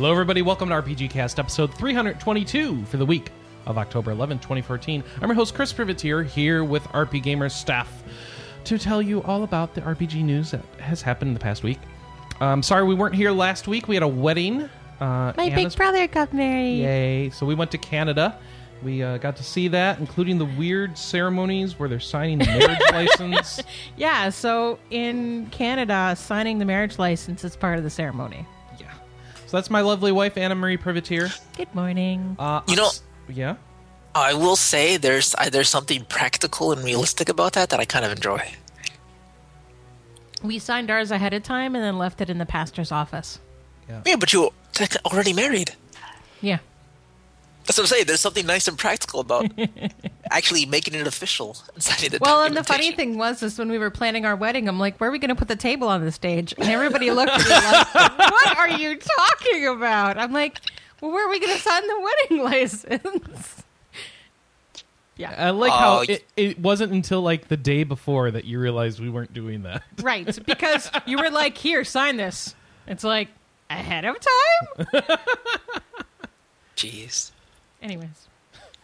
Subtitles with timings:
[0.00, 0.40] Hello, everybody.
[0.40, 3.30] Welcome to RPG Cast, episode 322 for the week
[3.66, 5.04] of October 11, 2014.
[5.20, 8.02] I'm your host, Chris Privitere, here with RP Gamers staff
[8.64, 11.78] to tell you all about the RPG news that has happened in the past week.
[12.40, 13.88] Um, sorry we weren't here last week.
[13.88, 14.62] We had a wedding.
[14.62, 16.78] Uh, My Anna's- big brother got married.
[16.78, 17.28] Yay.
[17.28, 18.38] So we went to Canada.
[18.82, 22.78] We uh, got to see that, including the weird ceremonies where they're signing the marriage
[23.18, 23.60] license.
[23.98, 28.46] Yeah, so in Canada, signing the marriage license is part of the ceremony.
[29.50, 29.52] Yeah.
[29.52, 31.36] So that's my lovely wife, Anna Marie Privitere.
[31.56, 32.36] Good morning.
[32.38, 32.90] Uh, You know-
[33.28, 33.56] yeah?
[34.14, 38.04] I will say there's uh, there's something practical and realistic about that that I kind
[38.04, 38.42] of enjoy.
[40.42, 43.38] we signed ours ahead of time and then left it in the pastor's office.
[44.06, 45.74] Yeah, but you tech- already married.
[46.40, 46.58] Yeah.
[47.70, 48.06] That's what I'm saying.
[48.06, 49.48] There's something nice and practical about
[50.32, 53.70] actually making it official and signing the Well, and the funny thing was, is when
[53.70, 55.86] we were planning our wedding, I'm like, where are we going to put the table
[55.86, 56.52] on the stage?
[56.58, 60.18] And everybody looked at me like, what are you talking about?
[60.18, 60.58] I'm like,
[61.00, 63.62] well, where are we going to sign the wedding license?
[65.16, 65.32] yeah.
[65.38, 68.98] I like how Oh, it, it wasn't until like the day before that you realized
[68.98, 69.84] we weren't doing that.
[70.02, 72.56] Right, because you were like, "Here, sign this."
[72.88, 73.28] It's like
[73.70, 75.18] ahead of time.
[76.76, 77.30] Jeez.
[77.82, 78.28] Anyways,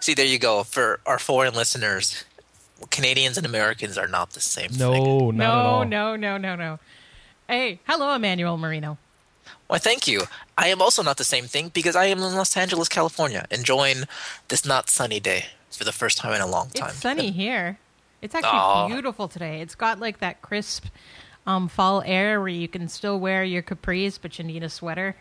[0.00, 0.62] See, there you go.
[0.62, 2.25] For our foreign listeners,
[2.91, 4.78] Canadians and Americans are not the same thing.
[4.78, 6.78] No, not no, no, no, no, no.
[7.48, 8.98] Hey, hello, Emmanuel Marino.
[9.66, 10.22] Why, thank you.
[10.56, 14.05] I am also not the same thing because I am in Los Angeles, California, enjoying
[14.48, 16.91] this not sunny day for the first time in a long time.
[16.91, 17.78] It's sunny here.
[18.22, 18.88] It's actually Aw.
[18.88, 19.60] beautiful today.
[19.60, 20.86] It's got like that crisp
[21.47, 25.16] um, fall air where you can still wear your capris, but you need a sweater.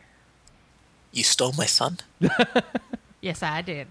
[1.11, 1.99] You stole my sun?
[3.25, 3.87] Yes, I did.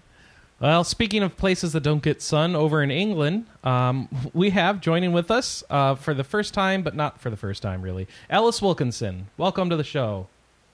[0.61, 5.11] Well, speaking of places that don't get sun over in England, um, we have joining
[5.11, 8.61] with us uh, for the first time, but not for the first time really, Alice
[8.61, 9.27] Wilkinson.
[9.35, 10.29] Welcome to the show.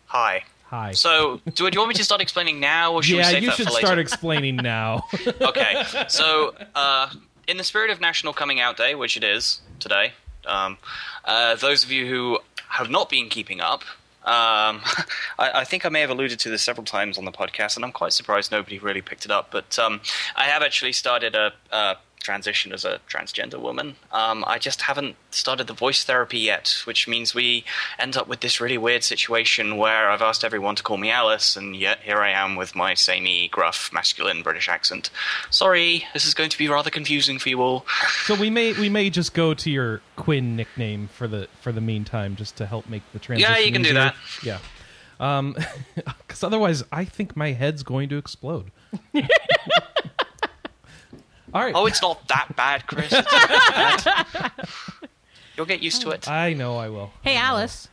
[0.05, 0.43] Hi.
[0.65, 0.91] Hi.
[0.91, 3.41] So, do, do you want me to start explaining now, or should we yeah, save
[3.41, 3.87] you that should for later?
[3.87, 5.07] start explaining now.
[5.41, 5.83] okay.
[6.07, 7.09] So, uh,
[7.47, 10.13] in the spirit of National Coming Out Day, which it is today,
[10.45, 10.77] um,
[11.25, 12.37] uh, those of you who
[12.69, 13.81] have not been keeping up,
[14.23, 14.81] um,
[15.39, 17.83] I, I think I may have alluded to this several times on the podcast, and
[17.83, 19.49] I'm quite surprised nobody really picked it up.
[19.51, 20.01] But um,
[20.35, 23.95] I have actually started a, a transition as a transgender woman.
[24.11, 27.63] Um, I just haven't started the voice therapy yet, which means we
[27.99, 31.55] end up with this really weird situation where I've asked everyone to call me Alice,
[31.55, 35.09] and yet here I am with my samey, gruff, masculine British accent.
[35.49, 37.85] Sorry, this is going to be rather confusing for you all.
[38.23, 41.81] so we may we may just go to your Quinn nickname for the for the
[41.81, 43.51] meantime, just to help make the transition.
[43.51, 44.15] Yeah, you can do that.
[44.43, 44.59] Yeah.
[45.19, 45.55] Um,
[45.95, 48.71] because otherwise, I think my head's going to explode.
[51.53, 51.73] All right.
[51.75, 53.11] Oh, it's not that bad, Chris.
[53.11, 54.51] It's not bad.
[55.57, 56.27] You'll get used to it.
[56.29, 57.11] I know I will.
[57.23, 57.87] Hey, Alice,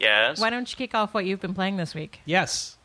[0.00, 0.40] Yes.
[0.40, 2.20] why don't you kick off what you've been playing this week?
[2.24, 2.76] Yes.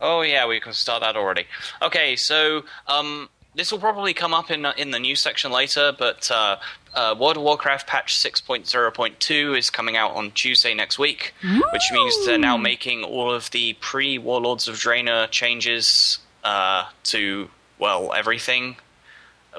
[0.00, 1.44] Oh yeah, we can start that already.
[1.80, 6.28] Okay, so um, this will probably come up in in the news section later, but
[6.30, 6.56] uh,
[6.94, 11.32] uh, World of Warcraft patch 6.0.2 is coming out on Tuesday next week,
[11.72, 17.48] which means they're now making all of the pre Warlords of Draenor changes uh, to
[17.78, 18.76] well everything.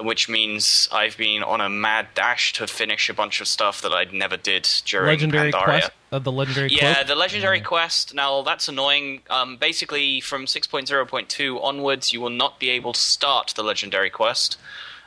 [0.00, 3.92] Which means I've been on a mad dash to finish a bunch of stuff that
[3.92, 5.64] I never did during Legendary Pandaria.
[5.64, 7.06] quest of the legendary Yeah, cloak.
[7.08, 8.14] the legendary quest.
[8.14, 9.22] Now that's annoying.
[9.30, 14.58] Um, basically, from 6.0.2 onwards, you will not be able to start the legendary quest.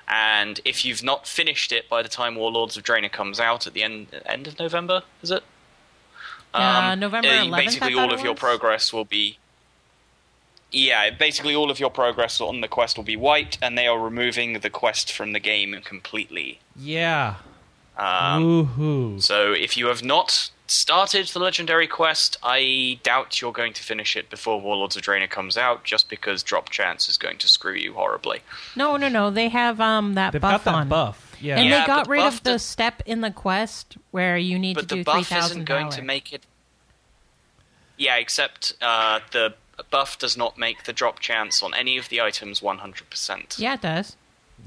[0.07, 3.73] And if you've not finished it by the time Warlords of Draenor comes out at
[3.73, 5.43] the end end of November, is it?
[6.51, 9.37] Uh, November uh, 11th, Basically, thought all it of your progress will be.
[10.71, 13.99] Yeah, basically all of your progress on the quest will be wiped, and they are
[13.99, 16.59] removing the quest from the game completely.
[16.75, 17.35] yeah.
[17.97, 18.43] Um,
[18.77, 19.21] Woohoo.
[19.21, 24.15] so if you have not started the legendary quest, I doubt you're going to finish
[24.15, 27.73] it before Warlords of Draenor comes out, just because drop chance is going to screw
[27.73, 28.39] you horribly.
[28.77, 29.29] No, no, no.
[29.31, 30.87] They have um that They've buff got that on.
[30.87, 31.35] buff.
[31.41, 31.57] Yeah.
[31.57, 34.57] And Yeah, they got but rid of the does- step in the quest where you
[34.57, 36.45] need But to the do three buff isn't going to make it.
[37.97, 39.55] Yeah, except uh, the
[39.89, 43.59] buff does not make the drop chance on any of the items 100%.
[43.59, 44.15] Yeah, it does.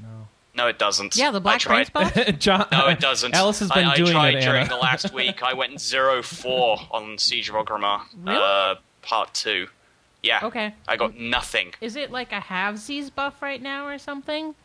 [0.01, 1.15] No, No, it doesn't.
[1.15, 1.91] Yeah, the I black tried.
[1.93, 2.39] brains buff.
[2.39, 3.33] John, No, it doesn't.
[3.35, 5.41] Alice has been I, doing I tried it, during the last week.
[5.43, 8.37] I went zero four on Siege of Orgrimmar, Really?
[8.41, 9.67] uh, part two.
[10.21, 10.39] Yeah.
[10.43, 10.73] Okay.
[10.87, 11.73] I got nothing.
[11.81, 14.55] Is it like a halvesies buff right now or something?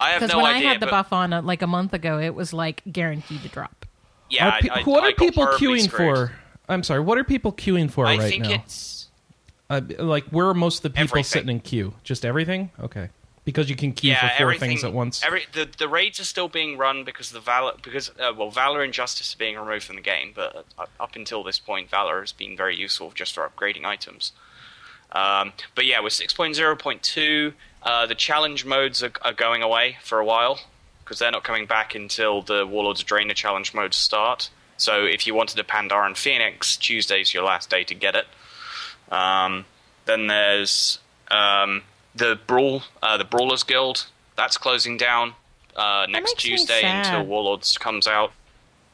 [0.00, 0.28] I have no idea.
[0.28, 0.54] Because when.
[0.56, 3.42] I had the but- buff on uh, like a month ago, it was like guaranteed
[3.42, 3.86] to drop.
[4.28, 6.16] Yeah, Are pe- I, I, what I are got people queuing screwed.
[6.28, 6.32] for?
[6.68, 6.98] I'm sorry.
[7.00, 8.50] What are people queuing for I right think now?
[9.68, 11.24] Uh, like, where are most of the people Everything.
[11.24, 11.94] sitting in queue?
[12.04, 12.70] Just everything?
[12.78, 13.08] Okay.
[13.46, 15.24] because you can queue for four things at once.
[15.24, 18.82] Every the, the raids are still being run because the Valor because uh, well Valor
[18.82, 22.20] and Justice are being removed from the game, but uh, up until this point, Valor
[22.20, 24.32] has been very useful just for upgrading items.
[25.12, 29.32] Um, but yeah, with six point zero point two, uh, the challenge modes are, are
[29.32, 30.58] going away for a while
[31.04, 34.50] because they're not coming back until the Warlords Draenor challenge modes start.
[34.76, 38.26] So if you wanted a Pandaren Phoenix, Tuesday's your last day to get it.
[39.10, 39.64] Um,
[40.06, 40.98] then there's
[41.30, 41.82] um,
[42.14, 44.06] the Brawl, uh, the Brawlers Guild.
[44.36, 45.34] That's closing down
[45.74, 48.32] uh, next Tuesday until Warlords comes out.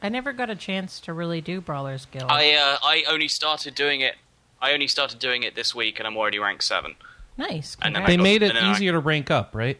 [0.01, 2.29] I never got a chance to really do Brawler's Guild.
[2.29, 4.15] I uh, I only started doing it.
[4.61, 6.95] I only started doing it this week, and I'm already ranked seven.
[7.37, 7.75] nice.
[7.81, 9.77] And then they got- made it and then I- easier to rank up, right?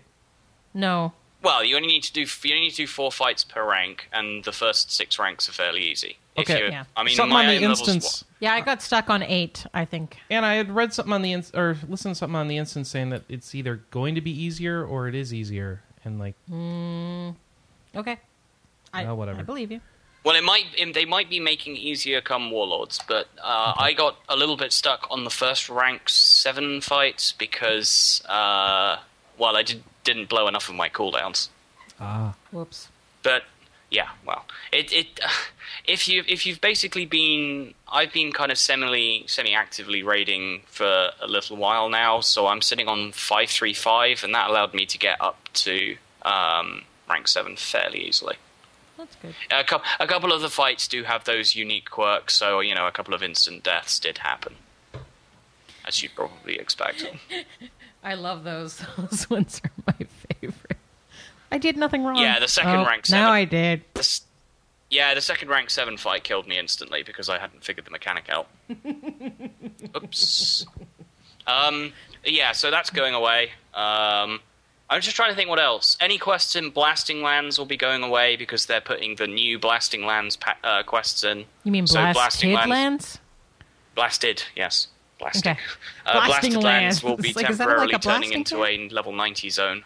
[0.74, 1.14] no.
[1.44, 4.08] Well, you only need to do you only need to do four fights per rank,
[4.14, 6.18] and the first six ranks are fairly easy.
[6.38, 6.70] Okay.
[6.70, 6.86] Yeah.
[6.98, 9.66] I mean, something my on the instance, Yeah, I got stuck on eight.
[9.74, 10.18] I think.
[10.32, 12.90] and I had read something on the ins- or listened to something on the instance
[12.90, 16.36] saying that it's either going to be easier or it is easier, and like
[17.96, 18.18] Okay.
[18.94, 19.40] I, Well, whatever.
[19.40, 19.82] I believe you.
[20.24, 24.18] Well, it might it- they might be making easier come warlords, but uh, I got
[24.30, 28.98] a little bit stuck on the first rank seven fights because uh,
[29.38, 31.50] well, I did, didn't blow enough of my cooldowns.
[32.00, 32.90] ah, Whoops.
[33.22, 33.44] But
[33.90, 35.20] yeah, well, it it
[35.88, 41.12] if you if you've basically been I've been kind of semi semi actively raiding for
[41.22, 44.86] a little while now, so I'm sitting on five three five, and that allowed me
[44.88, 48.36] to get up to um, rank seven fairly easily.
[48.98, 49.36] That's good.
[49.52, 52.88] A couple, a couple of the fights do have those unique quirks, so you know
[52.88, 54.56] a couple of instant deaths did happen,
[55.88, 57.06] as you'd probably expect.
[58.04, 58.78] I love those.
[58.98, 60.06] Those ones are my
[60.42, 60.78] favorite.
[61.52, 62.18] I did nothing wrong.
[62.18, 63.30] Yeah, the second Oh, rank Now seven.
[63.34, 63.82] I did.
[63.94, 64.22] This-
[64.90, 68.30] yeah, the second rank seven fight killed me instantly because I hadn't figured the mechanic
[68.30, 68.48] out.
[69.96, 70.66] Oops.
[71.48, 71.94] Um,
[72.26, 73.52] yeah, so that's going away.
[73.74, 74.40] Um,
[74.90, 75.98] I'm just trying to think what else.
[76.00, 80.06] Any quests in Blasting Lands will be going away because they're putting the new Blasting
[80.06, 81.46] Lands pa- uh, quests in.
[81.64, 83.20] You mean So Blast Blasting Lands- Lands?
[83.96, 84.88] Blasted, yes.
[85.24, 85.52] Blasting.
[85.52, 85.60] Okay.
[86.06, 87.04] Uh, Blasting Blasted Lands Lands.
[87.04, 88.92] will be like, temporarily like turning into kid?
[88.92, 89.84] a level 90 zone.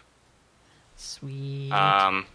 [0.96, 1.70] Sweet.
[1.70, 2.26] Um,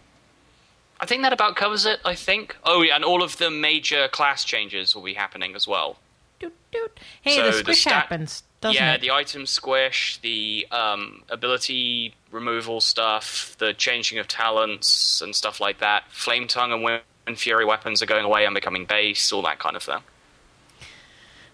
[1.00, 2.56] I think that about covers it, I think.
[2.64, 5.98] Oh, yeah, and all of the major class changes will be happening as well.
[6.40, 6.98] Doot, doot.
[7.20, 9.00] Hey, so the the squish stat- happens, doesn't yeah, it?
[9.02, 15.78] the item squish, the um, ability removal stuff, the changing of talents and stuff like
[15.78, 16.04] that.
[16.10, 17.02] Flame Tongue and Wind
[17.36, 20.00] Fury weapons are going away and becoming base, all that kind of thing.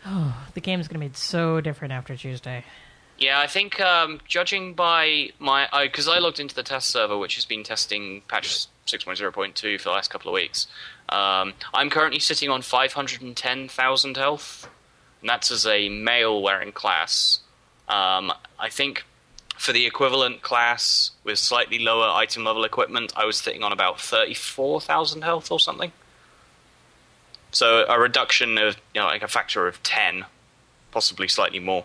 [0.07, 2.65] Oh, the game's gonna be so different after Tuesday.
[3.19, 7.35] Yeah, I think um, judging by my because I, logged into the test server, which
[7.35, 10.67] has been testing patch 6.0.2 for the last couple of weeks.
[11.11, 14.71] Um, I'm currently sitting on 510,000 health,
[15.21, 17.41] and that's as a mail wearing class.
[17.89, 19.05] Um, I think
[19.59, 24.01] for the equivalent class with slightly lower item level equipment, I was sitting on about
[24.01, 25.93] 34,000 health or something.
[27.53, 30.25] So a reduction of you know like a factor of 10,
[30.91, 31.85] possibly slightly more.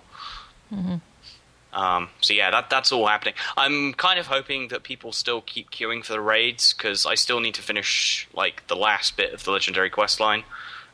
[1.74, 3.34] Um, so yeah, that that's all happening.
[3.58, 7.42] I'm kind of hoping that people still keep queuing for the raids because I still
[7.42, 10.46] need to finish like the last bit of the legendary quest line,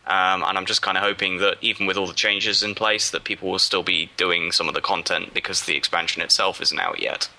[0.08, 3.12] um, and I'm just kind of hoping that even with all the changes in place,
[3.12, 6.80] that people will still be doing some of the content because the expansion itself isn't
[6.80, 7.30] out yet.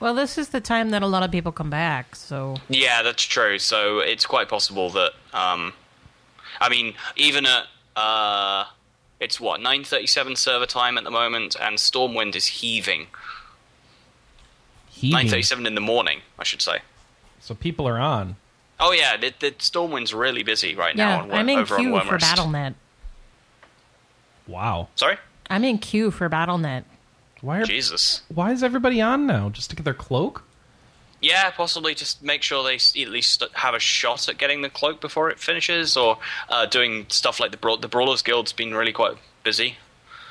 [0.00, 3.22] Well, this is the time that a lot of people come back, so Yeah, that's
[3.22, 3.58] true.
[3.58, 5.74] So it's quite possible that, um,
[6.58, 7.66] I mean, even at
[7.96, 8.64] uh,
[9.20, 13.08] it's what 9:37 server time at the moment, and Stormwind is heaving.
[14.88, 15.26] heaving.
[15.28, 16.78] 9:37 in the morning, I should say.
[17.40, 18.36] So people are on.
[18.78, 21.16] Oh yeah, the, the Stormwind's really busy right now.
[21.16, 22.74] yeah, On, I'm in over queue for BattleNet.
[24.46, 24.88] Wow.
[24.96, 25.18] Sorry,
[25.50, 26.84] I'm in queue for BattleNet.
[27.40, 28.22] Why are Jesus.
[28.32, 29.48] why is everybody on now?
[29.48, 30.44] Just to get their cloak?
[31.22, 35.00] Yeah, possibly just make sure they at least have a shot at getting the cloak
[35.00, 36.18] before it finishes, or
[36.48, 39.76] uh, doing stuff like the Bra- the Brawlers Guild's been really quite busy.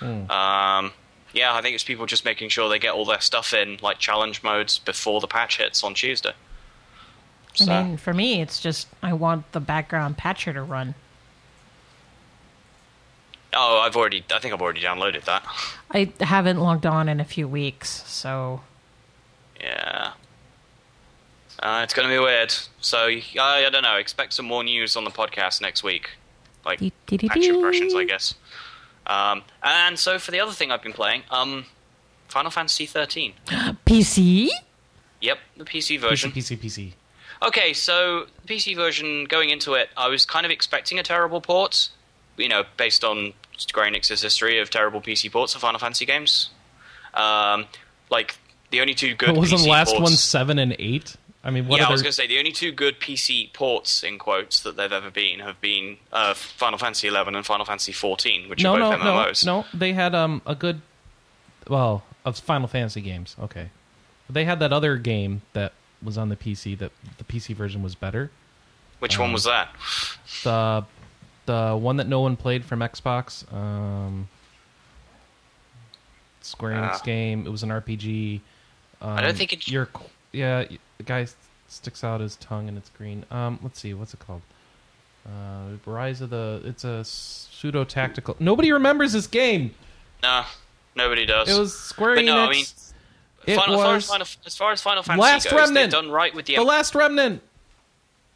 [0.01, 0.91] Um,
[1.33, 3.99] yeah, I think it's people just making sure they get all their stuff in, like
[3.99, 6.33] challenge modes, before the patch hits on Tuesday.
[7.53, 10.95] So, I mean, for me, it's just I want the background patcher to run.
[13.53, 15.43] Oh, I've already, I think I've already downloaded that.
[15.91, 18.61] I haven't logged on in a few weeks, so
[19.59, 20.13] Yeah.
[21.61, 22.53] Uh, it's going to be weird.
[22.79, 23.97] So, I, I don't know.
[23.97, 26.11] Expect some more news on the podcast next week.
[26.65, 28.35] Like, patch impressions, I guess.
[29.05, 31.65] Um, and so, for the other thing I've been playing, um,
[32.29, 33.33] Final Fantasy 13.
[33.85, 34.49] PC.
[35.21, 36.31] Yep, the PC version.
[36.31, 36.57] PC, version.
[36.57, 36.93] PC, PC.
[37.45, 41.41] Okay, so the PC version, going into it, I was kind of expecting a terrible
[41.41, 41.89] port,
[42.39, 46.49] you know, based on Square Enix's history of terrible PC ports of Final Fantasy games.
[47.13, 47.65] Um,
[48.09, 48.37] like,
[48.71, 49.27] the only two good.
[49.27, 51.15] But wasn't PC the last ports, one seven and eight?
[51.43, 54.03] I mean, what yeah, I was going to say the only two good PC ports
[54.03, 57.93] in quotes that they've ever been have been uh, Final Fantasy XI and Final Fantasy
[57.93, 59.45] XIV, which no, are no, both no, MMOs.
[59.45, 59.65] no.
[59.73, 60.81] They had um a good,
[61.67, 63.37] well, of Final Fantasy games.
[63.41, 63.69] Okay,
[64.27, 65.71] but they had that other game that
[66.03, 66.77] was on the PC.
[66.77, 68.31] That the PC version was better.
[68.99, 69.69] Which Um, one was that?
[70.43, 70.83] The
[71.49, 73.51] the one that no one played from Xbox.
[73.51, 74.27] Um,
[76.41, 77.01] Square Enix Ah.
[77.03, 77.45] game.
[77.45, 78.41] It was an RPG.
[79.01, 79.89] Um, I don't think it- You're
[80.31, 80.65] yeah.
[80.97, 81.27] The guy
[81.67, 83.25] sticks out his tongue and it's green.
[83.31, 83.93] Um, let's see.
[83.93, 84.41] What's it called?
[85.25, 86.61] Uh, Rise of the.
[86.65, 88.35] It's a pseudo tactical.
[88.39, 89.73] Nobody remembers this game.
[90.23, 90.43] No,
[90.95, 91.49] nobody does.
[91.49, 92.27] It was Square But Enix.
[92.27, 92.65] no, I mean,
[93.45, 95.73] it Final, as, far was as, Final, as far as Final Fantasy Last goes, Remnant.
[95.75, 96.55] they've done right with the.
[96.55, 97.41] the Last Remnant.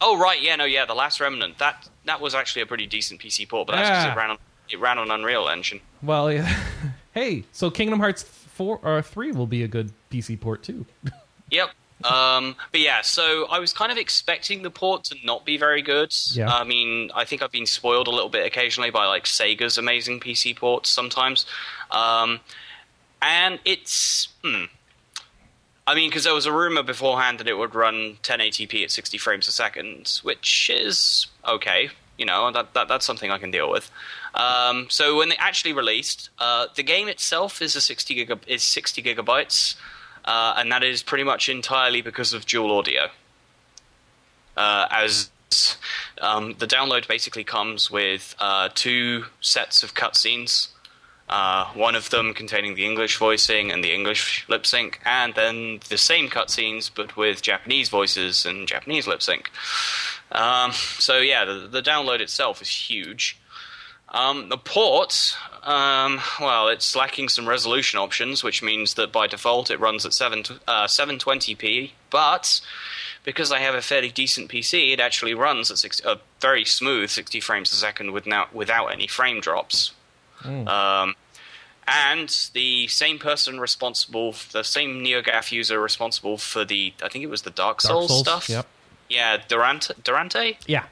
[0.01, 1.57] oh right, yeah, no, yeah, the Last Remnant.
[1.59, 4.13] That that was actually a pretty decent PC port, but that's because Yeah.
[4.13, 4.37] it ran on
[4.69, 5.81] it ran on Unreal Engine.
[6.01, 6.47] Well, yeah.
[7.13, 10.85] hey, so Kingdom Hearts four or three will be a good PC port too.
[11.51, 11.69] Yep.
[12.05, 15.83] Um, but yeah, so I was kind of expecting the port to not be very
[15.83, 16.11] good.
[16.31, 16.49] Yeah.
[16.51, 20.19] I mean, I think I've been spoiled a little bit occasionally by like Sega's amazing
[20.19, 21.45] PC ports sometimes.
[21.91, 22.39] Um,
[23.21, 24.29] and it's.
[24.43, 24.63] Hmm.
[25.85, 29.17] I mean, because there was a rumor beforehand that it would run 1080p at 60
[29.17, 31.89] frames a second, which is okay.
[32.17, 33.89] You know, that, that that's something I can deal with.
[34.35, 38.63] Um, so when they actually released, uh, the game itself is a 60 giga- is
[38.63, 39.75] 60 gigabytes,
[40.23, 43.09] uh, and that is pretty much entirely because of dual audio.
[44.55, 45.31] Uh, as
[46.21, 50.69] um, the download basically comes with uh, two sets of cutscenes
[51.29, 55.79] uh, one of them containing the English voicing and the English lip sync, and then
[55.89, 59.49] the same cutscenes but with Japanese voices and Japanese lip sync.
[60.31, 63.39] Um, so yeah, the, the download itself is huge.
[64.09, 69.71] Um, the port, um, well, it's lacking some resolution options, which means that by default
[69.71, 72.61] it runs at 7, uh, 720p, but
[73.23, 77.09] because I have a fairly decent PC, it actually runs at 60, a very smooth
[77.09, 79.93] 60 frames a second without, without any frame drops.
[80.45, 81.15] Um,
[81.87, 87.29] and the same person responsible, the same NeoGAF user responsible for the, I think it
[87.29, 88.49] was the Dark Souls, Souls, stuff.
[88.49, 88.67] yep.
[89.09, 89.93] Yeah, Durante.
[90.03, 90.57] Durante?
[90.65, 90.85] Yeah.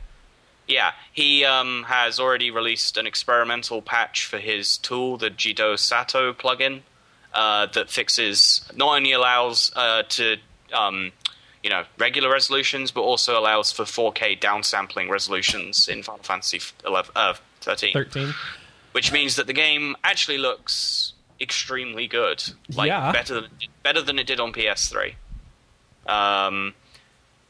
[0.68, 6.82] Yeah, he um, has already released an experimental patch for his tool, the GeDoSaTo plugin,
[7.34, 10.38] uh, that fixes not only allows uh, to
[10.74, 11.12] um,
[11.64, 17.12] you know regular resolutions, but also allows for 4K downsampling resolutions in Final Fantasy 11,
[17.16, 18.34] uh, 13 Thirteen.
[18.92, 22.44] Which means that the game actually looks extremely good,
[22.76, 23.12] like Yeah.
[23.12, 23.50] better than
[23.84, 25.16] better than it did on PS3.
[26.08, 26.74] Um,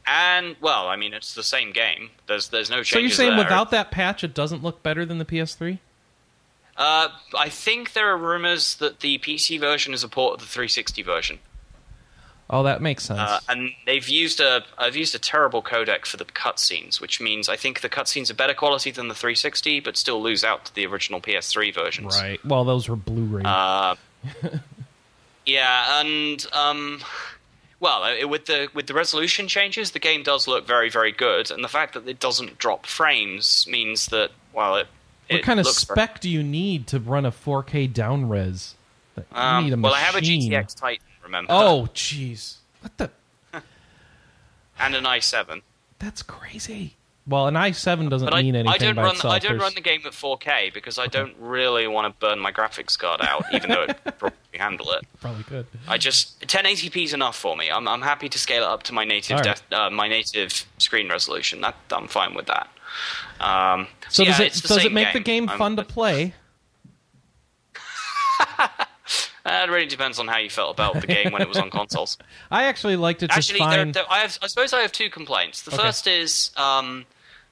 [0.06, 2.10] and well, I mean, it's the same game.
[2.26, 2.90] There's there's no changes.
[2.92, 3.44] So you're saying there.
[3.44, 5.78] without that patch, it doesn't look better than the PS3?
[6.76, 10.46] Uh, I think there are rumors that the PC version is a port of the
[10.46, 11.38] 360 version,
[12.52, 13.18] Oh, that makes sense.
[13.18, 17.48] uh, and they've used a I've used a terrible codec for the cutscenes, which means
[17.48, 20.74] I think the cutscenes are better quality than the 360, but still lose out to
[20.74, 22.14] the original PS3 versions.
[22.20, 22.44] right.
[22.44, 23.42] Well, those were Blu-ray.
[23.44, 23.96] Uh,
[25.46, 27.00] yeah, and um,
[27.80, 31.50] well, uh, with the with the resolution changes, the game does look very very good,
[31.50, 34.86] and the fact that it doesn't drop frames means that well, it
[35.28, 38.28] what it kind of looks very- spec do you need to run a 4K down
[38.28, 38.74] res?
[39.32, 40.20] Um, need a well, I have a.
[40.20, 41.52] GTX Titan, remember?
[41.52, 42.56] Oh, jeez.
[42.80, 43.10] What the?
[44.78, 45.62] and an i7.
[45.98, 46.96] That's crazy.
[47.24, 49.32] Well, an i7 doesn't But I, mean anything I don't by run itself.
[49.32, 52.40] I don't There's- run the game at 4K because I don't really want to burn
[52.40, 55.04] my graphics card out, even though it could probably handle it.
[55.20, 55.66] Probably could.
[55.86, 57.70] I just 1080p is enough for me.
[57.70, 59.44] I'm I'm happy to scale it up to my native right.
[59.44, 61.60] def, uh, my native screen resolution.
[61.60, 62.68] That I'm fine with that.
[63.40, 66.34] Um, So yeah, does it does it make the game I'm- fun to play?
[69.44, 71.70] Uh, it really depends on how you felt about the game when it was on
[71.70, 72.16] consoles.
[72.50, 75.10] I actually liked it just Actually, there, there, I, have, I suppose I have two
[75.10, 75.62] complaints.
[75.62, 75.82] The Okay.
[75.82, 77.06] first is um,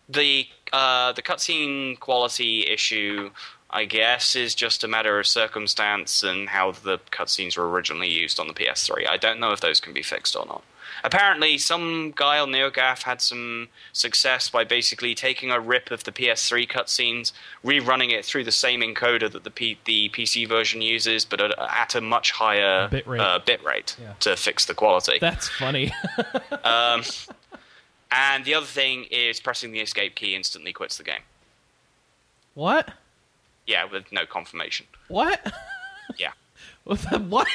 [0.09, 3.31] the uh, the cutscene quality issue.
[3.73, 8.41] I guess is just a matter of circumstance and how the cutscenes were originally used
[8.41, 9.09] on the PS3.
[9.09, 10.65] I don't know if those can be fixed or not.
[11.05, 16.13] Apparently, some guy on NeoGAF had some success by basically taking a rip of the
[16.13, 17.33] PS3 cutscenes,
[17.65, 21.53] rerunning it through the same encoder that the P- the PC version uses, but at,
[21.59, 23.21] at a much higher Bitrate.
[23.21, 24.13] uh, bitrate Yeah.
[24.21, 25.19] to fix the quality.
[25.21, 25.93] That's funny.
[26.65, 27.03] Um,
[28.13, 31.23] and the other thing is pressing the escape key instantly quits the game.
[32.55, 32.91] what?
[33.67, 34.87] Yeah, with no confirmation.
[35.09, 35.53] What?
[36.19, 36.33] Yeah.
[37.29, 37.49] What?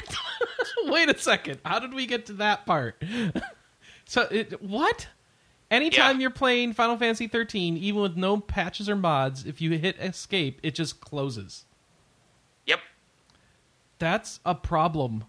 [0.86, 1.60] Wait a second.
[1.66, 3.02] How did we get to that part?
[4.06, 5.08] so, it, what?
[5.72, 6.22] Anytime Yeah.
[6.22, 10.60] you're playing Final Fantasy 13, even with no patches or mods, if you hit escape,
[10.64, 11.66] it just closes.
[12.68, 12.80] Yep.
[14.00, 15.26] That's a problem.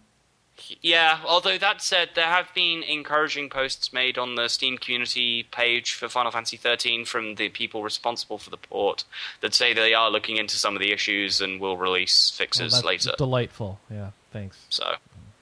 [0.81, 5.93] Yeah, although that said, there have been encouraging posts made on the Steam community page
[5.93, 9.03] for Final Fantasy XIII from the people responsible for the port
[9.41, 12.73] that say they are looking into some of the issues and will release Well, fixes
[12.73, 13.11] that's later.
[13.17, 13.79] delightful.
[13.89, 14.57] Yeah, thanks.
[14.69, 14.95] So,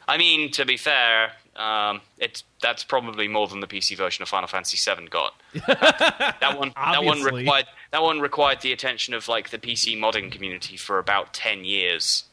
[0.07, 4.29] I mean, to be fair, um, it's that's probably more than the PC version of
[4.29, 5.33] Final Fantasy VII got.
[5.67, 10.31] that one, that one required that one required the attention of like the PC modding
[10.31, 12.25] community for about ten years.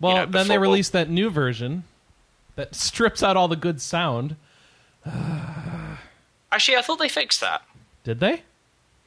[0.00, 1.84] Well, know, then they released that new version
[2.56, 4.36] that strips out all the good sound.
[6.52, 7.62] Actually, I thought they fixed that.
[8.04, 8.42] Did they?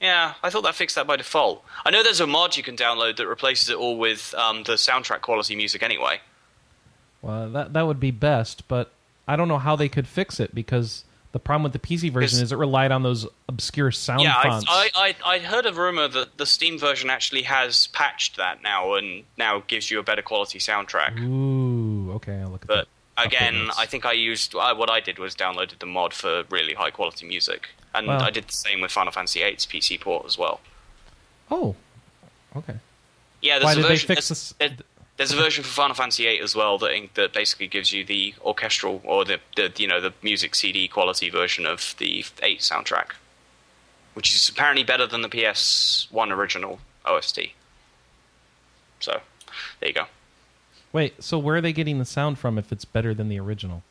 [0.02, 1.64] Yeah, I thought that fixed that by default.
[1.86, 4.74] I know there's a mod you can download that replaces it all with um, the
[4.74, 6.22] soundtrack quality music anyway.
[7.22, 8.92] Well, that that would be best, but
[9.28, 12.44] I don't know how they could fix it because the problem with the PC version
[12.44, 14.66] is it relied on those obscure sound yeah, I, fonts.
[14.68, 18.96] I, I, I heard a rumor that the Steam version actually has patched that now
[18.96, 21.20] and now gives you a better quality soundtrack.
[21.22, 22.74] Ooh, okay, I'll look at that.
[22.76, 23.28] But that.
[23.28, 26.74] again, I think I used I, what I did was downloaded the mod for really
[26.74, 30.26] high quality music, and Well- I did the same with Final Fantasy VIII's PC port
[30.26, 30.60] as well.
[31.50, 31.76] Oh,
[32.56, 32.76] okay.
[33.42, 34.76] Yeah, there's Why a did they fix this- there-
[35.22, 38.34] There's a version for Final Fantasy VIII as well that that basically gives you the
[38.42, 43.12] orchestral or the, the you know the music CD quality version of the 8 soundtrack,
[44.16, 47.40] which is apparently better than the PS1 original OST.
[49.00, 49.22] So,
[49.80, 50.06] there you go.
[50.92, 53.84] Wait, so where are they getting the sound from if it's better than the original?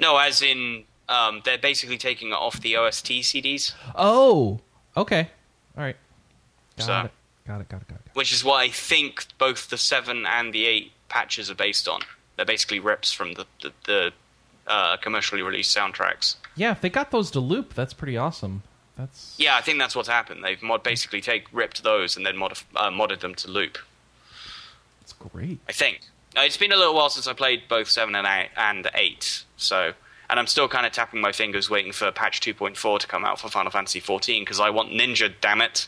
[0.00, 3.74] No, as in um, they're basically taking it off the OST CDs.
[3.94, 4.58] Oh,
[4.96, 5.30] okay.
[5.76, 5.96] All right.
[6.78, 7.10] Got So- it.
[7.46, 7.68] Got it.
[7.68, 7.88] Got it.
[7.88, 7.97] Got it.
[8.18, 12.00] Which is what I think both the seven and the eight patches are based on.
[12.34, 14.12] They're basically rips from the the, the
[14.66, 16.34] uh, commercially released soundtracks.
[16.56, 18.64] Yeah, if they got those to loop, that's pretty awesome.
[18.96, 20.42] That's Yeah, I think that's what's happened.
[20.42, 23.78] They've mod basically take ripped those and then modif- uh, modded them to loop.
[25.00, 25.60] that's great.
[25.68, 26.00] I think
[26.36, 29.44] uh, it's been a little while since I played both seven and eight, and eight,
[29.56, 29.92] so.
[30.28, 33.40] And I'm still kind of tapping my fingers, waiting for patch 2.4 to come out
[33.40, 35.32] for Final Fantasy 14 because I want Ninja.
[35.40, 35.86] Damn it!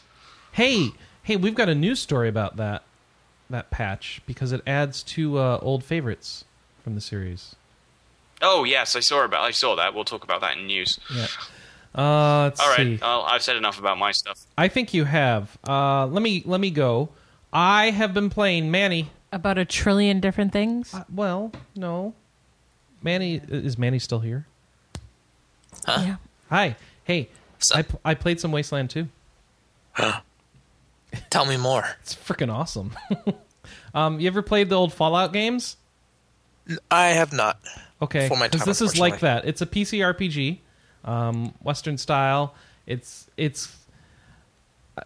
[0.53, 2.83] Hey, hey, we've got a news story about that
[3.49, 6.45] that patch because it adds two uh, old favorites
[6.83, 7.57] from the series.
[8.43, 9.43] Oh yes, I saw about.
[9.43, 9.95] I saw that.
[9.95, 10.99] We'll talk about that in news.
[11.15, 11.27] Yeah.
[11.95, 12.99] Uh, let's All right, see.
[13.03, 14.47] I'll, I've said enough about my stuff.
[14.57, 15.59] I think you have.
[15.67, 17.11] Uh, let me let me go.
[17.53, 19.11] I have been playing Manny.
[19.33, 20.95] About a trillion different things.
[20.95, 22.15] Uh, well, no.
[23.03, 24.47] Manny is Manny still here?
[25.87, 26.03] Huh?
[26.05, 26.17] Yeah.
[26.49, 26.77] Hi.
[27.05, 27.29] Hey.
[27.55, 29.09] What's I, I played some Wasteland 2.
[31.31, 31.85] Tell me more.
[32.03, 32.93] It's freaking awesome.
[33.95, 35.77] um, you ever played the old Fallout games?
[36.91, 37.59] I have not.
[38.03, 39.45] Okay, because this is like that.
[39.45, 40.59] It's a PC RPG,
[41.05, 42.55] um, Western style.
[42.87, 43.77] It's it's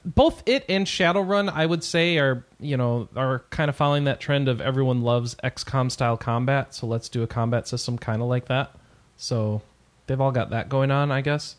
[0.05, 1.53] both it and Shadowrun.
[1.53, 5.35] I would say are you know are kind of following that trend of everyone loves
[5.37, 6.75] XCOM style combat.
[6.75, 8.75] So let's do a combat system kind of like that.
[9.17, 9.63] So
[10.07, 11.57] they've all got that going on, I guess.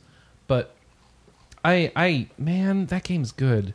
[0.47, 0.73] But
[1.63, 3.73] I I man, that game's good.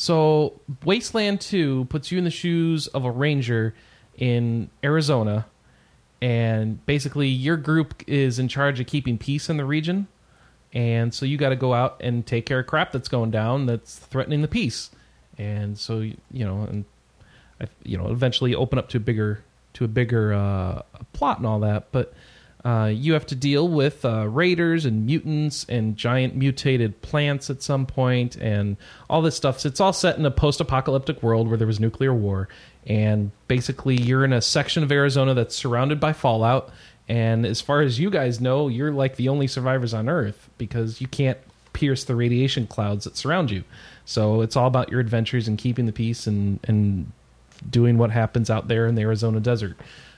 [0.00, 3.74] So Wasteland 2 puts you in the shoes of a ranger
[4.16, 5.44] in Arizona
[6.22, 10.08] and basically your group is in charge of keeping peace in the region
[10.72, 13.66] and so you got to go out and take care of crap that's going down
[13.66, 14.88] that's threatening the peace.
[15.36, 16.86] And so you know and
[17.82, 20.80] you know eventually open up to a bigger to a bigger uh,
[21.12, 22.14] plot and all that but
[22.64, 27.62] uh, you have to deal with uh, raiders and mutants and giant mutated plants at
[27.62, 28.76] some point and
[29.08, 29.60] all this stuff.
[29.60, 32.48] So it's all set in a post-apocalyptic world where there was nuclear war,
[32.86, 36.70] and basically you're in a section of Arizona that's surrounded by fallout.
[37.08, 41.00] And as far as you guys know, you're like the only survivors on Earth because
[41.00, 41.38] you can't
[41.72, 43.64] pierce the radiation clouds that surround you.
[44.04, 47.10] So it's all about your adventures and keeping the peace and and
[47.68, 49.76] doing what happens out there in the Arizona desert.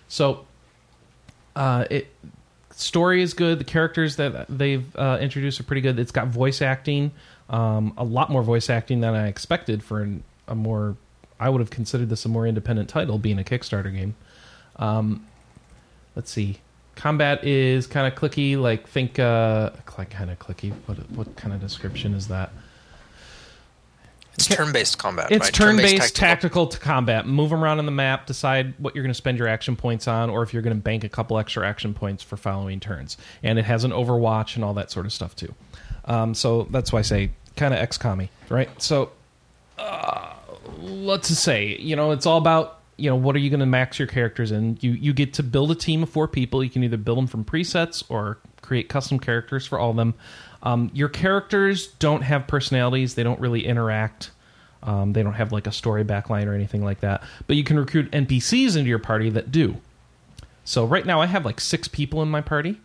[0.08, 0.46] So
[1.56, 2.08] uh, it
[2.70, 3.58] story is good.
[3.58, 5.98] The characters that they've uh, introduced are pretty good.
[5.98, 7.12] It's got voice acting,
[7.50, 10.96] um, a lot more voice acting than I expected for an, a more.
[11.38, 14.14] I would have considered this a more independent title, being a Kickstarter game.
[14.76, 15.26] Um,
[16.14, 16.60] let's see.
[16.94, 20.72] Combat is kind of clicky, like think uh, kind of clicky.
[20.86, 22.52] What what kind of description is that?
[24.34, 25.30] It's turn-based combat.
[25.30, 25.54] It's right?
[25.54, 26.20] turn-based tactical.
[26.20, 27.26] tactical to combat.
[27.26, 30.08] Move 'em around on the map, decide what you're going to spend your action points
[30.08, 33.16] on, or if you're going to bank a couple extra action points for following turns.
[33.42, 35.54] And it has an Overwatch and all that sort of stuff too.
[36.06, 38.70] Um, so that's why I say kind of XCOM-y, right?
[38.80, 39.10] So
[39.78, 40.32] uh,
[40.80, 43.66] let's just say, you know, it's all about you know what are you going to
[43.66, 44.78] max your characters in.
[44.80, 46.62] You you get to build a team of four people.
[46.62, 50.14] You can either build them from presets or create custom characters for all of them.
[50.62, 53.14] Um, your characters don't have personalities.
[53.14, 54.30] They don't really interact.
[54.82, 57.22] Um, they don't have like a story backline or anything like that.
[57.46, 59.76] But you can recruit NPCs into your party that do.
[60.64, 62.80] So right now I have like six people in my party.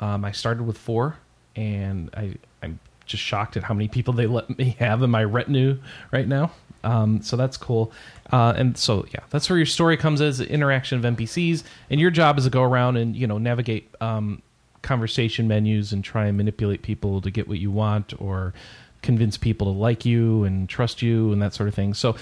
[0.00, 1.16] Um, I started with four,
[1.54, 5.24] and I I'm just shocked at how many people they let me have in my
[5.24, 5.78] retinue
[6.10, 6.52] right now.
[6.82, 7.92] Um, so that's cool.
[8.32, 12.10] Uh, and so yeah, that's where your story comes as interaction of NPCs, and your
[12.10, 14.42] job is to go around and you know navigate um,
[14.82, 18.54] conversation menus and try and manipulate people to get what you want or
[19.02, 21.94] convince people to like you and trust you and that sort of thing.
[21.94, 22.16] So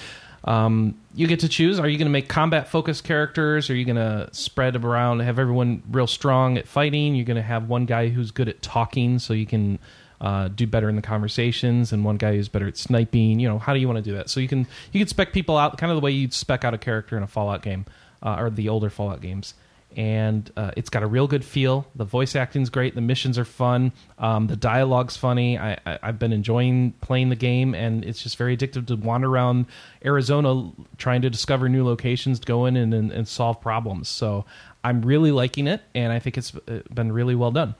[0.44, 1.78] um, you get to choose.
[1.78, 3.70] Are you going to make combat focused characters?
[3.70, 7.14] Are you going to spread them around, have everyone real strong at fighting?
[7.14, 9.78] You're going to have one guy who's good at talking, so you can
[10.20, 13.40] uh, do better in the conversations, and one guy who's better at sniping.
[13.40, 14.30] You know, how do you want to do that?
[14.30, 16.74] So you can you can spec people out, kind of the way you'd spec out
[16.74, 17.86] a character in a Fallout game
[18.22, 19.54] uh, or the older Fallout games
[19.96, 21.86] and uh, it's got a real good feel.
[21.94, 22.94] The voice acting's great.
[22.94, 23.92] The missions are fun.
[24.18, 25.58] Um, the dialogue's funny.
[25.58, 29.28] I, I, have been enjoying playing the game, and it's just very addictive to wander
[29.28, 29.66] around
[30.04, 34.08] Arizona trying to discover new locations, go in and, and, and solve problems.
[34.08, 34.44] So
[34.84, 37.74] I'm really liking it, and I think it's been really well done.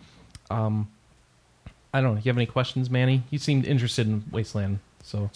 [0.50, 0.88] Um,
[1.92, 2.20] I don't know.
[2.20, 3.22] Do you have any questions, Manny?
[3.30, 5.30] You seemed interested in Wasteland, so.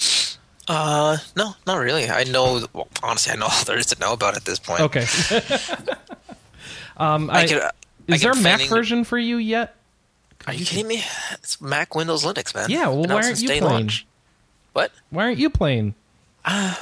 [0.69, 2.09] Uh, no, not really.
[2.09, 2.65] I know.
[2.73, 4.81] Well, honestly, I know all there is to know about it at this point.
[4.81, 5.07] Okay.
[7.03, 7.57] Um, I, I can,
[8.07, 9.75] is I there a Mac version for you yet?
[10.47, 11.03] Are you kidding me?
[11.33, 12.71] It's Mac, Windows, Linux, man.
[12.71, 13.65] Yeah, well, why aren't you playing?
[13.65, 14.07] Launch.
[14.73, 14.93] What?
[15.11, 15.95] Why aren't you playing?
[16.45, 16.77] Uh,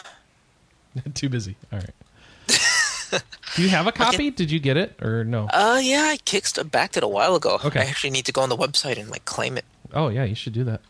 [1.14, 1.56] Too busy.
[1.72, 3.22] All right.
[3.56, 4.14] Do you have a copy?
[4.16, 4.30] Okay.
[4.30, 5.46] Did you get it or no?
[5.46, 7.58] Uh, yeah, I kicked backed it a while ago.
[7.64, 7.80] Okay.
[7.80, 9.64] I actually need to go on the website and like claim it.
[9.92, 10.80] Oh yeah, you should do that.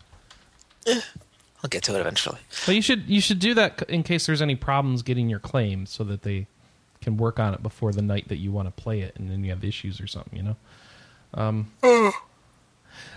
[0.87, 1.01] Eh,
[1.63, 2.39] I'll get to it eventually.
[2.67, 5.87] But you should you should do that in case there's any problems getting your claim,
[5.87, 6.47] so that they
[7.01, 9.43] can work on it before the night that you want to play it, and then
[9.45, 10.57] you have issues or something, you know.
[11.35, 12.13] Um, all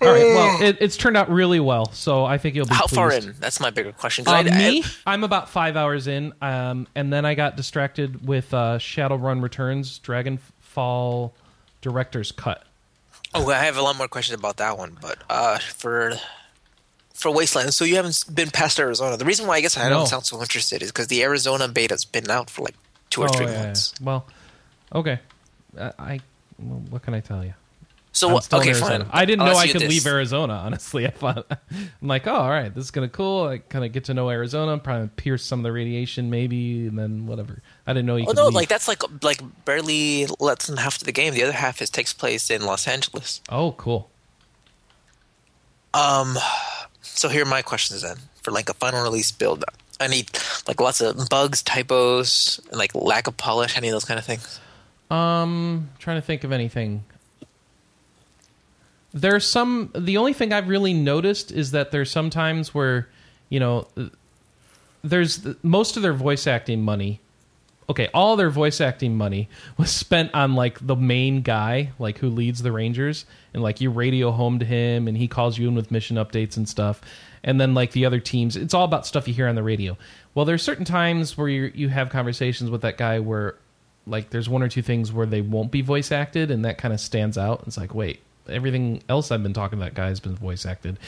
[0.02, 0.24] right.
[0.24, 2.76] Well, it, it's turned out really well, so I think you'll be.
[2.76, 2.96] How pleased.
[2.96, 3.36] far in?
[3.40, 4.28] That's my bigger question.
[4.28, 8.54] Uh, me, I, am about five hours in, um, and then I got distracted with
[8.54, 11.32] uh, Shadowrun Returns, Dragonfall
[11.82, 12.64] Director's Cut.
[13.34, 16.14] Oh, I have a lot more questions about that one, but uh, for
[17.14, 19.18] for Wasteland, so you haven't been past Arizona.
[19.18, 22.06] The reason why I guess I don't sound so interested is because the Arizona beta's
[22.06, 22.76] been out for like
[23.14, 23.94] two or oh, three yeah, months.
[24.00, 24.06] Yeah.
[24.06, 24.26] Well,
[24.96, 25.20] okay.
[25.78, 26.20] Uh, I
[26.60, 27.54] well, what can I tell you?
[28.16, 29.08] So okay, fine.
[29.10, 29.90] I didn't know I could this.
[29.90, 30.54] leave Arizona.
[30.66, 33.48] Honestly, I thought I'm like, oh, all right, this is kind of cool.
[33.48, 36.98] I kind of get to know Arizona, probably pierce some of the radiation, maybe, and
[36.98, 37.64] then whatever.
[37.88, 38.26] I didn't know you.
[38.28, 38.54] Oh no, leave.
[38.54, 41.34] like that's like like barely less than half of the game.
[41.34, 43.42] The other half is takes place in Los Angeles.
[43.50, 44.10] Oh, cool.
[45.96, 46.38] Um,
[47.02, 49.64] so here are my questions then for like a final release build.
[50.04, 50.30] I need
[50.68, 54.26] like lots of bugs, typos, and like lack of polish, any of those kind of
[54.26, 54.60] things.
[55.10, 57.04] Um, trying to think of anything.
[59.14, 59.92] There's some.
[59.96, 63.08] The only thing I've really noticed is that there's sometimes where,
[63.50, 63.88] you know,
[65.04, 67.20] there's most of their voice acting money.
[67.90, 72.30] Okay, all their voice acting money was spent on like the main guy, like who
[72.30, 75.76] leads the Rangers, and like you radio home to him, and he calls you in
[75.76, 77.02] with mission updates and stuff
[77.44, 78.56] and then like the other teams.
[78.56, 79.98] It's all about stuff you hear on the radio.
[80.36, 83.56] Well there's certain times where you you have conversations with that guy where
[84.06, 86.94] like there's one or two things where they won't be voice acted and that kind
[86.94, 87.64] of stands out.
[87.68, 91.00] It's like wait everything else i've been talking to that guy has been voice acted.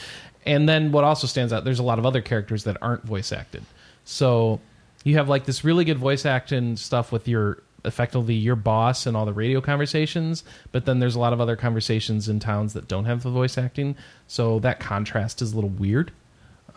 [0.45, 3.31] And then what also stands out there's a lot of other characters that aren't voice
[3.31, 3.63] acted.
[4.05, 4.59] So
[5.03, 9.15] you have like this really good voice acting stuff with your effectively your boss and
[9.15, 12.87] all the radio conversations, but then there's a lot of other conversations in towns that
[12.87, 13.95] don't have the voice acting.
[14.27, 16.11] So that contrast is a little weird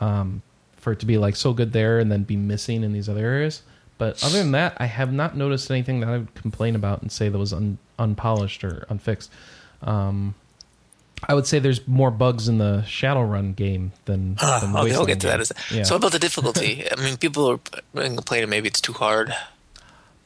[0.00, 0.42] um,
[0.76, 3.24] for it to be like so good there and then be missing in these other
[3.24, 3.62] areas.
[3.98, 7.10] But other than that, I have not noticed anything that I would complain about and
[7.10, 9.30] say that was un- unpolished or unfixed.
[9.82, 10.36] Um,
[11.26, 14.36] I would say there's more bugs in the Shadowrun game than.
[14.40, 15.38] Uh, than okay, I'll get to game.
[15.38, 15.52] that.
[15.72, 15.82] Yeah.
[15.82, 17.58] So about the difficulty, I mean, people are
[17.92, 19.30] complaining maybe it's too hard,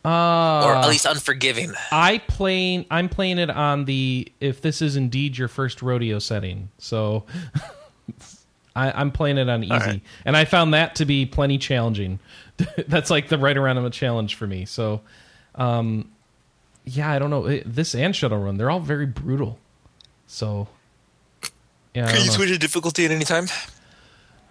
[0.04, 1.72] uh, or at least unforgiving.
[1.90, 2.84] I playing.
[2.90, 6.68] I'm playing it on the if this is indeed your first rodeo setting.
[6.76, 7.24] So
[8.74, 10.00] I, am playing it on easy, right.
[10.24, 12.18] and I found that to be plenty challenging.
[12.88, 14.64] That's like the right around of a challenge for me.
[14.64, 15.00] So,
[15.54, 16.10] um,
[16.84, 18.58] yeah, I don't know this and Shadowrun.
[18.58, 19.58] They're all very brutal.
[20.26, 20.68] So,
[21.94, 22.10] yeah.
[22.10, 23.46] Can you switch to difficulty at any time?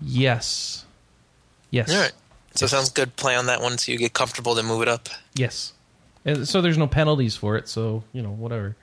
[0.01, 0.85] Yes.
[1.69, 1.91] Yes.
[1.91, 2.13] All right.
[2.55, 2.71] So yes.
[2.71, 3.15] sounds good.
[3.15, 5.09] Play on that one so you get comfortable, then move it up.
[5.33, 5.73] Yes.
[6.25, 7.67] And so there's no penalties for it.
[7.67, 8.75] So you know whatever.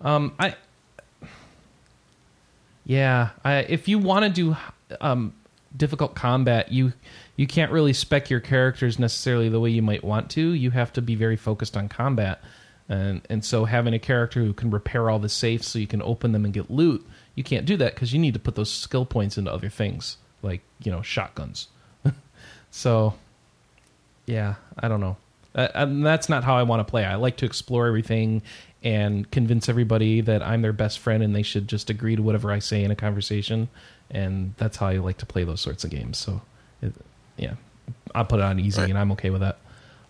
[0.00, 0.56] Um, I.
[2.84, 4.56] Yeah, I, if you want to do
[5.00, 5.32] um,
[5.76, 6.92] difficult combat, you
[7.36, 10.52] you can't really spec your characters necessarily the way you might want to.
[10.52, 12.42] You have to be very focused on combat,
[12.88, 16.02] and and so having a character who can repair all the safes so you can
[16.02, 18.70] open them and get loot, you can't do that because you need to put those
[18.70, 21.68] skill points into other things like you know shotguns.
[22.70, 23.14] so,
[24.26, 25.16] yeah, I don't know.
[25.54, 27.04] Uh, and that's not how I want to play.
[27.04, 28.42] I like to explore everything
[28.82, 32.50] and convince everybody that I'm their best friend and they should just agree to whatever
[32.52, 33.68] I say in a conversation.
[34.10, 36.18] And that's how I like to play those sorts of games.
[36.18, 36.42] So,
[36.82, 36.92] it,
[37.36, 37.54] yeah,
[38.14, 38.90] I'll put it on easy Right.
[38.90, 39.58] and I'm okay with that.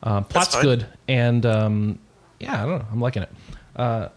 [0.03, 0.87] Uh, plot's good.
[1.09, 1.99] And um,
[2.41, 2.87] yeah, I don't know.
[2.91, 3.31] I'm liking it.
[3.77, 4.09] Uh,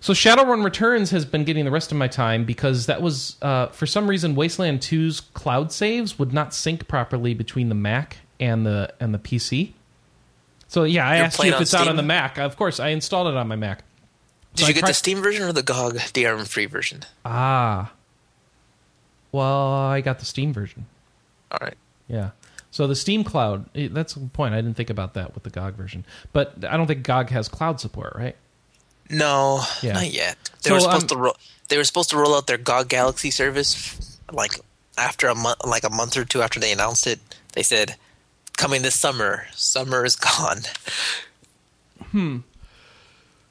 [0.00, 3.68] so Shadowrun Returns has been getting the rest of my time because that was uh,
[3.68, 8.66] for some reason Wasteland 2's cloud saves would not sync properly between the Mac and
[8.66, 9.72] the and the PC.
[10.68, 12.38] So yeah, I You're asked you if it's out on the Mac.
[12.38, 13.82] Of course, I installed it on my Mac.
[14.54, 17.04] Did So I you get tried- the Steam version or the GOG DRM free version?
[17.24, 17.92] Ah.
[19.32, 20.86] Well, I got the Steam version.
[21.50, 21.76] All right.
[22.08, 22.30] Yeah.
[22.70, 24.54] So the Steam Cloud, eh, that's the point.
[24.54, 26.04] I didn't think about that with the GOG version.
[26.32, 28.36] But I don't think GOG has cloud support, right?
[29.08, 29.92] No, Yeah.
[29.92, 30.36] not yet.
[30.62, 31.36] They So, were supposed um, to ro-
[31.68, 34.58] they were supposed to roll out their GOG Galaxy service like
[34.98, 37.20] after a month, like a month or two after they announced it.
[37.52, 37.96] They said
[38.56, 39.46] coming this summer.
[39.52, 40.58] Summer is gone.
[42.10, 42.38] Hmm.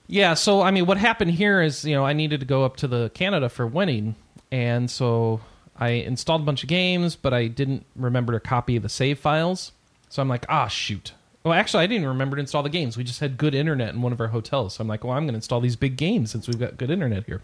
[0.07, 2.77] Yeah, so I mean, what happened here is, you know, I needed to go up
[2.77, 4.15] to the Canada for winning,
[4.51, 5.41] and so
[5.77, 9.71] I installed a bunch of games, but I didn't remember to copy the save files.
[10.09, 11.13] So I'm like, ah, shoot.
[11.43, 12.97] Well, actually, I didn't remember to install the games.
[12.97, 14.75] We just had good internet in one of our hotels.
[14.75, 16.89] So I'm like, well, I'm going to install these big games since we've got good
[16.89, 17.41] internet here.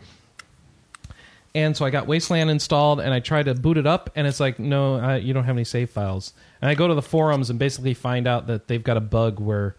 [1.53, 4.39] And so I got Wasteland installed, and I tried to boot it up, and it's
[4.39, 6.33] like, no, uh, you don't have any save files.
[6.61, 9.39] And I go to the forums and basically find out that they've got a bug
[9.39, 9.75] where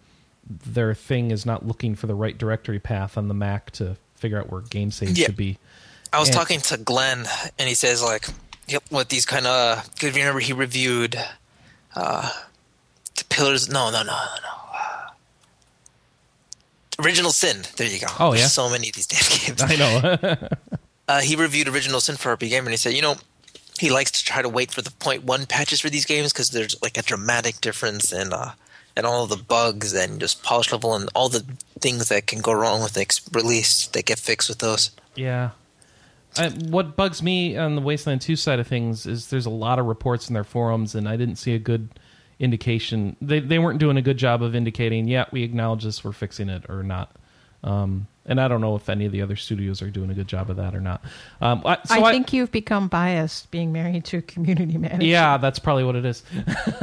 [0.67, 4.39] their thing is not looking for the right directory path on the Mac to figure
[4.39, 5.27] out where game saves Yeah.
[5.27, 5.59] should be.
[6.13, 7.27] I was And- talking to Glenn,
[7.59, 8.27] and he says like,
[8.69, 11.19] "Yep, with these kind of." You remember, he reviewed
[11.95, 12.31] uh,
[13.17, 13.71] the Pillars.
[13.71, 15.09] No, no, no, no, no.
[17.05, 17.63] Original Sin.
[17.77, 18.07] There you go.
[18.21, 18.47] Oh, There's yeah?
[18.49, 19.63] so many of these damn games.
[19.63, 20.49] I know.
[21.09, 23.17] uh, he reviewed Original Sin for RP Gamer, and he said, you know,
[23.79, 26.51] he likes to try to wait for the point one patches for these games because
[26.51, 28.53] there's like a dramatic difference in uh,
[28.97, 31.45] and all the bugs and just polish level and all the
[31.81, 34.91] things that can go wrong with the ex- release that get fixed with those.
[35.15, 35.51] Yeah.
[36.37, 39.79] I, what bugs me on the Wasteland 2 side of things is there's a lot
[39.79, 41.91] of reports in their forums, and I didn't see a good
[42.39, 43.17] indication.
[43.21, 46.49] They, they weren't doing a good job of indicating, yeah, we acknowledge this, we're fixing
[46.49, 47.15] it, or not.
[47.63, 50.29] Um, and I don't know if any of the other studios are doing a good
[50.29, 51.03] job of that or not.
[51.41, 55.05] Um, I, so I think you've become biased being married to a community manager.
[55.05, 56.23] Yeah, that's probably what it is.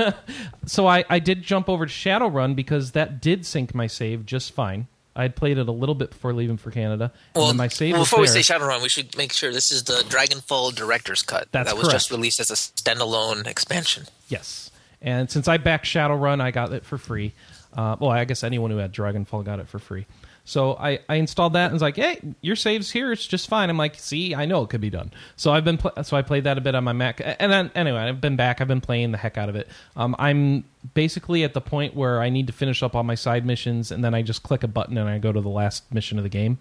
[0.66, 4.54] so I, I did jump over to Shadowrun because that did sync my save just
[4.54, 4.88] fine.
[5.16, 7.94] I had played it a little bit before leaving for Canada, Well, then my save
[7.94, 11.24] well, was before we say Shadowrun, we should make sure this is the Dragonfall Director's
[11.24, 14.06] Cut That's that was just released as a standalone expansion.
[14.30, 14.72] Yes,
[15.02, 17.34] and since I backed Shadowrun, I got it for free.
[17.74, 20.06] Uh, well, I guess anyone who had Dragonfall got it for free.
[20.50, 23.12] So I, I installed that and was like, "Hey, your save's here.
[23.12, 25.78] It's just fine." I'm like, "See, I know it could be done." So I've been
[25.78, 28.36] pl- so I played that a bit on my Mac, and then anyway, I've been
[28.36, 28.60] back.
[28.60, 29.68] I've been playing the heck out of it.
[29.96, 30.64] Um, I'm
[30.96, 34.04] basically at the point where I need to finish up all my side missions, and
[34.04, 36.30] then I just click a button and I go to the last mission of the
[36.30, 36.58] game.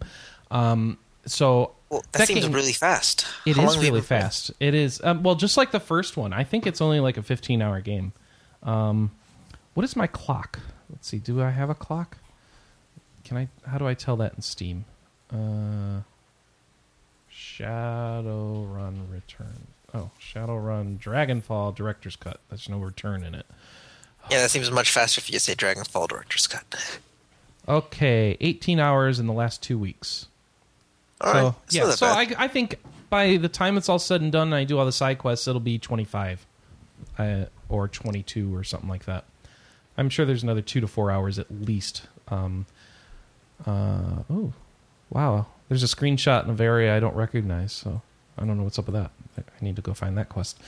[0.51, 3.27] Um, so Well, that, seems game- really fast.
[3.46, 4.22] it How is long have you really playing?
[4.22, 4.51] fast.
[4.61, 6.35] It is um, well, just like the first one.
[6.35, 8.12] I think it's only like a 15 hour game.
[8.62, 9.12] Um,
[9.72, 10.59] what is my clock?
[10.90, 11.18] Let's see.
[11.18, 12.18] Do I have a clock?
[13.29, 13.49] Can I?
[13.69, 14.87] How do I tell that in Steam?
[15.31, 16.01] Uh,
[17.31, 19.67] Shadowrun return.
[19.93, 22.41] Oh, Shadowrun Dragonfall Director's Cut.
[22.49, 23.45] There's no return in it.
[24.31, 26.99] Yeah, that seems much faster if you say Dragonfall Director's Cut.
[27.69, 30.27] Okay, 18 hours in the last two weeks.
[31.21, 32.35] All so right, yeah, so bad.
[32.35, 32.77] I, I think
[33.11, 35.47] by the time it's all said and done, and I do all the side quests,
[35.47, 36.47] it'll be twenty five,
[37.19, 39.25] uh, or twenty two, or something like that.
[39.99, 42.07] I'm sure there's another two to four hours at least.
[42.29, 42.67] Um,
[43.66, 44.53] uh, oh,
[45.11, 45.47] wow!
[45.68, 48.03] There's a screenshot of area I don't recognize, so
[48.38, 49.11] I don't know what's up with that.
[49.38, 50.59] I need to go find that quest.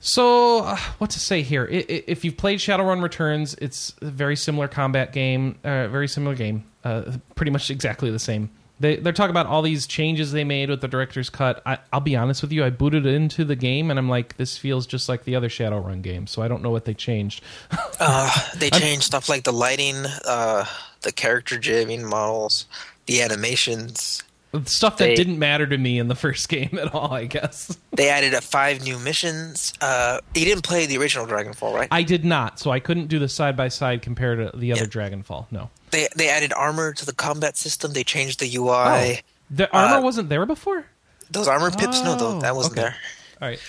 [0.00, 1.66] So, uh, what to say here?
[1.70, 6.64] If you've played Shadowrun Returns, it's a very similar combat game, uh, very similar game,
[6.84, 8.50] uh, pretty much exactly the same.
[8.80, 11.62] They, they're talking about all these changes they made with the director's cut.
[11.64, 14.58] I, I'll be honest with you, I booted into the game and I'm like, this
[14.58, 17.42] feels just like the other Shadowrun game, so I don't know what they changed.
[18.00, 20.66] Uh, they changed stuff like the lighting, uh,
[21.02, 22.66] the character jamming models,
[23.06, 24.22] the animations.
[24.66, 27.76] Stuff that They- didn't matter to me in the first game at all, I guess.
[27.92, 29.72] They added uh, five new missions.
[29.80, 31.88] Uh, you didn't play the original Dragonfall, right?
[31.90, 34.82] I did not, so I couldn't do the side by side compared to the other
[34.82, 34.86] Yeah.
[34.86, 35.46] Dragonfall.
[35.50, 35.70] No.
[35.90, 37.92] they they added armor to the combat system.
[37.92, 39.20] They changed the UI.
[39.50, 40.86] The armor Uh, wasn't there before?
[41.30, 42.82] Those armor pips, no, Oh, tho- that wasn't okay.
[42.82, 42.96] there.
[43.42, 43.60] All right.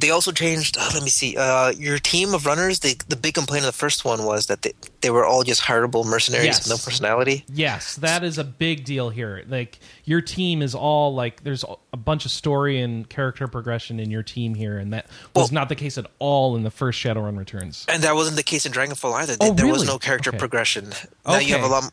[0.00, 0.76] They also changed.
[0.78, 1.36] Uh, let me see.
[1.36, 2.80] Uh, your team of runners.
[2.80, 5.62] They, the big complaint of the first one was that they, they were all just
[5.62, 6.58] hireable mercenaries Yes.
[6.68, 7.44] with no personality.
[7.52, 9.44] Yes, that is a big deal here.
[9.48, 14.10] Like your team is all like there's a bunch of story and character progression in
[14.10, 16.98] your team here, and that was Well- not the case at all in the first
[17.02, 17.84] Shadowrun Returns.
[17.88, 19.36] And that wasn't the case in Dragonfall either.
[19.40, 20.38] Oh, there was no character Okay.
[20.38, 20.92] progression.
[21.26, 21.72] Now you have a Okay.
[21.72, 21.92] lot.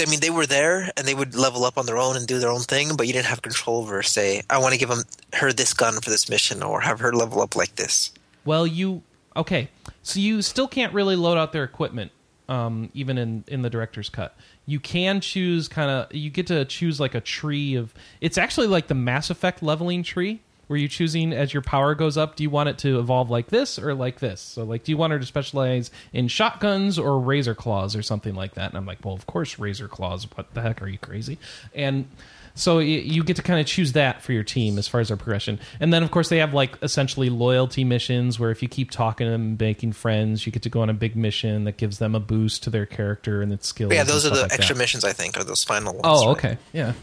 [0.00, 2.38] I mean, they were there and they would level up on their own and do
[2.38, 4.02] their own thing, but you didn't have control over.
[4.02, 5.02] Say, I want to give them
[5.34, 8.12] her this gun for this mission, or have her level up like this.
[8.44, 9.02] Well, you
[9.34, 9.68] okay?
[10.02, 12.12] So you still can't really load out their equipment,
[12.48, 14.36] um, even in in the director's cut.
[14.66, 16.14] You can choose kind of.
[16.14, 17.94] You get to choose like a tree of.
[18.20, 22.16] It's actually like the Mass Effect leveling tree, where you're choosing as your power goes
[22.16, 22.36] up.
[22.36, 24.40] Do you want it to evolve like this or like this?
[24.40, 28.34] So like, do you want her to specialize in shotguns or razor claws or something
[28.34, 28.70] like that?
[28.70, 30.26] And I'm like, well, of course, razor claws.
[30.34, 31.38] What the heck are you crazy?
[31.74, 32.08] And
[32.56, 35.18] so you get to kind of choose that for your team as far as their
[35.18, 35.60] progression.
[35.78, 39.26] And then, of course, they have like essentially loyalty missions where if you keep talking
[39.26, 41.98] to them, and making friends, you get to go on a big mission that gives
[41.98, 43.90] them a boost to their character and its skills.
[43.90, 44.78] But yeah, those are the like extra that.
[44.80, 45.04] missions.
[45.04, 46.04] I think, or those final ones.
[46.04, 46.36] Oh, right?
[46.38, 46.94] okay, yeah.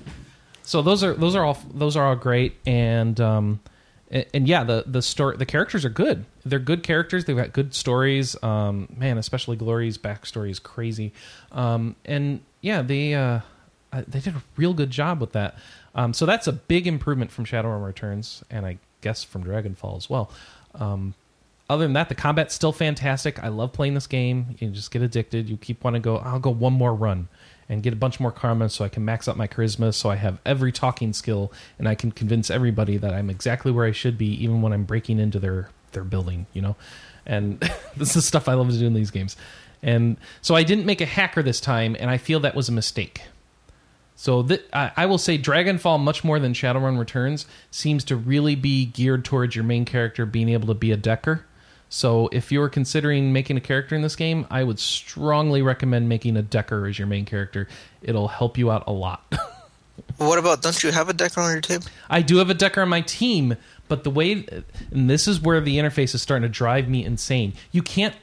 [0.64, 3.60] So those are those are all those are all great, and um,
[4.10, 6.26] and, and yeah, the the story the characters are good.
[6.46, 7.26] They're good characters.
[7.26, 8.42] They've got good stories.
[8.42, 11.14] Um, man, especially Glory's backstory is crazy.
[11.52, 13.42] Um, and yeah, they uh,
[13.92, 15.58] they did a real good job with that.
[15.96, 20.10] Um, so that's a big improvement from Shadowrun Returns, and I guess from Dragonfall as
[20.10, 20.32] well.
[20.76, 21.14] Um,
[21.70, 23.42] other than that, the combat's still fantastic.
[23.44, 24.56] I love playing this game.
[24.60, 25.50] You just get addicted.
[25.50, 26.18] You keep wanting to go.
[26.18, 27.28] I'll go one more run
[27.74, 30.16] and get a bunch more karma, so I can max out my charisma, so I
[30.16, 34.18] have every talking skill, and I can convince everybody that I'm exactly where I should
[34.18, 36.46] be, even when I'm breaking into their their building.
[36.54, 36.76] You know,
[37.26, 37.60] and
[37.98, 39.36] this is stuff I love to do in these games.
[39.82, 42.72] And so I didn't make a hacker this time, and I feel that was a
[42.72, 43.24] mistake.
[44.16, 48.56] So th- I, I will say Dragonfall, much more than Shadowrun Returns, seems to really
[48.56, 51.46] be geared towards your main character being able to be a decker.
[51.94, 56.36] So if you're considering making a character in this game, I would strongly recommend making
[56.38, 57.68] a decker as your main character.
[58.02, 59.24] It'll help you out a lot.
[60.18, 60.64] What about?
[60.64, 61.82] Don't you have a Decker on your team?
[62.10, 63.56] I do have a decker on my team,
[63.88, 64.44] but the way,
[64.90, 67.54] and this is where the interface is starting to drive me insane.
[67.72, 68.16] You can't.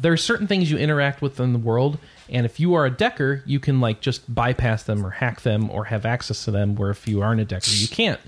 [0.00, 1.98] There are certain things you interact with in the world,
[2.30, 5.70] and if you are a decker, you can like just bypass them or hack them
[5.70, 6.74] or have access to them.
[6.74, 8.20] Where if you aren't a decker, you can't.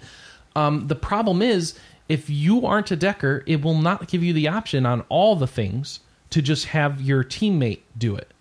[0.55, 1.79] Um, the problem is,
[2.11, 5.47] if you aren't a decker, it will not give you the option on all the
[5.47, 8.33] things to just have your teammate do it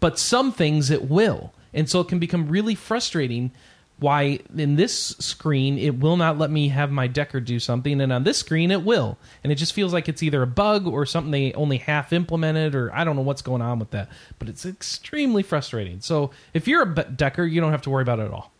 [0.00, 1.52] but some things it will.
[1.74, 3.50] And so it can become really frustrating
[3.98, 8.12] why in this screen it will not let me have my decker do something and
[8.12, 9.16] on this screen it will.
[9.42, 12.74] And it just feels like it's either a bug or something they only half implemented
[12.74, 14.08] or I don't know what's going on with that.
[14.38, 16.00] But it's extremely frustrating.
[16.00, 18.52] So if you're a decker, you don't have to worry about it at all.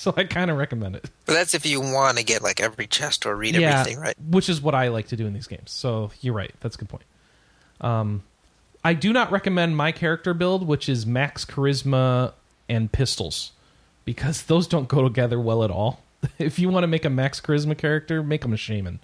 [0.04, 1.10] so I kind of recommend it.
[1.26, 4.14] But that's if you want to get like every chest or read everything, right?
[4.18, 5.70] Which is what I like to do in these games.
[5.72, 6.54] So you're right.
[6.60, 7.04] That's a good point.
[7.82, 8.22] Um,
[8.82, 12.32] I do not recommend my character build, which is max charisma
[12.66, 13.52] and pistols,
[14.06, 16.00] because those don't go together well at all.
[16.38, 19.00] if you want to make a max charisma character, make them a shaman,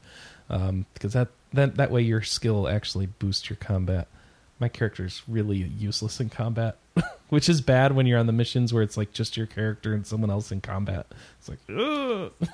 [0.48, 4.08] um, because that, that that way your skill actually boosts your combat.
[4.58, 6.76] My character is really useless in combat,
[7.28, 10.06] which is bad when you're on the missions where it's like just your character and
[10.06, 11.06] someone else in combat.
[11.38, 12.32] It's like, ugh.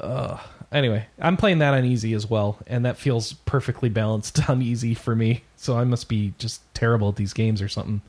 [0.00, 0.40] Ugh.
[0.72, 4.94] Anyway, I'm playing that on easy as well, and that feels perfectly balanced on easy
[4.94, 5.42] for me.
[5.56, 8.00] So I must be just terrible at these games or something.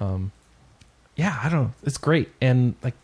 [0.00, 0.32] Um,
[1.16, 1.72] yeah, I don't know.
[1.84, 2.94] It's great, and like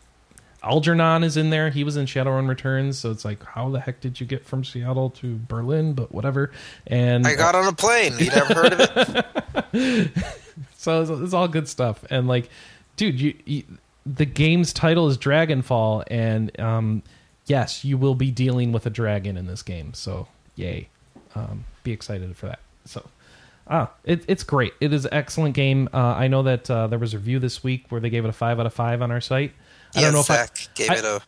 [0.67, 1.71] Algernon is in there.
[1.71, 4.65] He was in Shadowrun Returns, so it's like, how the heck did you get from
[4.65, 5.95] Seattle to Berlin?
[5.95, 6.51] But whatever.
[6.87, 8.15] And I got on a plane.
[8.19, 10.11] You never heard of it?
[10.77, 12.49] so it's, it's all good stuff and like
[12.97, 13.65] dude you, you
[14.05, 17.03] the game's title is dragonfall and um
[17.47, 20.89] yes you will be dealing with a dragon in this game so yay
[21.35, 23.05] um be excited for that so
[23.69, 26.99] ah it, it's great it is an excellent game uh, i know that uh, there
[26.99, 29.11] was a review this week where they gave it a five out of five on
[29.11, 29.53] our site
[29.97, 31.21] i don't know if I, gave I- it a.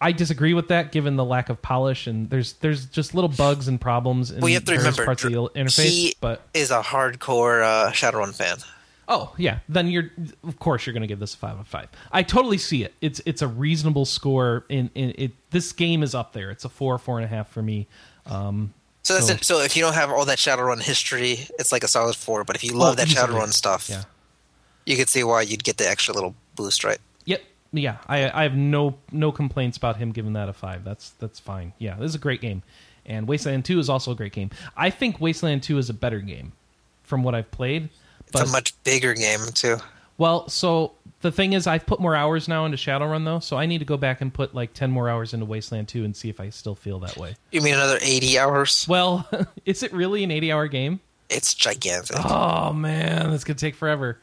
[0.00, 3.66] I disagree with that given the lack of polish and there's there's just little bugs
[3.66, 6.70] and problems in Well, you have to remember, parts of the interface he but is
[6.70, 8.58] a hardcore uh, Shadowrun fan.
[9.08, 10.10] Oh yeah, then you're
[10.46, 11.88] of course you're going to give this a five out of five.
[12.12, 12.94] I totally see it.
[13.00, 14.64] It's it's a reasonable score.
[14.68, 16.50] In, in it, this game is up there.
[16.52, 17.88] It's a four four and a half for me.
[18.26, 19.44] Um, So that's So- it.
[19.44, 22.44] So if you don't have all that Shadowrun history, it's like a solid four.
[22.44, 23.32] But if you love Oh, that easily.
[23.32, 24.02] Shadowrun stuff, yeah.
[24.86, 26.98] you could see why you'd get the extra little boost, right?
[27.24, 27.42] Yep.
[27.72, 27.98] Yeah.
[28.06, 30.84] I I have no no complaints about him giving that a five.
[30.84, 31.72] That's that's fine.
[31.78, 32.62] Yeah, this is a great game,
[33.06, 34.50] and Wasteland Two is also a great game.
[34.76, 36.52] I think Wasteland Two is a better game
[37.02, 37.88] from what I've played.
[38.32, 39.76] But, It's a much bigger game too.
[40.18, 43.66] Well, so the thing is, I've put more hours now into Shadowrun though, so I
[43.66, 46.28] need to go back and put like ten more hours into Wasteland 2 and see
[46.28, 47.36] if I still feel that way.
[47.52, 48.86] You mean another 80 hours?
[48.88, 49.28] Well,
[49.64, 51.00] is it really an eighty-hour game?
[51.30, 52.16] It's gigantic.
[52.24, 54.18] Oh man, this gonna take forever.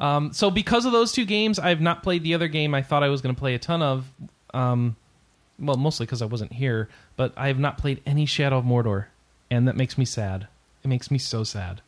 [0.00, 3.02] Um, so because of those two games, I've not played the other game I thought
[3.02, 4.10] I was going to play a ton of.
[4.52, 4.96] Um,
[5.58, 9.06] well, mostly because I wasn't here, but I have not played any Shadow of Mordor,
[9.50, 10.48] and that makes me sad.
[10.82, 11.82] It makes me so sad.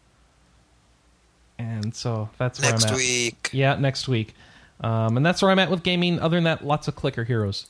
[1.59, 2.97] And so that's where Next I'm at.
[2.97, 3.49] week.
[3.53, 4.35] Yeah, next week.
[4.81, 6.19] Um, and that's where I'm at with gaming.
[6.21, 7.67] Other than that, lots of Clicker Heroes,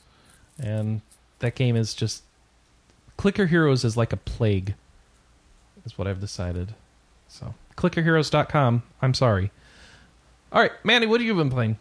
[0.59, 1.01] and
[1.39, 2.23] that game is just
[3.17, 4.75] Clicker Heroes is like a plague.
[5.85, 6.73] Is what I've decided.
[7.27, 8.83] So clickerheroes.com.
[9.01, 9.51] I'm sorry.
[10.53, 11.77] All right, Manny, what have you been playing?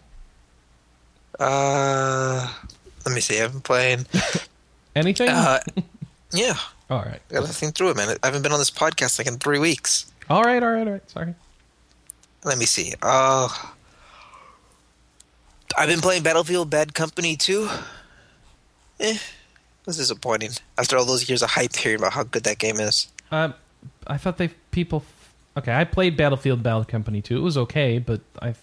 [1.38, 2.50] Uh,
[3.04, 3.38] let me see.
[3.38, 4.06] I've been playing.
[4.96, 5.28] Anything?
[5.28, 5.60] Uh,
[6.32, 6.54] yeah,
[6.88, 7.20] all right.
[7.30, 8.16] I gotta think through it, man.
[8.22, 10.10] I haven't been on this podcast like in three weeks.
[10.30, 11.10] All right, all right, all right.
[11.10, 11.34] Sorry.
[12.44, 12.94] Let me see.
[13.02, 13.48] Uh,
[15.76, 17.68] I've been playing Battlefield Bad Company 2.
[19.00, 19.20] Eh, it
[19.86, 20.52] was disappointing.
[20.78, 23.08] After all those years of hype hearing about how good that game is.
[23.30, 23.54] Um,
[24.06, 25.04] I thought they people.
[25.56, 27.36] Okay, I played Battlefield Battle Company too.
[27.36, 28.54] It was okay, but I,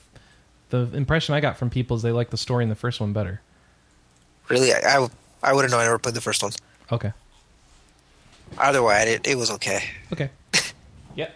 [0.70, 3.14] the impression I got from people is they like the story in the first one
[3.14, 3.42] better.
[4.48, 5.08] Really, I, I,
[5.44, 5.80] I wouldn't know.
[5.80, 6.52] I never played the first one.
[6.92, 7.14] Okay.
[8.58, 9.84] Either way, it, it was okay.
[10.12, 10.30] Okay.
[11.16, 11.30] yeah.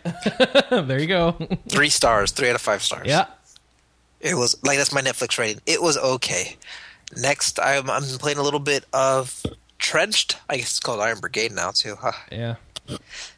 [0.71, 1.31] there you go.
[1.69, 3.07] Three stars, three out of five stars.
[3.07, 3.27] yeah.
[4.19, 5.61] It was like that's my Netflix rating.
[5.65, 6.55] It was okay.
[7.17, 9.43] Next, I'm I'm playing a little bit of
[9.79, 10.37] Trenched.
[10.49, 11.95] I guess it's called Iron Brigade now too.
[11.99, 12.13] Huh.
[12.31, 12.55] Yeah.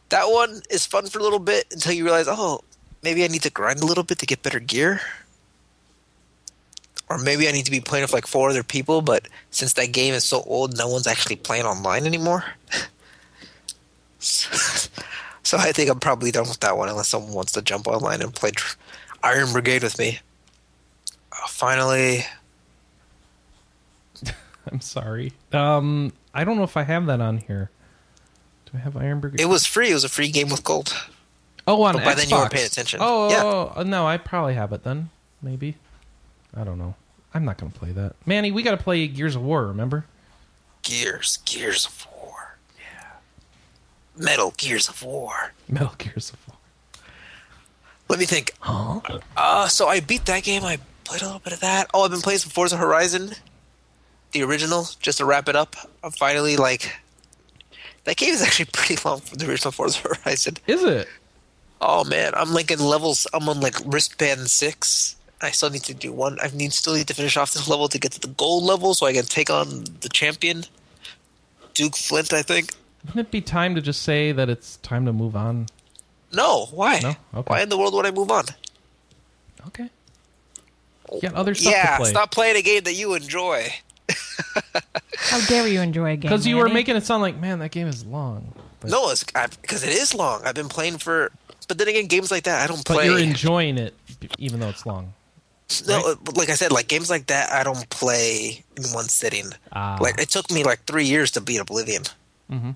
[0.09, 2.61] That one is fun for a little bit until you realize, oh,
[3.03, 5.01] maybe I need to grind a little bit to get better gear.
[7.09, 9.91] Or maybe I need to be playing with like four other people, but since that
[9.91, 12.43] game is so old, no one's actually playing online anymore.
[14.19, 18.21] so I think I'm probably done with that one unless someone wants to jump online
[18.21, 18.51] and play
[19.21, 20.19] Iron Brigade with me.
[21.31, 22.25] Uh, finally,
[24.71, 25.33] I'm sorry.
[25.51, 27.69] Um, I don't know if I have that on here.
[28.65, 29.41] Do I have Iron Brigade?
[29.41, 29.91] it was free.
[29.91, 30.95] It was a free game with gold.
[31.67, 32.15] oh, on but by Xbox.
[32.17, 32.99] then you weren't paying attention.
[33.01, 33.43] Oh, Yeah.
[33.43, 35.09] oh, oh, no, I probably have it then.
[35.41, 35.75] Maybe.
[36.55, 36.95] I don't know.
[37.33, 38.15] I'm not going to play that.
[38.25, 40.05] Manny, we got to play Gears of War, remember?
[40.83, 42.57] Gears, Gears of War.
[42.77, 43.07] Yeah.
[44.23, 45.51] Metal Gears of War.
[45.67, 46.57] Metal Gears of War.
[48.07, 48.53] Let me think.
[48.59, 49.01] Huh?
[49.35, 50.63] Uh, so I beat that game.
[50.63, 51.89] I played a little bit of that.
[51.93, 53.31] Oh, I've been playing some Forza Horizon,
[54.31, 55.75] the original, just to wrap it up.
[56.03, 56.93] I'm finally like,
[58.05, 60.55] that game is actually pretty long for the original Forza Horizon.
[60.67, 61.07] Is it?
[61.81, 63.27] Oh man, I'm like in levels.
[63.33, 65.15] I'm on like wristband six.
[65.41, 66.37] I still need to do one.
[66.41, 68.93] I need still need to finish off this level to get to the gold level,
[68.93, 70.63] so I can take on the champion,
[71.73, 72.33] Duke Flint.
[72.33, 72.71] I think.
[73.05, 75.67] Wouldn't it be time to just say that it's time to move on?
[76.33, 76.99] No, why?
[77.01, 77.09] No?
[77.35, 77.53] Okay.
[77.53, 78.45] Why in the world would I move on?
[79.67, 79.89] Okay.
[81.13, 82.09] You got other stuff yeah, to play.
[82.09, 83.67] stop playing a game that you enjoy.
[85.17, 86.29] How dare you enjoy a game?
[86.29, 86.73] Because you were Manny?
[86.75, 88.53] making it sound like, man, that game is long.
[88.79, 90.41] But, No, it's because it is long.
[90.45, 91.31] I've been playing for,
[91.67, 93.05] but then again, games like that I don't but play.
[93.05, 93.93] you're enjoying it,
[94.37, 95.13] even though it's long.
[95.87, 96.05] no, right?
[96.05, 99.47] uh, like I said, like games like that I don't play in one sitting.
[99.71, 99.97] Ah.
[99.99, 102.03] Like it took me like three years to beat Oblivion,
[102.51, 102.75] Mhm.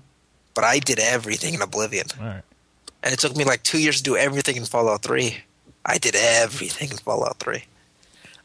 [0.54, 2.42] but I did everything in Oblivion, All right.
[3.04, 5.44] and it took me like two years to do everything in Fallout Three.
[5.86, 7.64] I did everything in Fallout Three,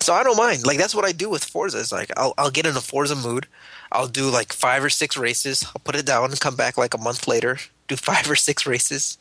[0.06, 0.68] so I don't mind.
[0.68, 1.80] Like that's what I do with Forza.
[1.80, 3.48] Is like I'll I'll get in a Forza mood.
[3.92, 5.66] I'll do like five or six races.
[5.66, 7.58] I'll put it down and come back like a month later.
[7.88, 9.18] Do five or six races.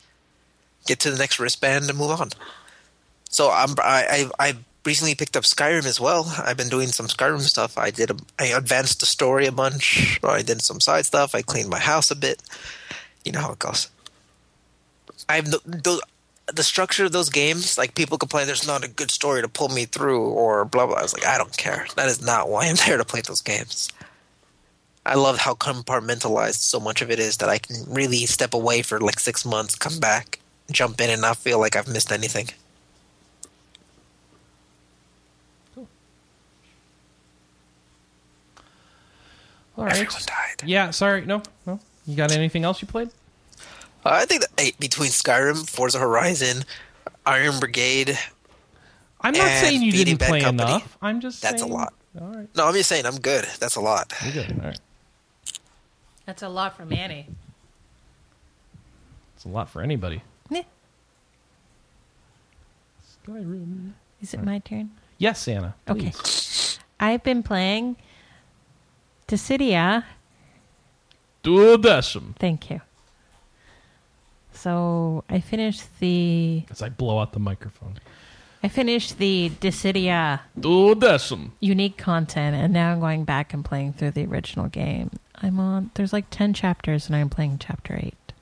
[0.87, 2.29] Get to the next wristband and move on.
[3.29, 4.55] So I'm I I, I
[4.85, 6.31] recently picked up Skyrim as well.
[6.43, 7.77] I've been doing some Skyrim stuff.
[7.77, 10.19] I did a, I advanced the story a bunch.
[10.23, 11.33] I did some side stuff.
[11.35, 12.41] I cleaned my house a bit.
[13.23, 13.89] You know how it goes.
[15.29, 15.47] I have
[16.53, 17.77] the, structure of those games.
[17.77, 20.95] Like people complain, there's not a good story to pull me through, or blah blah.
[20.97, 21.87] I was like, I don't care.
[21.95, 23.89] That is not why I'm there to play those games.
[25.05, 28.81] I love how compartmentalized so much of it is that I can really step away
[28.81, 30.39] for like six months, come back,
[30.71, 32.49] jump in, and not feel like I've missed anything.
[39.77, 39.93] All right.
[39.93, 40.63] Everyone died.
[40.67, 41.25] Yeah, sorry.
[41.25, 41.79] No, no.
[42.07, 43.09] You got anything else you played?
[44.13, 46.63] I think that hey, between Skyrim, Forza Horizon,
[47.25, 48.17] Iron Brigade,
[49.21, 50.71] I'm not And saying you Beating didn't play Company.
[50.71, 50.97] enough.
[51.01, 51.93] I'm just That's a lot.
[52.19, 52.47] All right.
[52.55, 53.45] no, I'm just saying I'm good.
[53.59, 54.13] That's a lot.
[54.23, 54.59] You're good.
[54.59, 54.79] All right.
[56.25, 57.27] That's a lot for Manny.
[59.35, 60.21] It's a lot for anybody.
[60.49, 60.63] Meh.
[63.27, 63.91] Skyrim.
[64.21, 64.91] Is it my turn?
[65.17, 65.75] Yes, Anna.
[65.89, 66.13] Okay.
[66.99, 67.95] I've been playing
[69.27, 70.03] Dissidia.
[71.43, 72.35] Duodecim.
[72.37, 72.81] Thank you.
[74.65, 77.99] So I finished the As I blow out the microphone.
[78.63, 81.51] I finished the Dissidia Duodecim.
[81.59, 85.11] unique content, and now I'm going back and playing through the original game.
[85.35, 85.91] I'm on.
[85.93, 88.33] There's like ten chapters, and I'm playing chapter eight.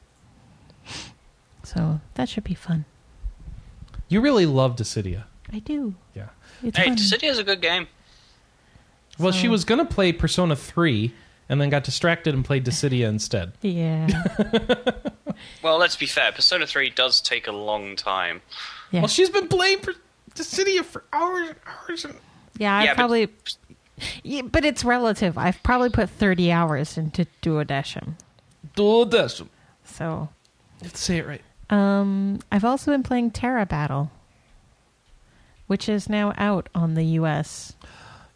[1.63, 2.85] So that should be fun.
[4.07, 5.23] You really love Dissidia.
[5.51, 5.95] I do.
[6.15, 6.29] Yeah.
[6.63, 6.95] It's Hey, fun.
[6.95, 7.87] Dissidia is a good game.
[9.19, 11.13] Well, she was going to play Persona 3
[11.49, 13.53] and then got distracted and played Dissidia instead.
[13.61, 14.07] Yeah.
[15.61, 16.31] Well, let's be fair.
[16.31, 18.41] Persona 3 does take a long time.
[18.91, 19.01] Yeah.
[19.01, 19.93] Well, she's been playing for
[20.35, 22.05] Dissidia for hours and hours.
[22.05, 22.15] And-
[22.57, 22.77] yeah.
[22.77, 23.29] I Yeah, but- probably.
[24.23, 25.37] Yeah, but it's relative.
[25.37, 28.13] I've probably put 30 hours into Duodecim.
[28.75, 29.47] Duodecim.
[29.85, 30.29] So,
[30.81, 31.41] Let's say it right.
[31.69, 34.11] um, I've also been playing Terra Battle,
[35.67, 37.73] which is now out on the US.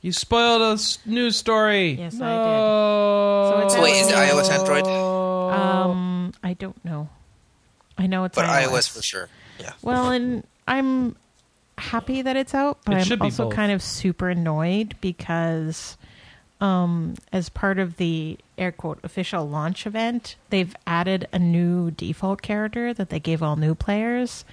[0.02, 1.92] You spoiled a s- news story.
[1.94, 3.60] Yes, I did.
[3.60, 4.86] So it's So wait, is it iOS, Android?
[4.88, 7.10] Um, I don't know.
[7.98, 8.68] I know it's But iOS.
[8.70, 9.30] iOS for sure.
[9.60, 9.74] Yeah.
[9.82, 11.16] Well, and I'm
[11.78, 13.56] happy that it's out, but It I'm be also both.
[13.56, 15.98] kind of super annoyed because
[16.60, 22.42] um as part of the air quote official launch event, they've added a new default
[22.42, 24.44] character that they gave all new players.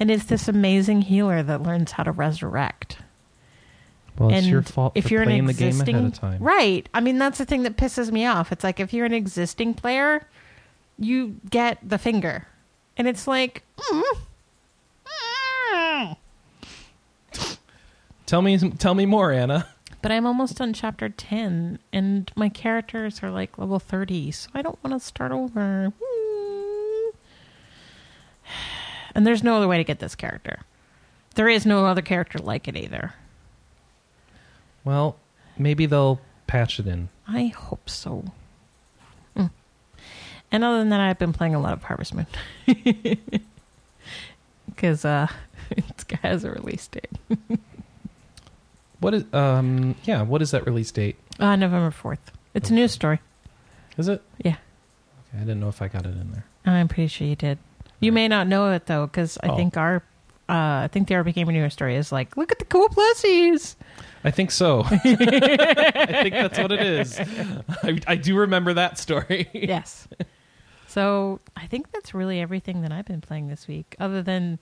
[0.00, 2.91] And it's this amazing healer that learns how to resurrect.
[4.22, 6.18] Well, it's and your fault if for you're playing an the game existing, ahead of
[6.18, 6.40] time.
[6.40, 6.88] Right.
[6.94, 8.52] I mean, that's the thing that pisses me off.
[8.52, 10.24] It's like if you're an existing player,
[10.96, 12.46] you get the finger.
[12.96, 14.02] And it's like, mm,
[15.06, 16.16] mm.
[18.26, 19.66] Tell me, tell me more, Anna.
[20.02, 24.62] but I'm almost on chapter 10 and my characters are like level 30, so I
[24.62, 25.92] don't want to start over.
[25.92, 27.10] Mm.
[29.14, 30.60] And there's no other way to get this character.
[31.34, 33.12] There is no other character like it either.
[34.84, 35.16] Well,
[35.58, 37.08] maybe they'll patch it in.
[37.28, 38.24] I hope so.
[39.36, 39.50] Mm.
[40.50, 42.26] And other than that, I've been playing a lot of Harvest Moon
[44.66, 45.26] because uh,
[45.70, 45.84] it
[46.22, 47.10] has a release date,
[49.00, 51.16] What is um yeah, what is that release date?
[51.40, 52.30] uh, November fourth.
[52.54, 53.20] It's a news story.
[53.96, 54.22] Is it?
[54.44, 54.56] Yeah,
[55.28, 56.44] Okay, I didn't know if I got it in there.
[56.64, 57.58] I'm pretty sure you did.
[58.00, 59.56] You may not know it though, because I Oh.
[59.56, 60.02] think our,
[60.48, 63.76] uh, I think the Became a news story is like, look at the cool plussies.
[64.24, 64.84] I think so.
[64.90, 67.18] I think that's what it is.
[67.82, 69.48] I, I do remember that story.
[69.52, 70.08] yes.
[70.86, 74.58] So I think that's really everything that I've been playing this week, other than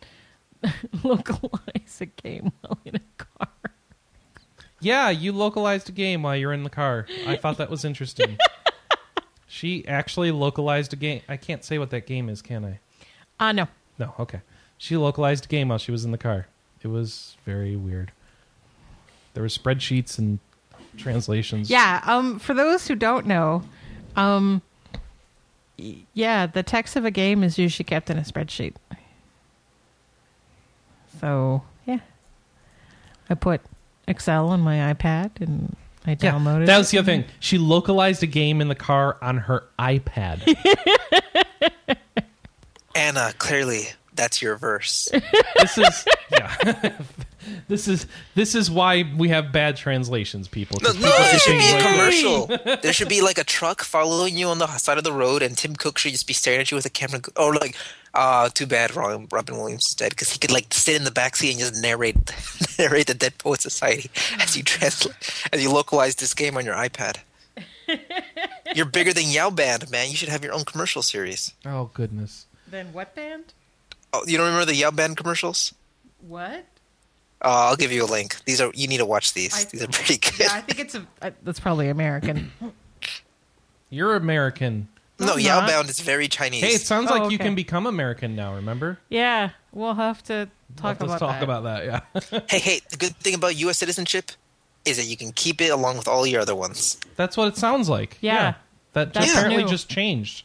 [1.03, 3.49] localize a game while in a car.
[4.81, 7.07] Yeah, you localized a game while you're in the car.
[7.27, 8.39] I thought that was interesting.
[9.47, 11.23] she actually localized a game.
[11.29, 12.81] I can't say what that game is, can I?
[13.45, 13.69] Uh no.
[13.99, 14.41] No, okay.
[14.83, 16.47] She localized a game while she was in the car.
[16.81, 18.13] It was very weird.
[19.35, 20.39] There were spreadsheets and
[20.97, 21.69] translations.
[21.69, 23.63] Yeah, um, for those who don't know,
[24.17, 24.63] um,
[25.79, 28.73] y- yeah, the text of a game is usually kept in a spreadsheet.
[31.21, 31.99] So yeah,
[33.29, 33.61] I put
[34.09, 35.77] Excel on my iPad and
[36.07, 36.65] I Yeah, downloaded.
[36.65, 37.25] that was the other thing.
[37.39, 40.41] She localized a game in the car on her iPad.
[42.95, 45.09] Anna, clearly that's your verse.
[45.57, 46.97] this is yeah.
[47.69, 50.79] this is this is why we have bad translations, people.
[50.83, 52.77] No, people there should be a commercial.
[52.83, 55.57] There should be like a truck following you on the side of the road, and
[55.57, 57.21] Tim Cook should just be staring at you with a camera.
[57.37, 57.77] Or like,
[58.15, 61.11] uh, too bad Robin, Robin Williams is dead because he could like sit in the
[61.11, 62.17] back seat and just narrate
[62.79, 65.17] narrate the Dead Poet Society as you translate
[65.53, 67.19] as you localize this game on your iPad.
[68.75, 70.11] You're bigger than Yao Band, man.
[70.11, 71.55] You should have your own commercial series.
[71.67, 72.47] Oh goodness.
[72.69, 73.53] Then what band?
[74.13, 75.73] Oh, you don't remember the Yao Band commercials?
[76.27, 76.67] What?
[77.43, 78.37] Uh, I'll give you a link.
[78.45, 79.55] These are you need to watch these.
[79.55, 80.35] I- these are pretty good.
[80.41, 81.07] Yeah, I think it's a.
[81.23, 82.51] Uh, that's probably American.
[83.91, 84.89] You're American.
[85.19, 85.69] no, I'm Yao not.
[85.69, 86.63] Bound is very Chinese.
[86.63, 88.55] Hey, it sounds Oh, like you can become American now.
[88.55, 88.99] Remember?
[89.09, 91.43] yeah, we'll have to talk Let's about talk that.
[91.43, 91.85] about that.
[92.33, 93.79] Yeah, Hey, hey, the good thing about U.S.
[93.79, 94.31] citizenship
[94.85, 96.99] is that you can keep it along with all your other ones.
[97.17, 98.17] that's what it sounds like.
[98.21, 98.55] Yeah.
[98.95, 99.69] that That's apparently new.
[99.69, 100.45] just changed.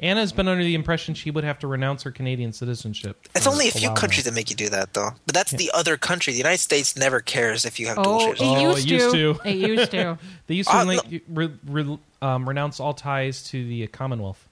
[0.00, 3.28] Anna's been under the impression she would have to renounce her Canadian citizenship.
[3.34, 5.10] It's only a few countries that make you do that, though.
[5.26, 6.32] But that's the other country.
[6.32, 8.56] The United States never cares if you have dual Oh, citizenship.
[8.56, 9.34] it Oh, used, it used to.
[9.34, 9.48] to.
[9.48, 10.18] It used to.
[10.46, 14.48] They used to Uh, like, re, re, um, renounce all ties to the Commonwealth.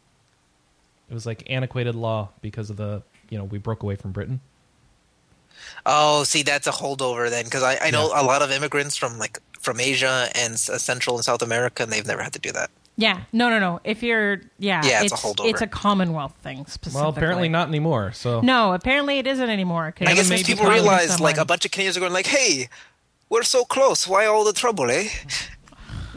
[1.10, 4.40] It was like antiquated law because of the you know we broke away from Britain.
[5.86, 9.18] Oh, see, that's a holdover then, because I, I know a lot of immigrants from
[9.18, 12.52] like from Asia and uh, Central and South America, and they've never had to do
[12.52, 12.70] that.
[13.00, 13.80] Yeah, no, no, no.
[13.84, 15.48] If you're, yeah, Yeah, it's a it's holdover.
[15.50, 17.00] It's a Commonwealth thing specifically.
[17.00, 18.10] Well, apparently not anymore.
[18.12, 19.92] So No, apparently it isn't anymore.
[19.96, 22.00] 'cause I guess Maybe once people Congress realize, like, someone- a bunch of Canadians are
[22.00, 22.68] going like, "Hey,
[23.28, 24.08] we're so close.
[24.08, 25.08] Why all the trouble, eh?"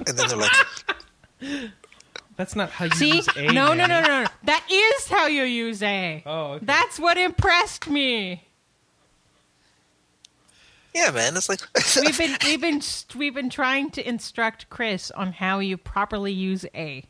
[0.08, 0.52] And then they're like,
[2.36, 3.44] that's not how you See, use a.
[3.52, 3.90] no, no, man.
[3.90, 4.28] no, no, no.
[4.46, 6.24] That is how you use a.
[6.26, 6.66] Oh, okay.
[6.66, 8.48] That's what impressed me.
[10.94, 11.36] Yeah, man.
[11.38, 11.62] It's like
[12.06, 12.82] we've been we've been
[13.16, 17.06] we've been trying to instruct Chris on how you properly use A.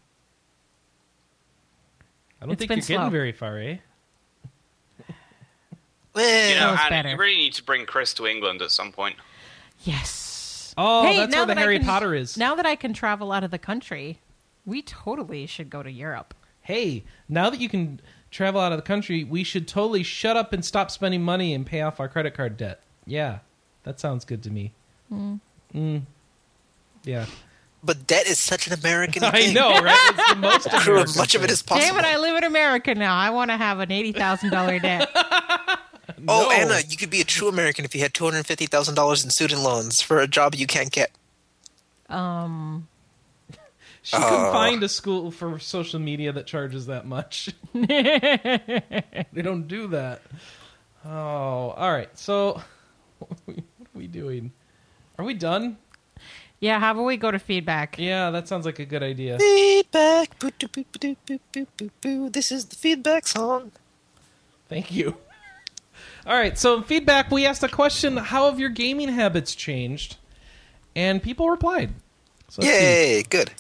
[2.42, 2.98] I don't It's think been you're slow.
[2.98, 3.78] getting very far, eh?
[6.16, 7.10] well, You know, was Anna, better.
[7.10, 9.16] you really need to bring Chris to England at some point.
[9.84, 10.74] Yes.
[10.78, 12.38] Oh, Hey, that's now where the that I Harry can- Potter is.
[12.38, 14.20] Now that I can travel out of the country,
[14.66, 16.34] we totally should go to Europe.
[16.62, 20.54] hey, now that you can travel out of the country, we should totally shut up
[20.54, 22.80] and stop spending money and pay off our credit card debt.
[23.06, 23.40] Yeah,
[23.84, 24.72] that sounds good to me.
[25.12, 26.02] Mm.
[27.04, 27.26] Yeah,
[27.84, 29.54] but debt is such an American I thing.
[29.54, 30.12] know, right?
[30.14, 31.58] It's the most True, American much of it thing.
[31.66, 31.96] possible.
[31.96, 32.06] Damn it!
[32.06, 33.16] I live in America now.
[33.16, 35.10] I want to have an eighty thousand dollar debt.
[36.28, 38.96] oh, Anna, you could be a true American if you had two hundred fifty thousand
[38.96, 41.12] dollars in student loans for a job you can't get.
[42.10, 42.88] Um,
[44.04, 44.52] She couldn't Oh.
[44.52, 47.50] find a school for social media that charges that much.
[47.74, 50.22] they don't do that.
[51.06, 52.10] Oh, all right.
[52.18, 52.62] So,
[53.20, 53.54] what are
[53.94, 54.52] we doing?
[55.18, 55.78] Are we done?
[56.60, 56.80] yeah.
[56.80, 57.98] How about we go to feedback?
[57.98, 59.38] Yeah, that sounds like a good idea.
[59.40, 60.38] Feedback.
[60.40, 62.30] Boo, doo, boo, boo, boo, boo, boo, boo.
[62.30, 63.72] This is the feedback song.
[64.70, 65.18] Thank you.
[66.26, 67.32] All right, so feedback.
[67.32, 70.18] We asked a question: How have your gaming habits changed?
[70.96, 71.92] And people replied.
[72.50, 72.62] So.
[72.62, 73.24] Yay!
[73.24, 73.52] Good.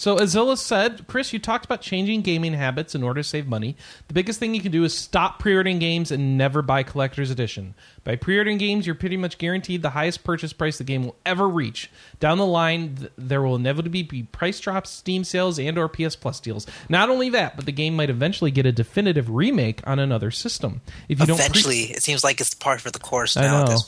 [0.00, 3.76] So Azilla said, Chris, you talked about changing gaming habits in order to save money.
[4.08, 7.74] The biggest thing you can do is stop pre-ordering games and never buy collector's edition.
[8.02, 11.46] By pre-ordering games, you're pretty much guaranteed the highest purchase price the game will ever
[11.46, 11.90] reach.
[12.18, 16.16] Down the line, th- there will inevitably be price drops, Steam sales, and or PS
[16.16, 16.66] Plus deals.
[16.88, 20.80] Not only that, but the game might eventually get a definitive remake on another system.
[21.10, 23.64] If you don't pre- Eventually, it seems like it's part for the course I now.
[23.64, 23.78] know.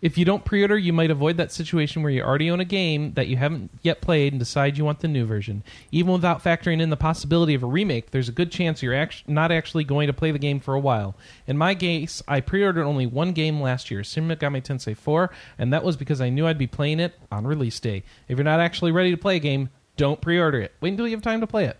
[0.00, 3.12] If you don't pre-order, you might avoid that situation where you already own a game
[3.14, 5.62] that you haven't yet played and decide you want the new version.
[5.92, 9.24] Even without factoring in the possibility of a remake, there's a good chance you're act-
[9.28, 11.14] not actually going to play the game for a while.
[11.46, 15.72] In my case, I pre-ordered only one game last year, Shin Megami Tensei 4, and
[15.72, 18.02] that was because I knew I'd be playing it on release day.
[18.28, 20.72] If you're not actually ready to play a game, don't pre-order it.
[20.80, 21.76] Wait until you have time to play it.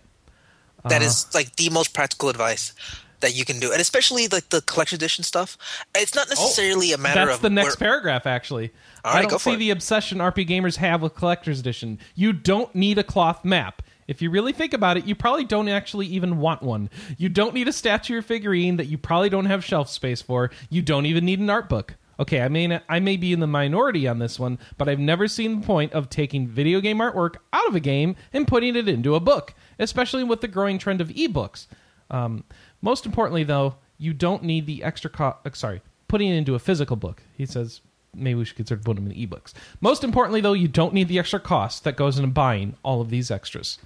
[0.83, 1.05] That Uh-huh.
[1.05, 2.73] is like the most practical advice
[3.21, 5.57] that you can do, and especially like the collection edition stuff.
[5.95, 8.71] It's not necessarily a matter Oh, That's of the next where- paragraph, actually.
[9.03, 11.97] All I don't see the obsession RP gamers have with collector's edition.
[12.15, 13.81] You don't need a cloth map.
[14.07, 16.89] If you really think about it, you probably don't actually even want one.
[17.17, 20.51] You don't need a statue or figurine that you probably don't have shelf space for.
[20.69, 21.95] You don't even need an art book.
[22.19, 25.27] Okay, I mean, I may be in the minority on this one, but I've never
[25.27, 28.87] seen the point of taking video game artwork out of a game and putting it
[28.87, 31.65] into a book, especially with the growing trend of ebooks.
[32.11, 32.43] Um,
[32.81, 35.37] most importantly, though, you don't need the extra cost.
[35.45, 37.21] Uh, sorry, putting it into a physical book.
[37.37, 37.81] He says
[38.13, 39.53] maybe we should consider putting them in ebooks.
[39.79, 43.09] Most importantly, though, you don't need the extra cost that goes into buying all of
[43.09, 43.77] these extras.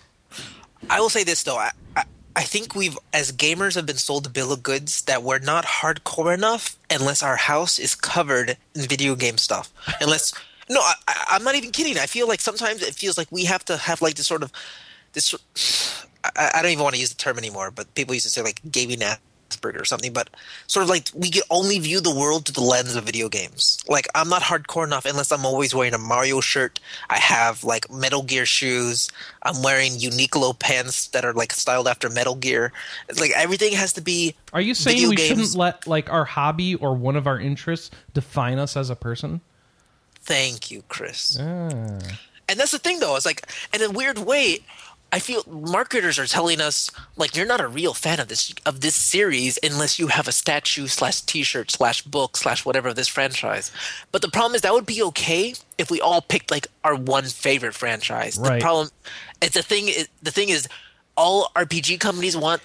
[0.90, 1.58] I will say this though.
[1.58, 2.04] I, I,
[2.36, 5.66] I think we've, as gamers, have been sold a bill of goods that we're not
[5.66, 9.74] hardcore enough unless our house is covered in video game stuff.
[10.02, 10.34] Unless,
[10.70, 10.96] no, I,
[11.30, 11.98] I'm not even kidding.
[11.98, 14.52] I feel like sometimes it feels like we have to have like this sort of
[15.16, 16.06] this.
[16.24, 18.42] I, I don't even want to use the term anymore, but people used to say
[18.42, 20.14] like gaming Asperger or something.
[20.14, 20.30] But
[20.68, 23.84] sort of like we can only view the world through the lens of video games.
[23.88, 26.80] Like I'm not hardcore enough unless I'm always wearing a Mario shirt.
[27.10, 29.10] I have like Metal Gear shoes.
[29.44, 32.72] I'm wearing Uniqlo pants that are like styled after Metal Gear.
[33.10, 34.36] It's like everything has to be.
[34.54, 35.28] Are you saying we games.
[35.28, 39.42] shouldn't let like our hobby or one of our interests define us as a person?
[40.26, 41.38] Thank you, Chris.
[41.40, 42.00] Ah.
[42.50, 43.16] And that's the thing, though.
[43.16, 44.60] It's like, in a weird way,
[45.16, 48.82] I feel marketers are telling us like you're not a real fan of this of
[48.82, 53.08] this series unless you have a statue slash T-shirt slash book slash whatever of this
[53.08, 53.72] franchise.
[54.12, 57.24] But the problem is that would be okay if we all picked like our one
[57.26, 58.38] favorite franchise.
[58.38, 58.56] Right.
[58.56, 58.90] The problem,
[59.42, 59.88] it's the thing.
[59.88, 60.68] is- The thing is,
[61.16, 62.62] all RPG companies want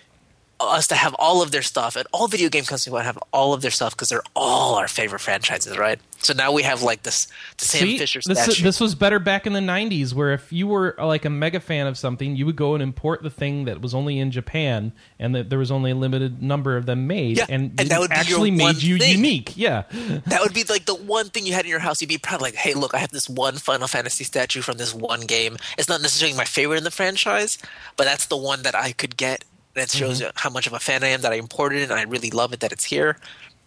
[0.60, 3.18] us to have all of their stuff, and all video game companies want to have
[3.32, 5.98] all of their stuff because they're all our favorite franchises, right?
[6.18, 8.62] So now we have like this the Sam See, Fisher statue.
[8.62, 11.86] this was better back in the 90s where if you were like a mega fan
[11.86, 15.34] of something you would go and import the thing that was only in japan and
[15.34, 18.12] that there was only a limited number of them made Yeah, and, and that would
[18.12, 19.16] actually made you thing.
[19.16, 19.84] unique yeah
[20.26, 22.02] That would be like the one thing you had in your house.
[22.02, 24.94] You'd be proud, like, hey, look, I have this one Final Fantasy statue from this
[24.94, 25.56] one game.
[25.78, 27.56] It's not necessarily my favorite in the franchise,
[27.96, 29.44] but that's the one that I could get.
[29.80, 30.26] And it shows Mm-hmm.
[30.26, 32.30] you how much of a fan I am that I imported it, and I really
[32.30, 33.16] love it that it's here.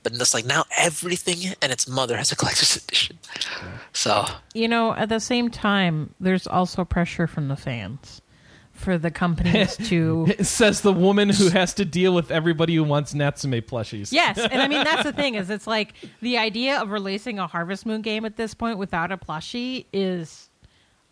[0.03, 3.17] But it's like now everything and its mother has a collector's edition.
[3.93, 8.21] So You know, at the same time, there's also pressure from the fans
[8.73, 10.25] for the companies to.
[10.37, 14.37] it says the woman who has to deal with everybody who wants natsume plushies Yes,
[14.39, 17.85] and I mean that's the thing is it's like the idea of releasing a Harvest
[17.85, 20.49] Moon game at this point without a plushie is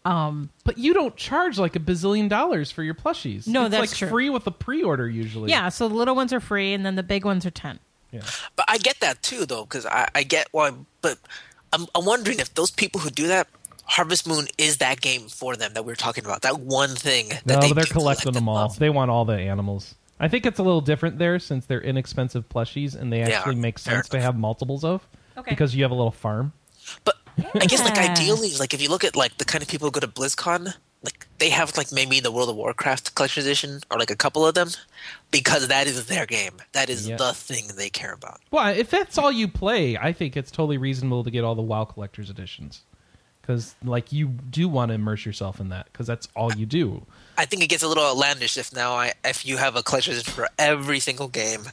[0.04, 3.91] Um, but you don't charge like a bazillion dollars for your plushies No, it's that's
[3.91, 4.08] like true.
[4.10, 5.70] free with a pre-order usually yeah.
[5.70, 7.78] So the little ones are free, and then the big ones are ten.
[8.12, 8.22] yeah
[8.56, 10.72] But I get that too, though, because I, I get why.
[11.02, 11.20] But
[11.72, 13.47] I'm, I'm wondering if those people who do that,
[13.86, 16.41] Harvest Moon is that game for them that we were talking about.
[16.41, 17.30] That one thing.
[17.30, 18.56] That no, they they're collecting collect them and all.
[18.56, 18.80] love.
[18.80, 19.93] They want all the animals.
[20.20, 23.56] I think it's a little different there since they're inexpensive plushies and they Yeah, actually
[23.56, 25.52] make sense to have multiples of Okay.
[25.52, 26.54] because you have a little farm.
[27.04, 27.16] But
[27.56, 29.92] I guess like ideally, like if you look at like the kind of people who
[29.92, 30.74] go to BlizzCon,
[31.04, 34.46] like they have like maybe the World of Warcraft collection edition or like a couple
[34.46, 34.70] of them,
[35.32, 36.54] because that is their game.
[36.74, 37.18] That is Yeah.
[37.18, 38.40] the thing they care about.
[38.52, 41.62] Well, if that's all you play, I think it's totally reasonable to get all the
[41.62, 42.82] WoW collector's editions
[43.42, 47.06] because like you do want to immerse yourself in that because that's all you do.
[47.38, 50.18] I think it gets a little outlandish if now I if you have a collector's
[50.20, 51.64] edition for every single game,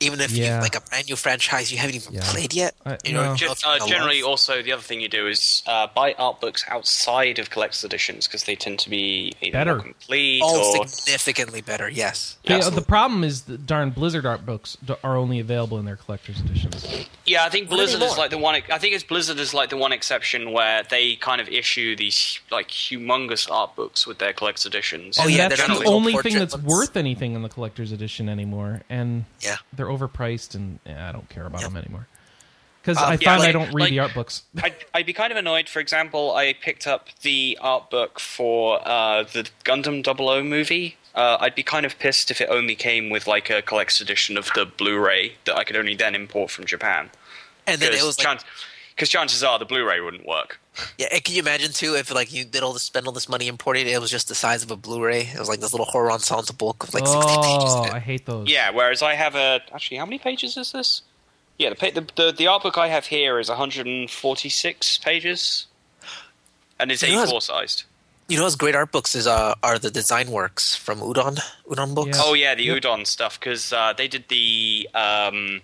[0.00, 0.56] even if Yeah.
[0.56, 2.30] you like a brand new franchise you haven't even Yeah.
[2.30, 2.74] played yet.
[2.84, 3.36] I- you know, no.
[3.36, 6.64] Gen- uh, generally, love- also the other thing you do is uh, buy art books
[6.68, 9.74] outside of collector's editions because they tend to be either Better.
[9.76, 11.88] more complete all or significantly better.
[11.88, 12.36] Yes.
[12.44, 12.80] The, Absolutely.
[12.80, 16.40] the problem is the darn Blizzard art books d- are only available in their collector's
[16.40, 16.84] editions.
[17.24, 18.54] Yeah, I think Blizzard is like the one.
[18.70, 22.40] I think it's Blizzard is like the one exception where they kind of issue these
[22.50, 25.18] like humongous art books with their collector's editions.
[25.20, 26.66] Oh, yeah, that's the only thing that's ones.
[26.66, 29.56] worth anything in the collector's edition anymore, and Yeah.
[29.84, 32.06] They're overpriced, and eh, I don't care about them anymore.
[32.82, 34.42] Because Um, I yeah, find I don't read like- the art books.
[34.62, 35.68] I'd, I'd be kind of annoyed.
[35.68, 40.96] For example, I picked up the art book for uh, the Gundam 00 movie.
[41.14, 44.36] Uh, I'd be kind of pissed if it only came with like a collector's edition
[44.36, 47.08] of the Blu-ray that I could only then import from Japan.
[47.66, 48.40] And then it was like,
[48.94, 50.60] Because chances are the Blu-ray wouldn't work.
[50.98, 51.08] yeah.
[51.12, 53.48] And can you imagine too if like you did all this, spend all this money
[53.48, 55.22] importing it, it was just the size of a Blu-ray.
[55.34, 57.72] It was like this little horror ensemble book of like sixty pages.
[57.74, 57.88] oh.
[57.92, 58.48] I hate those.
[58.48, 61.02] Yeah, whereas I have a actually how many pages is this?
[61.58, 65.66] Yeah, the the the, the art book I have here is 146 pages,
[66.78, 67.84] and it's You know, A4 sized.
[68.28, 71.38] You know, what's great art books is uh, are the design works from Udon
[71.68, 72.16] Udon books.
[72.18, 72.24] Yeah.
[72.24, 72.82] Oh yeah, the Yep.
[72.82, 75.60] Udon stuff because uh, they did the um,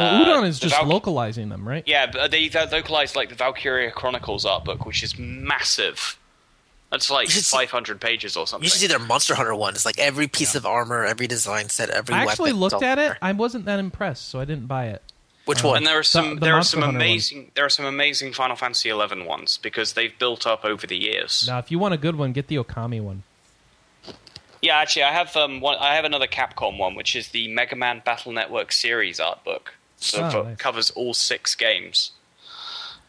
[0.00, 1.82] Well, uh, Udon is the just Valk- localizing them, right?
[1.86, 6.16] Yeah, but they, they localized like the Valkyria Chronicles art book, which is massive.
[6.90, 8.64] That's like You should see- 500 pages or something.
[8.64, 9.74] You should see their Monster Hunter one.
[9.74, 12.14] It's like every piece of armor, every design set, every.
[12.14, 13.16] I actually weapon, looked it's all at it.
[13.22, 15.02] I wasn't that impressed, so I didn't buy it.
[15.44, 15.76] Which Uh, one?
[15.78, 17.02] and there are some the there are some Hunter one.
[17.06, 20.96] amazing there are some amazing Final Fantasy 11 ones because they've built up over the
[20.96, 21.44] years.
[21.48, 23.22] Now, if you want a good one, get the Okami one.
[24.62, 25.76] Yeah, actually, I have um, one.
[25.80, 29.74] I have another Capcom one, which is the Mega Man Battle Network series art book.
[30.00, 30.56] So Oh, it nice.
[30.58, 32.12] covers all six games.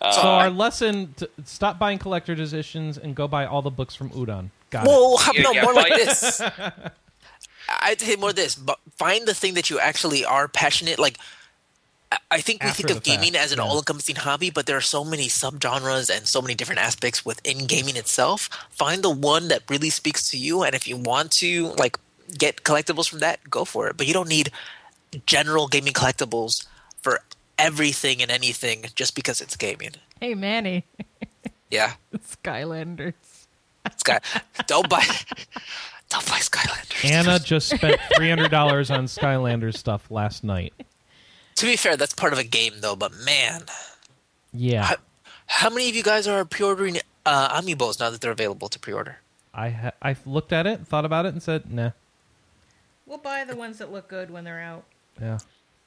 [0.02, 3.96] Uh, So our lesson: to stop buying collector's editions and go buy all the books
[3.96, 4.50] from Udon.
[4.70, 4.90] Got it.
[4.90, 6.42] Whoa, how- Yeah, no, yeah, more like this.
[7.70, 11.00] I'd say more this, but find the thing that you actually are passionate.
[11.00, 11.18] Like,
[12.12, 13.64] I- I think we After think of the fact, gaming as an yeah.
[13.66, 17.96] all-encompassing hobby, but there are so many subgenres and so many different aspects within gaming
[17.96, 18.50] itself.
[18.72, 21.98] Find the one that really speaks to you, and if you want to like
[22.38, 23.96] get collectibles from that, go for it.
[23.98, 24.52] But you don't need
[25.26, 26.71] general gaming collectibles for
[27.66, 29.92] everything and anything just because it's gaming.
[30.20, 30.86] Hey, Manny,
[31.70, 33.14] Yeah, Skylanders.
[33.98, 34.20] Sky,
[34.68, 35.04] don't buy,
[36.10, 37.10] don't buy Skylanders.
[37.10, 40.74] Anna just spent three hundred dollars on Skylanders stuff last night.
[41.56, 42.96] To be fair, that's part of a game, though.
[42.96, 43.64] But man,
[44.54, 44.96] Yeah, how,
[45.48, 49.18] how many of you guys are pre-ordering uh, amiibos now that they're available to pre-order?
[49.54, 51.92] I ha- I looked at it, thought about it, and said, "Nah."
[53.06, 54.84] We'll buy the ones that look good when they're out.
[55.20, 55.40] Yeah,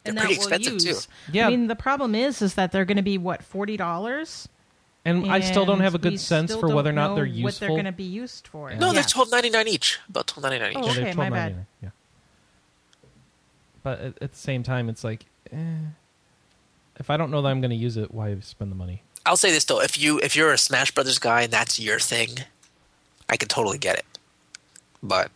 [0.06, 0.88] And They're that pretty we'll expensive, too.
[0.88, 1.08] use.
[1.32, 1.46] Yeah.
[1.46, 4.48] I mean, the problem is, is that they're going to be what forty dollars.
[5.04, 7.24] and I still don't have a good sense for whether or don't not know they're
[7.26, 7.44] useful.
[7.44, 8.74] What they're going to be used for?
[8.74, 8.92] No, Yeah.
[8.94, 9.98] they're twelve ninety nine each.
[10.08, 10.78] About twelve ninety nine each.
[10.78, 11.52] Oh, Yeah, okay, my bad.
[11.52, 11.88] $12.99, Yeah,
[13.82, 15.56] but at, at the same time, it's like, eh,
[16.98, 19.02] if I don't know that I'm going to use it, why spend the money?
[19.26, 21.98] I'll say this though: if you if you're a Smash Brothers guy and that's your
[21.98, 22.28] thing,
[23.28, 24.04] I can totally get it.
[25.02, 25.30] But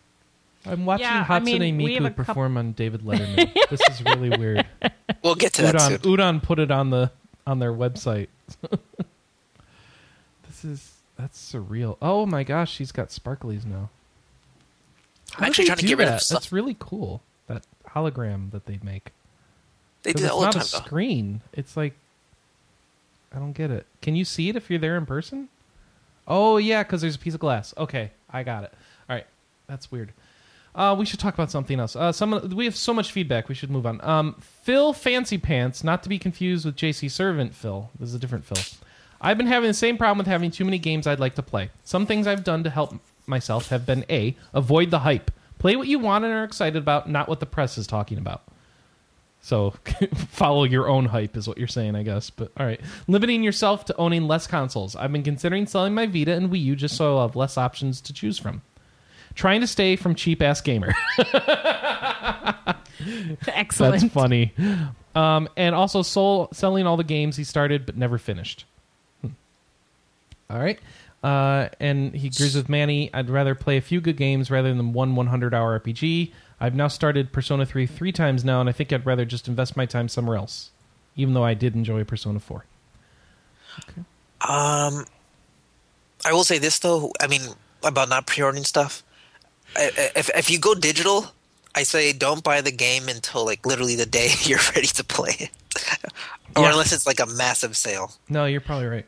[0.69, 3.53] I'm watching Yeah, I Hatsune mean, Miku a coup- perform on David Letterman.
[3.71, 4.67] this is really weird.
[5.23, 5.99] we'll get to that Udon, soon.
[6.17, 7.11] Udon put it on the
[7.47, 8.29] on their website.
[10.47, 11.97] this is that's surreal.
[12.01, 13.91] Oh my gosh, she's got sparklies now.
[15.33, 16.23] How I'm actually trying to do get rid of that?
[16.23, 16.37] stuff.
[16.43, 17.23] That's really cool.
[17.49, 19.13] That hologram that they make.
[20.03, 20.61] They do that it's all the time.
[20.61, 20.87] It's not a though.
[20.87, 21.41] screen.
[21.53, 21.95] It's like
[23.35, 23.87] I don't get it.
[24.01, 25.49] Can you see it if you're there in person?
[26.27, 27.75] Oh yeah, because there's a piece of glass.
[27.77, 28.73] Okay, I got it.
[29.09, 29.27] All right,
[29.67, 30.13] that's weird.
[30.75, 31.97] Uh, we should talk about something else.
[31.97, 33.49] Uh, some we have so much feedback.
[33.49, 34.01] We should move on.
[34.03, 37.91] Um, Phil Fancy Pants, not to be confused with JC Servant Phil.
[37.99, 38.59] This is a different Phil.
[39.21, 41.71] I've been having the same problem with having too many games I'd like to play.
[41.83, 42.95] Some things I've done to help
[43.27, 45.31] myself have been a avoid the hype.
[45.59, 48.43] Play what you want and are excited about, not what the press is talking about.
[49.41, 49.75] So
[50.15, 52.31] follow your own hype is what you're saying, I guess.
[52.31, 54.95] But all right, limiting yourself to owning less consoles.
[54.95, 58.01] I've been considering selling my Vita and Wii U just so I'll have less options
[58.03, 58.63] to choose from.
[59.39, 60.93] Trying to stay from cheap ass gamer.
[63.47, 64.01] Excellent.
[64.01, 64.53] That's funny.
[65.15, 68.65] Um, and also soul, selling all the games he started but never finished.
[69.23, 70.81] All right.
[71.23, 73.15] Uh, and he agrees with Manny.
[73.15, 76.33] I'd rather play a few good games rather than one 100 hour RPG.
[76.59, 79.77] I've now started Persona 3 three times now, and I think I'd rather just invest
[79.77, 80.73] my time somewhere else,
[81.15, 82.65] even though I did enjoy Persona 4.
[83.85, 84.01] Okay.
[84.41, 85.05] Um,
[86.25, 87.13] I will say this though.
[87.21, 87.43] I mean,
[87.85, 89.05] about not pre-ordering stuff.
[89.79, 91.27] If if you go digital,
[91.75, 95.37] I say don't buy the game until like literally the day you're ready to play
[95.39, 95.51] it,
[96.57, 96.71] or yeah.
[96.71, 98.13] unless it's like a massive sale.
[98.29, 99.07] No, you're probably right.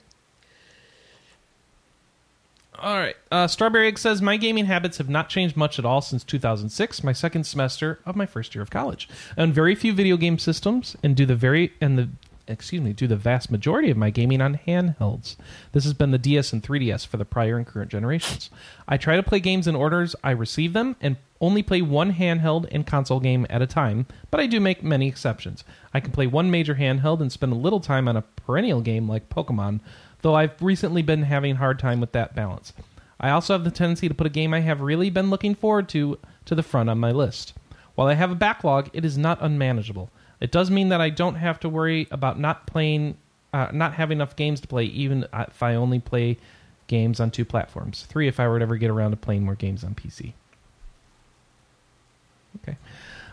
[2.82, 3.16] All right.
[3.30, 7.04] Uh, Strawberry Egg says my gaming habits have not changed much at all since 2006,
[7.04, 9.06] my second semester of my first year of college.
[9.36, 12.08] I own very few video game systems and do the very and the
[12.51, 15.36] excuse me do the vast majority of my gaming on handhelds.
[15.72, 18.51] This has been the DS and 3DS for the prior and current generations.
[18.88, 22.68] I try to play games in orders I receive them and only play one handheld
[22.70, 25.64] and console game at a time, but I do make many exceptions.
[25.94, 29.09] I can play one major handheld and spend a little time on a perennial game
[29.09, 29.80] like Pokemon
[30.22, 32.72] though I've recently been having a hard time with that balance.
[33.18, 35.88] I also have the tendency to put a game I have really been looking forward
[35.90, 37.55] to to the front on my list.
[37.94, 40.11] While I have a backlog, it is not unmanageable.
[40.41, 43.16] It does mean that I don't have to worry about not playing,
[43.53, 46.38] uh, not having enough games to play, even if I only play
[46.86, 48.07] games on two platforms.
[48.09, 50.32] Three, if I were to ever get around to playing more games on PC.
[52.62, 52.76] Okay.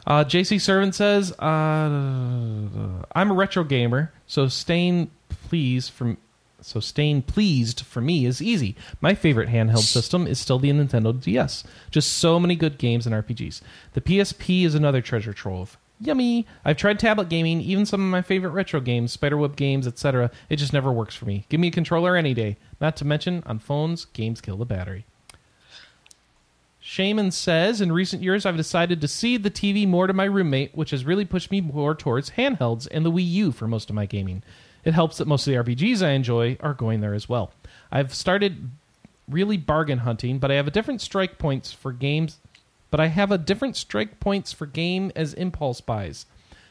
[0.05, 6.17] Uh, JC Servant says, uh, I'm a retro gamer, so staying please from
[6.59, 8.75] so staying pleased for me is easy.
[8.99, 11.63] My favorite handheld system is still the Nintendo DS.
[11.91, 13.61] Just so many good games and RPGs.
[13.93, 15.77] The PSP is another treasure trove.
[15.99, 16.45] Yummy!
[16.63, 20.29] I've tried tablet gaming, even some of my favorite retro games, Spiderweb games, etc.
[20.49, 21.45] It just never works for me.
[21.49, 22.57] Give me a controller any day.
[22.79, 25.05] Not to mention, on phones, games kill the battery.
[26.79, 30.75] Shaman says, in recent years, I've decided to cede the TV more to my roommate,
[30.75, 33.95] which has really pushed me more towards handhelds and the Wii U for most of
[33.95, 34.43] my gaming
[34.87, 37.51] it helps that most of the RPGs I enjoy are going there as well.
[37.91, 38.69] I've started
[39.27, 42.39] really bargain hunting, but I have a different strike points for games.
[42.89, 46.25] But I have a different strike points for game as impulse buys.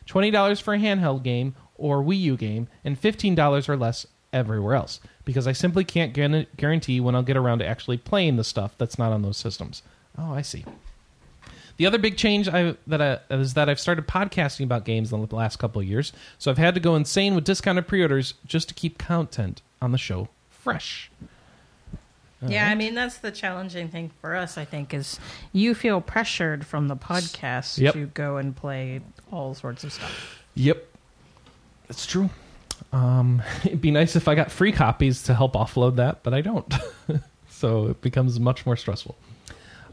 [0.07, 4.07] Twenty dollars for a handheld game or Wii U game, and fifteen dollars or less
[4.33, 8.45] everywhere else, because I simply can't guarantee when I'll get around to actually playing the
[8.45, 9.83] stuff that's not on those systems.
[10.19, 10.65] Oh, I see.
[11.77, 15.27] The other big change I, that I, is that I've started podcasting about games in
[15.27, 18.69] the last couple of years, so I've had to go insane with discounted pre-orders just
[18.69, 21.11] to keep content on the show fresh.
[22.43, 22.73] All yeah, right.
[22.73, 24.59] I mean that's the challenging thing for us.
[24.59, 25.19] I think is
[25.53, 27.95] you feel pressured from the podcast yep.
[27.95, 29.01] to go and play
[29.33, 30.45] all sorts of stuff.
[30.55, 30.85] Yep,
[31.89, 32.31] it's true.
[32.93, 36.41] Um, it'd be nice if I got free copies to help offload that, but I
[36.41, 36.73] don't.
[37.49, 39.17] so it becomes much more stressful.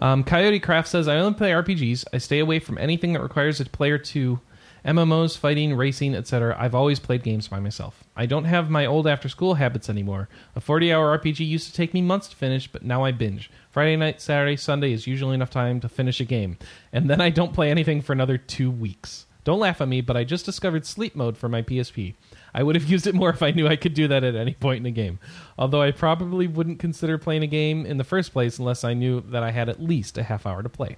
[0.02, 2.06] Um, Coyote Craft says, I only play RPGs.
[2.12, 4.40] I stay away from anything that requires a player to
[4.86, 6.56] MMOs, fighting, racing, etc.
[6.60, 8.04] I've always played games by myself.
[8.18, 10.28] I don't have my old after school habits anymore.
[10.56, 13.50] A 40 hour RPG used to take me months to finish, but now I binge.
[13.72, 16.58] Friday night, Saturday, Sunday is usually enough time to finish a game.
[16.92, 19.26] And then I don't play anything for another two weeks.
[19.46, 22.16] Don't laugh at me, but I just discovered sleep mode for my PSP.
[22.54, 24.54] I would have used it more if I knew I could do that at any
[24.54, 25.20] point in a game.
[25.58, 29.22] Although I probably wouldn't consider playing a game in the first place unless I knew
[29.22, 30.98] that I had at least a half hour to play.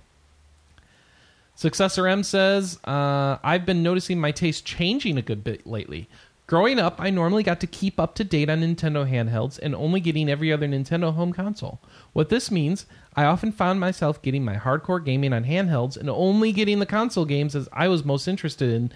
[1.56, 6.10] Successor M says, uh, I've been noticing my taste changing a good bit lately.
[6.48, 10.00] Growing up, I normally got to keep up to date on Nintendo handhelds and only
[10.00, 11.80] getting every other Nintendo home console.
[12.14, 12.86] What this means,
[13.16, 17.26] I often found myself getting my hardcore gaming on handhelds and only getting the console
[17.26, 18.92] games as I was most interested in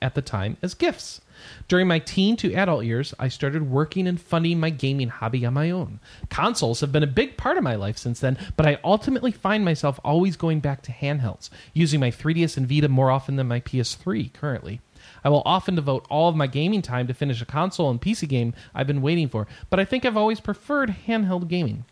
[0.00, 1.20] at the time as gifts.
[1.68, 5.54] During my teen to adult years, I started working and funding my gaming hobby on
[5.54, 6.00] my own.
[6.30, 9.64] Consoles have been a big part of my life since then, but I ultimately find
[9.64, 13.60] myself always going back to handhelds, using my 3DS and Vita more often than my
[13.60, 14.80] PS3 currently.
[15.24, 18.28] I will often devote all of my gaming time to finish a console and PC
[18.28, 21.84] game I've been waiting for, but I think I've always preferred handheld gaming.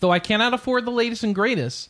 [0.00, 1.88] Though I cannot afford the latest and greatest,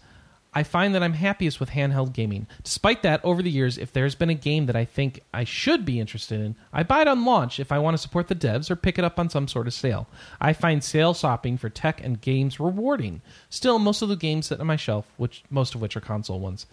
[0.55, 2.46] I find that I'm happiest with handheld gaming.
[2.62, 5.84] Despite that, over the years, if there's been a game that I think I should
[5.84, 8.70] be interested in, I buy it on launch if I want to support the devs
[8.70, 10.07] or pick it up on some sort of sale.
[10.40, 13.20] I find sale shopping for tech and games rewarding.
[13.50, 16.40] Still, most of the games sit on my shelf, which most of which are console
[16.40, 16.66] ones.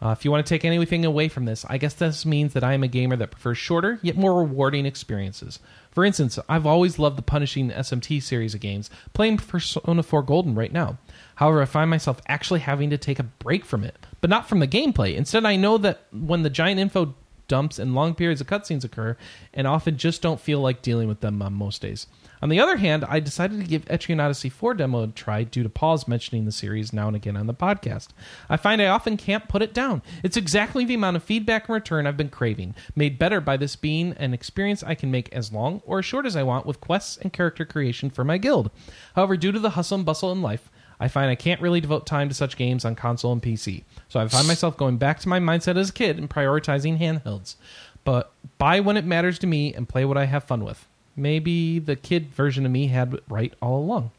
[0.00, 2.62] Uh, if you want to take anything away from this, I guess this means that
[2.62, 5.58] I am a gamer that prefers shorter yet more rewarding experiences.
[5.90, 10.54] For instance, I've always loved the punishing SMT series of games, playing Persona 4 Golden
[10.54, 10.98] right now.
[11.38, 14.58] However, I find myself actually having to take a break from it, but not from
[14.58, 15.14] the gameplay.
[15.14, 17.14] Instead, I know that when the giant info
[17.48, 19.16] dumps, and long periods of cutscenes occur,
[19.52, 22.06] and often just don't feel like dealing with them on most days.
[22.40, 25.62] On the other hand, I decided to give Etrian Odyssey 4 demo a try due
[25.62, 28.08] to Paul's mentioning the series now and again on the podcast.
[28.48, 30.02] I find I often can't put it down.
[30.22, 33.74] It's exactly the amount of feedback and return I've been craving, made better by this
[33.74, 36.80] being an experience I can make as long or as short as I want with
[36.80, 38.70] quests and character creation for my guild.
[39.16, 40.70] However, due to the hustle and bustle in life,
[41.00, 43.84] I find I can't really devote time to such games on console and PC.
[44.08, 47.54] So I find myself going back to my mindset as a kid and prioritizing handhelds.
[48.04, 50.86] But buy when it matters to me and play what I have fun with.
[51.14, 54.10] Maybe the kid version of me had it right all along.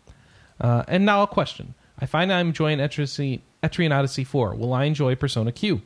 [0.59, 1.73] Uh, and now a question.
[1.99, 4.55] I find I'm enjoying Etrian, Etrian Odyssey 4.
[4.55, 5.81] Will I enjoy Persona Q?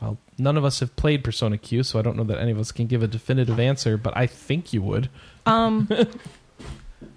[0.00, 2.58] Well, none of us have played Persona Q, so I don't know that any of
[2.58, 5.08] us can give a definitive answer, but I think you would.
[5.46, 5.88] Um,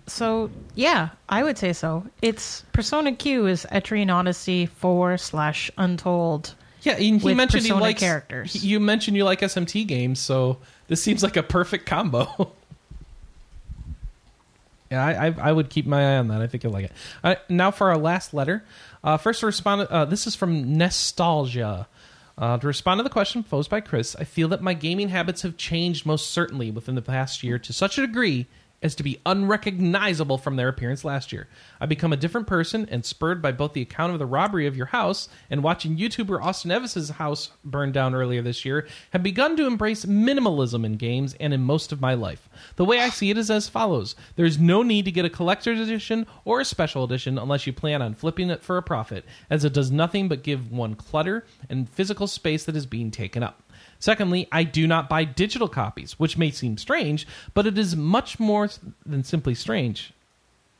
[0.07, 2.05] so yeah, I would say so.
[2.21, 6.55] It's Persona Q is Etrian Odyssey 4 slash Untold.
[6.81, 8.53] Yeah, he, he mentioned he likes characters.
[8.53, 12.27] He, you mentioned you like SMT games, so this seems like a perfect combo.
[14.91, 16.41] yeah, I, I, I would keep my eye on that.
[16.41, 16.91] I think I like it.
[17.23, 18.63] Uh, now for our last letter.
[19.03, 19.87] Uh, first, to respond.
[19.89, 21.87] Uh, this is from Nostalgia.
[22.37, 25.41] Uh, to respond to the question posed by Chris, I feel that my gaming habits
[25.41, 28.45] have changed most certainly within the past year to such a degree
[28.81, 31.47] as to be unrecognizable from their appearance last year.
[31.79, 34.77] I've become a different person and spurred by both the account of the robbery of
[34.77, 39.57] your house and watching YouTuber Austin Evans's house burn down earlier this year, have begun
[39.57, 42.47] to embrace minimalism in games and in most of my life.
[42.75, 44.15] The way I see it is as follows.
[44.35, 48.01] There's no need to get a collector's edition or a special edition unless you plan
[48.01, 51.89] on flipping it for a profit, as it does nothing but give one clutter and
[51.89, 53.63] physical space that is being taken up.
[53.99, 58.39] Secondly, I do not buy digital copies, which may seem strange, but it is much
[58.39, 58.69] more
[59.05, 60.13] than simply strange.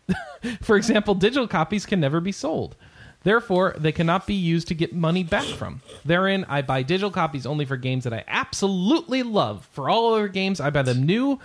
[0.61, 2.75] For example, digital copies can never be sold.
[3.23, 5.81] Therefore, they cannot be used to get money back from.
[6.05, 9.67] Therein, I buy digital copies only for games that I absolutely love.
[9.73, 11.39] For all other games, I buy them new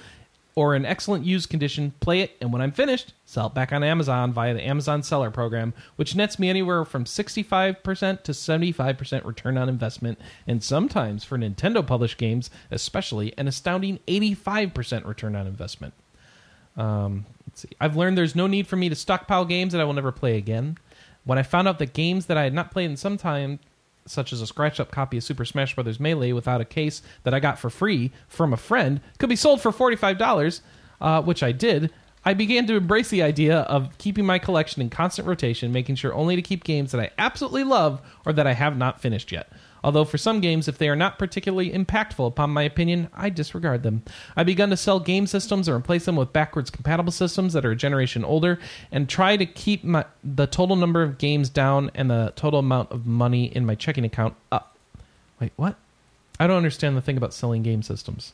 [0.55, 3.83] or in excellent used condition, play it, and when I'm finished, sell it back on
[3.83, 9.57] Amazon via the Amazon Seller Program, which nets me anywhere from 65% to 75% return
[9.57, 15.95] on investment, and sometimes for Nintendo published games, especially, an astounding 85% return on investment.
[16.77, 17.71] Um, let's see.
[17.81, 20.37] I've learned there's no need for me to stockpile games that I will never play
[20.37, 20.77] again.
[21.25, 23.59] When I found out that games that I had not played in some time
[24.07, 26.01] such as a scratched up copy of Super Smash Bros.
[26.01, 29.61] Melee without a case that I got for free from a friend could be sold
[29.61, 30.61] for $45,
[31.01, 31.93] uh, which I did.
[32.25, 36.15] I began to embrace the idea of keeping my collection in constant rotation, making sure
[36.15, 39.51] only to keep games that I absolutely love or that I have not finished yet.
[39.85, 43.83] Although for some games, if they are not particularly impactful upon my opinion, I disregard
[43.83, 44.03] them.
[44.37, 47.73] I've begun to sell game systems or replace them with backwards compatible systems that are
[47.73, 48.59] a generation older
[48.91, 52.93] and try to keep my, the total number of games down and the total amount
[52.93, 54.77] of money in my checking account up.
[55.41, 55.77] Wait, what?
[56.39, 58.33] I don't understand the thing about selling game systems.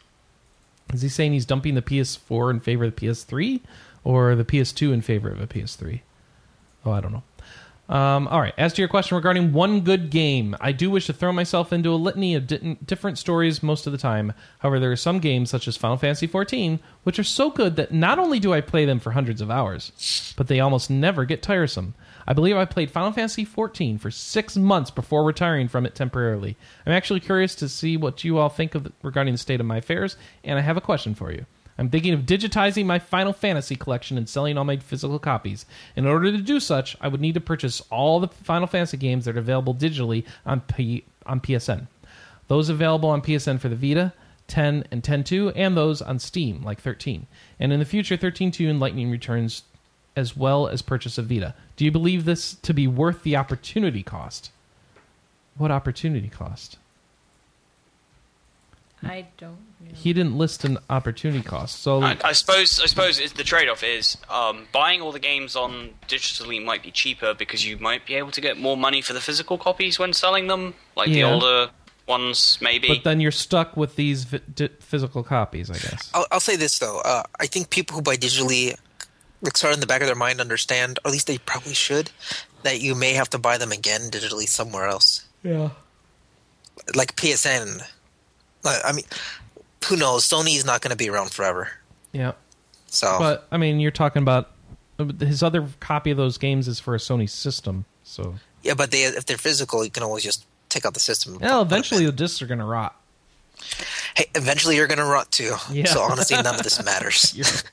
[0.92, 3.60] Is he saying he's dumping the PS4 in favor of the PS3
[4.04, 6.00] or the PS2 in favor of a PS3?
[6.84, 7.22] Oh, I don't know.
[7.88, 8.52] Um, all right.
[8.58, 11.90] As to your question regarding one good game, I do wish to throw myself into
[11.90, 14.34] a litany of di- different stories most of the time.
[14.58, 17.92] However, there are some games, such as Final Fantasy XIV, which are so good that
[17.92, 21.42] not only do I play them for hundreds of hours, but they almost never get
[21.42, 21.94] tiresome.
[22.26, 26.58] I believe I played Final Fantasy XIV for six months before retiring from it temporarily.
[26.84, 29.66] I'm actually curious to see what you all think of the, regarding the state of
[29.66, 31.46] my affairs, and I have a question for you.
[31.78, 35.64] I'm thinking of digitizing my Final Fantasy collection and selling all my physical copies.
[35.94, 39.24] In order to do such, I would need to purchase all the Final Fantasy games
[39.24, 41.86] that are available digitally on P- on PSN.
[42.48, 44.12] Those available on PSN for the Vita,
[44.48, 47.26] 10 and 10.2, and those on Steam, like 13.
[47.60, 49.62] And in the future, 13.2 and Lightning returns
[50.16, 51.54] as well as purchase of Vita.
[51.76, 54.50] Do you believe this to be worth the opportunity cost?
[55.56, 56.76] What opportunity cost?
[59.02, 59.67] I don't.
[59.80, 59.90] Know.
[59.94, 64.16] He didn't list an opportunity cost, so I, I suppose I suppose the trade-off is
[64.28, 68.32] um, buying all the games on digitally might be cheaper because you might be able
[68.32, 71.70] to get more money for the physical copies when selling them, like the older
[72.08, 72.88] ones maybe.
[72.88, 76.10] but then you're stuck with these vi- di- physical copies, I guess.
[76.14, 77.00] I'll, I'll say this though.
[77.04, 78.74] Uh, I think people who buy digitally,
[79.42, 81.74] like, sort of in the back of their mind, understand, or at least they probably
[81.74, 82.10] should,
[82.64, 85.68] that you may have to buy them again digitally somewhere else, Yeah.
[86.96, 87.82] like PSN.
[88.64, 89.04] I mean,
[89.86, 90.24] who knows?
[90.28, 91.70] Sony's not going to be around forever.
[92.12, 92.32] Yeah.
[92.86, 94.50] So But I mean, you're talking about
[95.20, 99.02] his other copy of those games is for a Sony system, so yeah, but they
[99.04, 101.34] if they're physical, you can always just take out the system.
[101.34, 102.96] well, put- put 'em eventually the discs are gonna rot.
[104.16, 105.54] hey, eventually you're going to rot too.
[105.70, 105.86] Yeah.
[105.86, 107.62] So honestly, none of this matters.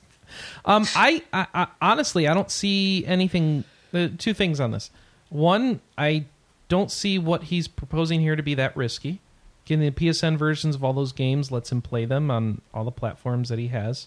[0.64, 3.62] Um, I, I, I honestly I don't see anything.
[3.94, 4.90] Uh, two things on this.
[5.28, 6.24] One, I
[6.68, 9.20] don't see what he's proposing here to be that risky.
[9.66, 12.90] Getting the PSN versions of all those games lets him play them on all the
[12.90, 14.06] platforms that he has.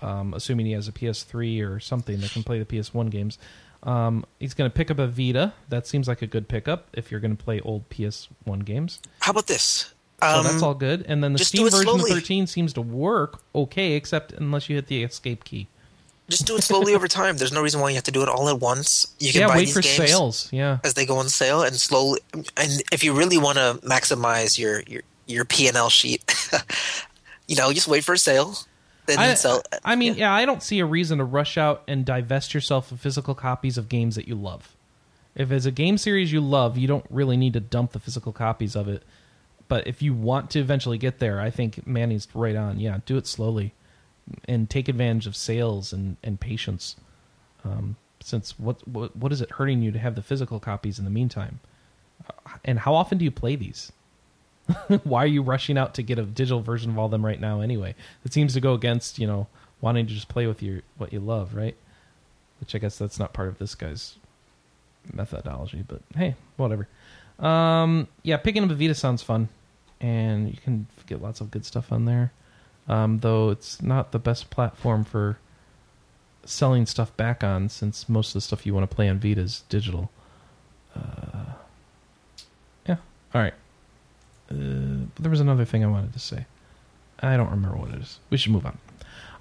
[0.00, 3.38] Um, assuming he has a PS3 or something that can play the PS1 games.
[3.84, 5.52] Um, he's going to pick up a Vita.
[5.68, 9.00] That seems like a good pickup if you're going to play old PS1 games.
[9.20, 9.94] How about this?
[10.20, 11.04] So Um, that's all good.
[11.08, 12.10] And then the Steam version of slowly.
[12.10, 15.68] 13 seems to work okay, except unless you hit the escape key.
[16.28, 17.36] Just do it slowly over time.
[17.36, 19.14] There's no reason why you have to do it all at once.
[19.18, 20.48] You can Yeah, buy wait these for games sales.
[20.52, 20.78] Yeah.
[20.84, 22.20] as they go on sale and slowly.
[22.32, 26.22] And if you really want to maximize your your your P and L sheet,
[27.48, 28.56] you know, just wait for a sale.
[29.06, 29.62] Then I, sell.
[29.84, 30.32] I mean, yeah.
[30.32, 33.88] I don't see a reason to rush out and divest yourself of physical copies of
[33.88, 34.76] games that you love.
[35.34, 38.32] If it's a game series you love, you don't really need to dump the physical
[38.32, 39.02] copies of it.
[39.66, 42.78] But if you want to eventually get there, I think Manny's right on.
[42.78, 43.74] Yeah, do it slowly
[44.46, 46.96] and take advantage of sales and, and patience.
[47.64, 51.04] Um, since what, what what is it hurting you to have the physical copies in
[51.04, 51.60] the meantime?
[52.28, 53.92] Uh, And how often do you play these?
[55.04, 57.60] why are you rushing out to get a digital version of all them right now
[57.60, 57.94] anyway?
[58.24, 59.48] It seems to go against, you know,
[59.80, 61.76] wanting to just play with your what you love, right?
[62.60, 64.16] Which I guess that's not part of this guy's
[65.12, 66.88] methodology, but hey, whatever.
[67.38, 69.48] Um, yeah, picking up a Vita sounds fun,
[70.00, 72.32] and you can get lots of good stuff on there.
[72.88, 75.38] Um, though it's not the best platform for
[76.44, 79.40] selling stuff back on, since most of the stuff you want to play on Vita
[79.40, 80.10] is digital.
[80.96, 81.52] Uh,
[82.86, 82.96] yeah,
[83.34, 83.54] all right.
[84.50, 86.46] Uh, there was another thing I wanted to say.
[87.20, 88.18] I don't remember what it is.
[88.30, 88.78] We should move on.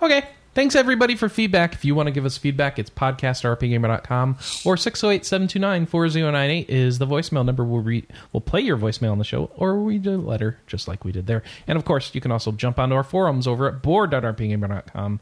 [0.01, 0.25] Okay.
[0.53, 1.73] Thanks everybody for feedback.
[1.73, 4.35] If you want to give us feedback, it's podcast@rpgamer.com
[4.65, 7.63] or 608-729-4098 is the voicemail number.
[7.63, 11.05] We'll read we'll play your voicemail on the show or read a letter just like
[11.05, 11.41] we did there.
[11.67, 15.21] And of course, you can also jump onto our forums over at board.rpgamer.com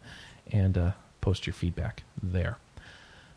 [0.51, 2.57] and uh, post your feedback there.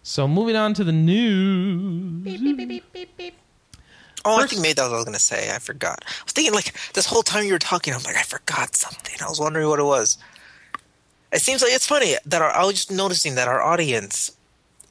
[0.03, 2.23] So moving on to the news.
[2.25, 3.35] Beep, beep, beep, beep, beep, beep.
[4.25, 5.55] Oh, First- I think maybe that's what I was going to say.
[5.55, 6.03] I forgot.
[6.07, 9.15] I was thinking, like, this whole time you were talking, I'm like, I forgot something.
[9.21, 10.17] I was wondering what it was.
[11.33, 14.33] It seems like it's funny that our, I was just noticing that our audience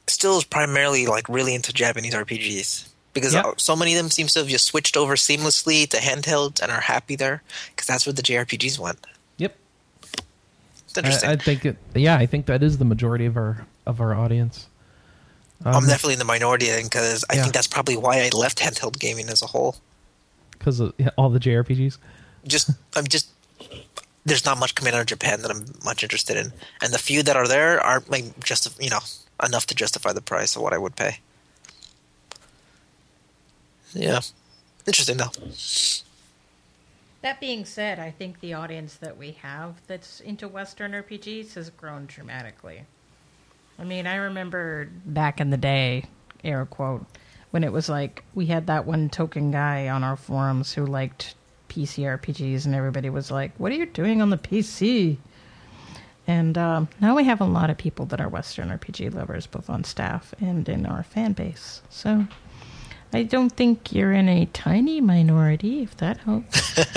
[0.08, 2.88] still is primarily, like, really into Japanese RPGs.
[3.14, 6.72] Because so many of them seem to have just switched over seamlessly to handhelds and
[6.72, 7.42] are happy there.
[7.70, 8.98] Because that's where the JRPGs went.
[9.36, 9.54] Yep.
[10.86, 11.28] It's interesting.
[11.28, 14.14] I, I think it, yeah, I think that is the majority of our of our
[14.14, 14.66] audience.
[15.64, 17.42] I'm Um, definitely in the minority then, because I Yeah.
[17.42, 19.76] think that's probably why I left handheld gaming as a whole.
[20.58, 21.98] because of all the JRPGs.
[22.46, 23.28] just I'm just
[24.24, 27.22] there's not much coming out of Japan that I'm much interested in, and the few
[27.22, 29.00] that are there aren't like just you know
[29.44, 31.18] enough to justify the price of what I would pay.
[33.94, 34.20] Yeah,
[34.86, 35.32] interesting though.
[37.22, 41.70] That being said, I think the audience that we have that's into Western RPGs has
[41.70, 42.84] grown dramatically.
[43.78, 46.04] I mean, I remember back in the day,
[46.42, 47.06] air quote,
[47.50, 51.34] when it was like we had that one token guy on our forums who liked
[51.72, 55.16] PC RPGs, and everybody was like, "What are you doing on the PC?"
[56.26, 59.68] And um, now we have a lot of people that are Western RPG lovers, both
[59.68, 61.82] on staff and in our fan base.
[61.90, 62.26] So
[63.12, 66.78] I don't think you're in a tiny minority, if that helps.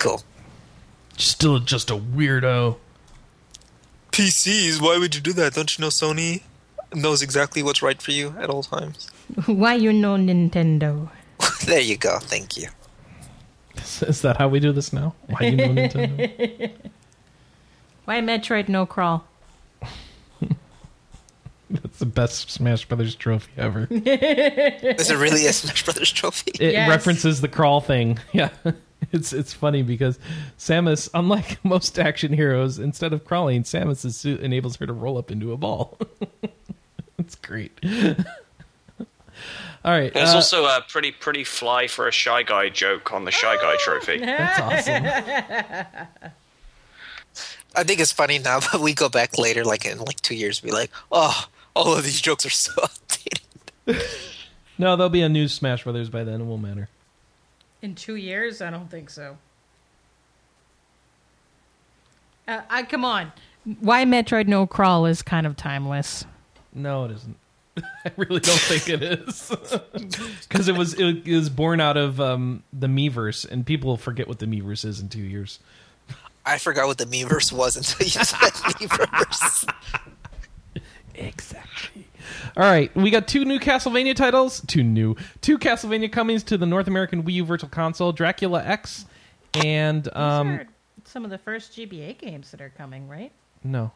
[0.00, 0.22] Cool.
[1.18, 2.78] Still just a weirdo.
[4.12, 4.80] PCs?
[4.80, 5.52] Why would you do that?
[5.52, 6.42] Don't you know Sony
[6.94, 9.10] knows exactly what's right for you at all times?
[9.46, 11.10] Why you know Nintendo?
[11.66, 12.18] there you go.
[12.18, 12.68] Thank you.
[14.02, 15.14] Is that how we do this now?
[15.26, 16.70] Why you know Nintendo?
[18.04, 19.24] Why Metroid no crawl?
[21.70, 23.86] That's the best Smash Brothers trophy ever.
[23.90, 26.50] Is it really a Smash Brothers trophy?
[26.58, 26.88] It Yes.
[26.88, 28.18] references the crawl thing.
[28.32, 28.48] Yeah.
[29.12, 30.18] It's it's funny because
[30.58, 35.30] Samus, unlike most action heroes, instead of crawling, Samus's suit enables her to roll up
[35.30, 35.96] into a ball.
[37.18, 37.72] it's great.
[39.84, 40.12] All right.
[40.12, 43.56] There's uh, also a pretty pretty fly for a shy guy joke on the shy
[43.56, 44.18] guy trophy.
[44.24, 45.04] that's awesome.
[47.74, 50.60] I think it's funny now, but we go back later, like in like two years,
[50.60, 53.40] be like, oh, all of these jokes are so outdated.
[54.78, 56.40] No, there'll be a new Smash Brothers by then.
[56.40, 56.88] It won't matter.
[57.82, 58.60] In two years?
[58.60, 59.38] I don't think so.
[62.46, 63.32] Uh, I come on.
[63.80, 66.24] Why Metroid no crawl is kind of timeless.
[66.72, 67.36] No, it isn't.
[68.04, 69.52] I really don't think it is
[70.48, 74.28] because it was it was born out of um, the Miiverse, and people will forget
[74.28, 75.58] what the Miiverse is in two years.
[76.44, 79.72] I forgot what the Miiverse was until you said Miiverse.
[81.14, 82.06] Exactly.
[82.56, 84.62] All right, we got two new Castlevania titles.
[84.66, 89.04] Two new, two Castlevania comings to the North American Wii U Virtual Console: Dracula X,
[89.54, 90.66] and These um, are
[91.04, 93.32] some of the first GBA games that are coming, right?
[93.62, 93.92] no,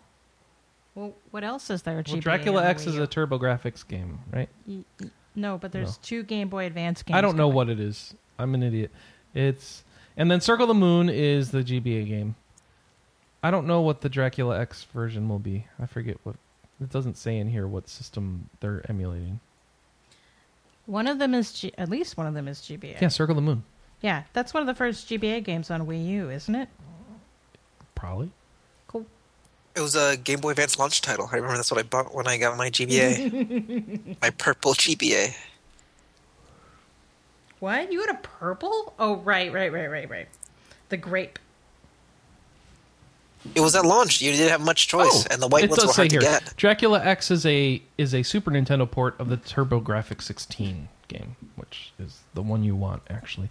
[0.95, 1.95] Well, what else is there?
[1.95, 3.03] well, GBA Dracula on the X Wii is U?
[3.03, 4.49] a TurboGrafx game, right?
[4.67, 6.03] Y- y- No, but there's No.
[6.03, 7.17] two Game Boy Advance games.
[7.17, 7.55] I don't know coming.
[7.57, 8.15] what it is.
[8.39, 8.93] I'm an idiot.
[9.35, 9.83] It's
[10.17, 12.37] and then Circle the Moon is the GBA game.
[13.43, 15.67] I don't know what the Dracula X version will be.
[15.81, 16.37] I forget what
[16.81, 19.41] it doesn't say in here what system they're emulating.
[20.87, 23.01] One of them is G- at least one of them is GBA.
[23.01, 23.65] Yeah, Circle the Moon.
[24.01, 26.69] Yeah, that's one of the first GBA games on Wii U, isn't it?
[27.95, 28.31] Probably.
[29.75, 29.81] Cool.
[29.81, 31.29] It was a Game Boy Advance launch title.
[31.33, 34.17] I remember that's what I bought when I got my GBA.
[34.23, 35.35] my purple GBA.
[37.61, 37.93] What?
[37.93, 38.95] You had a purple?
[38.99, 40.29] Oh, right, right, right, right, right.
[40.91, 41.39] The grape.
[43.55, 44.23] It was at launch.
[44.23, 46.03] You didn't have much choice, oh, and the white Oh, it ones does were say
[46.03, 46.41] hard to here.
[46.41, 46.57] get.
[46.57, 51.93] Dracula X is a is a Super Nintendo port of the TurboGrafx 16 game, which
[51.99, 53.51] is the one you want actually.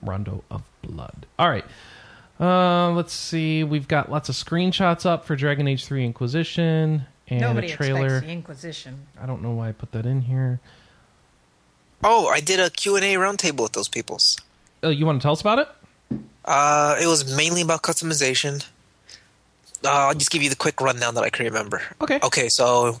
[0.00, 1.26] Rondo of Blood.
[1.40, 1.64] All right.
[2.42, 3.62] Uh, let's see.
[3.62, 8.06] We've got lots of screenshots up for Dragon Age 3 Inquisition and Nobody a trailer.
[8.06, 9.06] expects the Inquisition.
[9.20, 10.58] I don't know why I put that in here.
[12.02, 14.36] Oh, I did a Q&A roundtable with those peoples.
[14.82, 15.68] Oh, you want to tell us about it?
[16.44, 18.66] Uh, it was mainly about customization.
[19.84, 21.80] Uh, I'll just give you the quick rundown that I can remember.
[22.00, 22.18] Okay.
[22.24, 22.98] Okay, so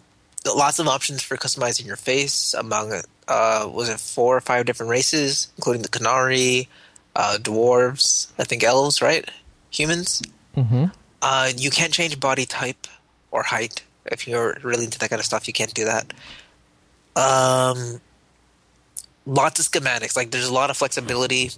[0.56, 2.92] lots of options for customizing your face among
[3.26, 6.68] uh, was it four or five different races, including the Qunari,
[7.16, 9.28] uh, dwarves, I think elves, right?
[9.70, 10.22] Humans.
[10.56, 10.86] Mm-hmm.
[11.20, 12.86] Uh, you can't change body type
[13.30, 15.46] or height if you're really into that kind of stuff.
[15.46, 16.12] You can't do that.
[17.14, 18.00] Um,
[19.26, 20.16] lots of schematics.
[20.16, 21.50] Like there's a lot of flexibility.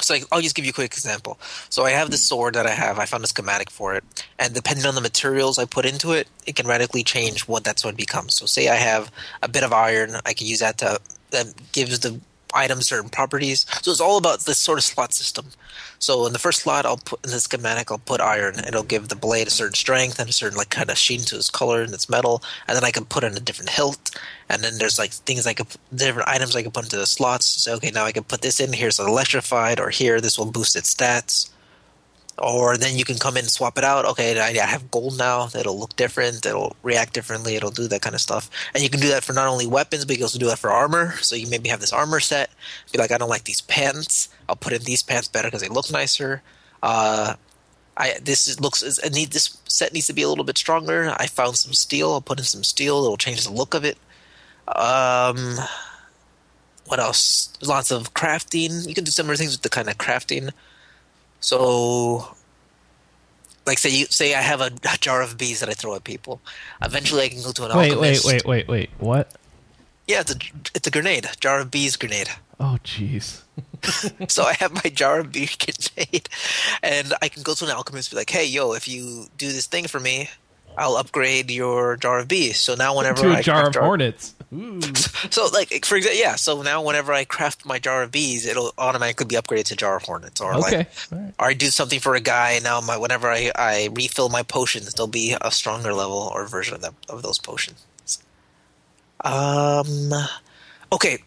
[0.00, 1.38] So like, I'll just give you a quick example.
[1.70, 2.98] So I have this sword that I have.
[2.98, 4.04] I found a schematic for it,
[4.38, 7.78] and depending on the materials I put into it, it can radically change what that
[7.78, 8.34] sword becomes.
[8.34, 9.10] So say I have
[9.42, 11.00] a bit of iron, I can use that to
[11.30, 12.20] that gives the
[12.54, 13.66] item certain properties.
[13.82, 15.46] So it's all about this sort of slot system.
[15.98, 18.54] So in the first slot, I'll put in the schematic, I'll put iron.
[18.66, 21.36] It'll give the blade a certain strength and a certain like kind of sheen to
[21.36, 22.42] its color and its metal.
[22.66, 24.16] And then I can put in a different hilt.
[24.48, 27.46] And then there's like things I could, different items I can put into the slots.
[27.46, 28.72] So okay, now I can put this in.
[28.72, 28.78] here.
[28.78, 31.50] Here's electrified, or here this will boost its stats.
[32.40, 34.04] Or then you can come in and swap it out.
[34.04, 35.48] Okay, I I have gold now.
[35.54, 36.46] It'll look different.
[36.46, 37.56] It'll react differently.
[37.56, 38.48] It'll do that kind of stuff.
[38.74, 40.58] And you can do that for not only weapons, but you can also do that
[40.58, 41.16] for armor.
[41.20, 42.50] So you maybe have this armor set.
[42.92, 44.28] Be like, I don't like these pants.
[44.48, 46.42] I'll put in these pants better because they look nicer.
[46.82, 47.34] Uh,
[47.96, 51.14] I this is, looks it need this set needs to be a little bit stronger.
[51.18, 52.12] I found some steel.
[52.12, 53.02] I'll put in some steel.
[53.04, 53.98] It'll change the look of it.
[54.68, 55.56] Um,
[56.86, 57.52] what else?
[57.62, 58.86] Lots of crafting.
[58.86, 60.52] You can do similar things with the kind of crafting.
[61.40, 62.34] So,
[63.66, 66.04] like say you say I have a, a jar of bees that I throw at
[66.04, 66.40] people.
[66.82, 68.24] Eventually, I can go to an alchemist.
[68.24, 68.90] Wait, wait, wait, wait, wait.
[68.98, 69.32] What?
[70.06, 70.38] Yeah, it's a
[70.74, 72.30] it's a grenade, jar of bees grenade.
[72.60, 73.42] Oh, jeez.
[74.28, 75.48] so I have my jar of bee
[75.94, 76.28] grenade,
[76.82, 79.48] and I can go to an alchemist and be like, "Hey, yo, if you do
[79.48, 80.30] this thing for me,
[80.76, 83.82] I'll upgrade your jar of bees." So now whenever To I a jar craft of
[83.82, 84.34] hornets.
[84.52, 84.80] Ooh.
[85.30, 86.36] So like for example, yeah.
[86.36, 89.96] So now whenever I craft my jar of bees, it'll automatically be upgraded to jar
[89.96, 90.78] of hornets, or Okay.
[90.78, 91.34] like, right.
[91.38, 92.52] or I do something for a guy.
[92.52, 96.46] And now my whenever I, I refill my potions, there'll be a stronger level or
[96.46, 97.84] version of them of those potions.
[99.24, 100.12] Um,
[100.92, 101.18] okay.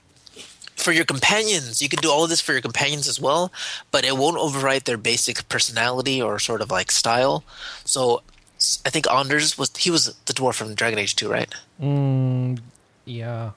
[0.76, 3.52] For your companions, you can do all of this for your companions as well,
[3.92, 7.44] but it won't overwrite their basic personality or sort of like style.
[7.86, 8.24] So
[8.84, 11.54] I think Anders was he was the dwarf from Dragon Age Two, right?
[11.80, 12.62] Mm,
[13.06, 13.52] yeah.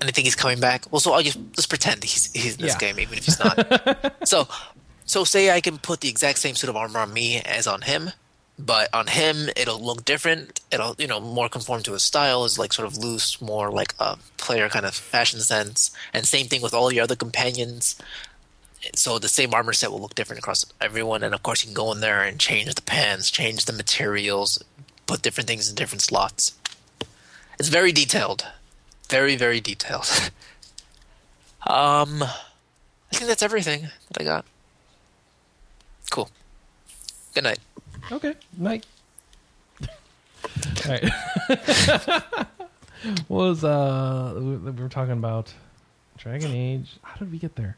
[0.00, 0.84] and I think he's coming back.
[0.90, 2.78] Well, so I'll just let's pretend he's he's in this Yeah.
[2.78, 4.14] game, even if he's not.
[4.28, 4.48] so,
[5.04, 7.82] so say I can put the exact same suit of armor on me as on
[7.82, 8.10] him,
[8.58, 10.60] but on him it'll look different.
[10.70, 12.44] It'll you know more conform to his style.
[12.44, 15.90] Is like sort of loose, more like a player kind of fashion sense.
[16.12, 17.96] And same thing with all your other companions.
[18.94, 21.74] So the same armor set will look different across everyone, and of course you can
[21.74, 24.62] go in there and change the pants, change the materials,
[25.06, 26.52] put different things in different slots.
[27.58, 28.44] It's very detailed
[29.16, 30.08] very very detailed
[31.66, 33.80] um i think that's everything
[34.10, 34.44] that i got
[36.10, 36.28] cool
[37.34, 37.58] good night
[38.12, 38.34] Okay.
[38.58, 38.84] Night.
[39.80, 39.88] All
[40.88, 41.04] right.
[43.28, 45.52] what was uh we we were talking about
[46.18, 46.90] Dragon Age?
[47.02, 47.76] How did we get there?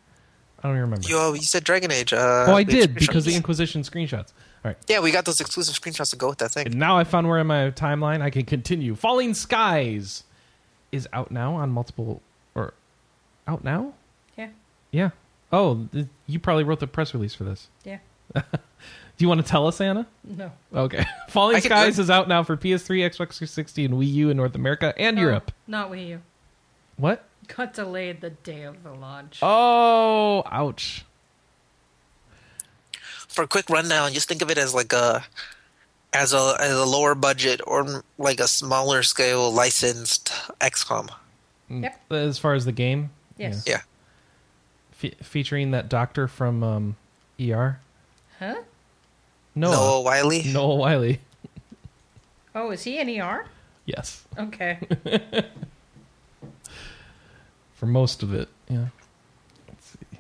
[0.59, 1.09] I don't even remember.
[1.09, 3.37] yo you said dragon age uh oh, I did because the.
[3.37, 4.33] Inquisition screenshots.
[4.65, 4.77] All right.
[4.89, 7.29] yeah we got those exclusive screenshots to go with that thing And now I found
[7.29, 8.97] where in my timeline I can continue.
[8.97, 10.25] Falling Skies
[10.93, 12.23] is out now on multiple
[12.55, 12.75] or
[13.47, 13.93] out now?
[14.37, 14.49] Yeah.
[14.91, 15.11] Yeah.
[15.53, 17.69] Oh, th- you probably wrote the press release for this.
[17.85, 17.99] Yeah.
[18.35, 20.07] Do you want to tell us, Anna?
[20.25, 20.53] No.
[20.75, 21.05] Okay.
[21.29, 24.37] Falling I could- Skies is out now for PS3, Xbox 360, and Wii U in
[24.37, 25.53] North America and Oh, Europe.
[25.67, 26.23] Not Wii U.
[26.97, 27.25] What?
[27.57, 29.39] Got delayed the day of the launch.
[29.43, 31.05] Oh, ouch.
[33.29, 35.25] for a quick rundown just think of it as like a
[36.17, 40.29] as a as a lower budget or like a smaller scale licensed
[40.61, 41.09] xcom
[41.69, 42.13] Yep.
[42.13, 43.11] As far as the game?
[43.37, 43.65] Yes.
[43.67, 43.81] yeah
[44.93, 46.97] Fe- featuring that doctor from um,
[47.41, 47.81] ER.
[48.39, 48.55] Huh?
[49.55, 49.73] Noah.
[49.75, 50.31] Noah Wyle.
[50.47, 51.17] Noah Wyle.
[52.55, 53.47] Oh, is he in ER?
[53.85, 54.25] Yes.
[54.39, 54.79] Okay.
[57.75, 58.87] For most of it, yeah.
[59.69, 60.19] Let's see.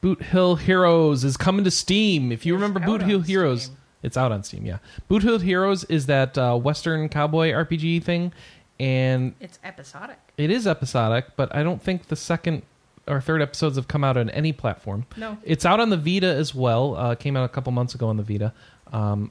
[0.00, 2.32] Boot Hill Heroes is coming to Steam.
[2.32, 3.76] If you It's remember Boot Hill Heroes, Steam.
[4.04, 4.64] It's out on Steam.
[4.64, 4.78] Yeah,
[5.08, 8.32] Boot Hill Heroes is that uh, Western cowboy RPG thing,
[8.78, 10.18] and it's episodic.
[10.36, 11.26] it is episodic.
[11.36, 12.62] But I don't think the second
[13.06, 15.06] or third episodes have come out on any platform.
[15.16, 15.36] No.
[15.42, 16.96] It's out on the Vita as well.
[16.96, 18.52] Uh, came out a couple months ago on the Vita.
[18.92, 19.30] Um,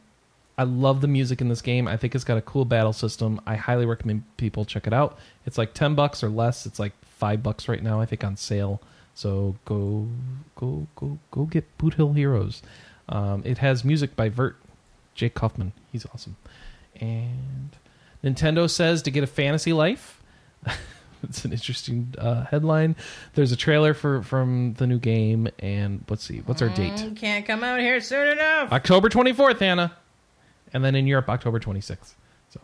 [0.57, 1.87] I love the music in this game.
[1.87, 3.41] I think it's got a cool battle system.
[3.47, 5.17] I highly recommend people check it out.
[5.45, 6.65] It's like ten bucks or less.
[6.65, 7.99] It's like five bucks right now.
[7.99, 8.79] I think on sale.
[9.15, 10.07] So go,
[10.55, 12.61] go, go, go get Boot Hill Heroes.
[13.09, 14.57] Um, it has music by Vert,
[15.15, 15.73] Jake Kaufman.
[15.91, 16.35] He's awesome.
[16.99, 17.75] And
[18.23, 20.21] Nintendo says to get a fantasy life.
[21.23, 22.95] it's an interesting uh, headline.
[23.33, 26.93] There's a trailer for from the new game, and let's see, what's our date?
[26.93, 28.71] Mm, Can't come out here soon enough.
[28.71, 29.91] October 24th, Anna.
[30.73, 32.13] And then in Europe, October 26th.
[32.49, 32.59] So,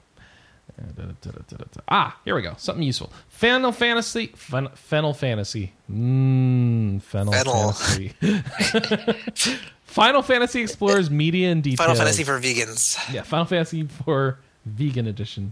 [0.79, 1.81] uh, da, da, da, da, da, da.
[1.89, 2.53] ah, here we go.
[2.57, 3.11] Something useful.
[3.27, 4.27] Final Fantasy.
[4.35, 5.73] Fen, Fennel Fantasy.
[5.91, 7.71] Mmm, Fennel Fennel.
[7.73, 9.59] Fantasy.
[9.89, 11.79] Final Fantasy explores media and details.
[11.79, 13.11] Final Fantasy for vegans.
[13.11, 15.51] Yeah, Final Fantasy for vegan edition.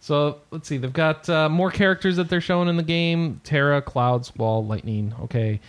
[0.00, 0.76] So let's see.
[0.76, 5.14] They've got uh, more characters that they're showing in the game: Terra, Cloud, Squall, Lightning.
[5.22, 5.60] Okay,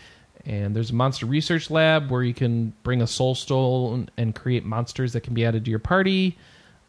[0.45, 4.65] and there's a monster research lab where you can bring a soul stone and create
[4.65, 6.39] monsters that can be added to your party.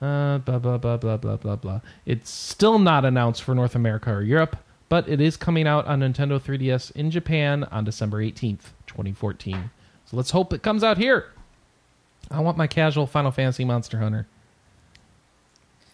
[0.01, 1.81] Uh, blah blah blah blah blah blah blah.
[2.07, 4.57] It's still not announced for North America or Europe,
[4.89, 9.71] but it is coming out on Nintendo 3DS in Japan on December 18th, 2014.
[10.13, 11.27] Let's hope it comes out here.
[12.31, 14.27] I want my casual Final Fantasy Monster Hunter.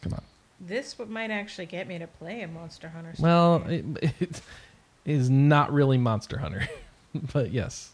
[0.03, 0.23] Come on.
[0.61, 3.15] This might actually get me to play a Monster Hunter.
[3.19, 3.85] Well, it,
[4.21, 4.43] it
[5.05, 6.69] is not really Monster Hunter,
[7.33, 7.93] but yes.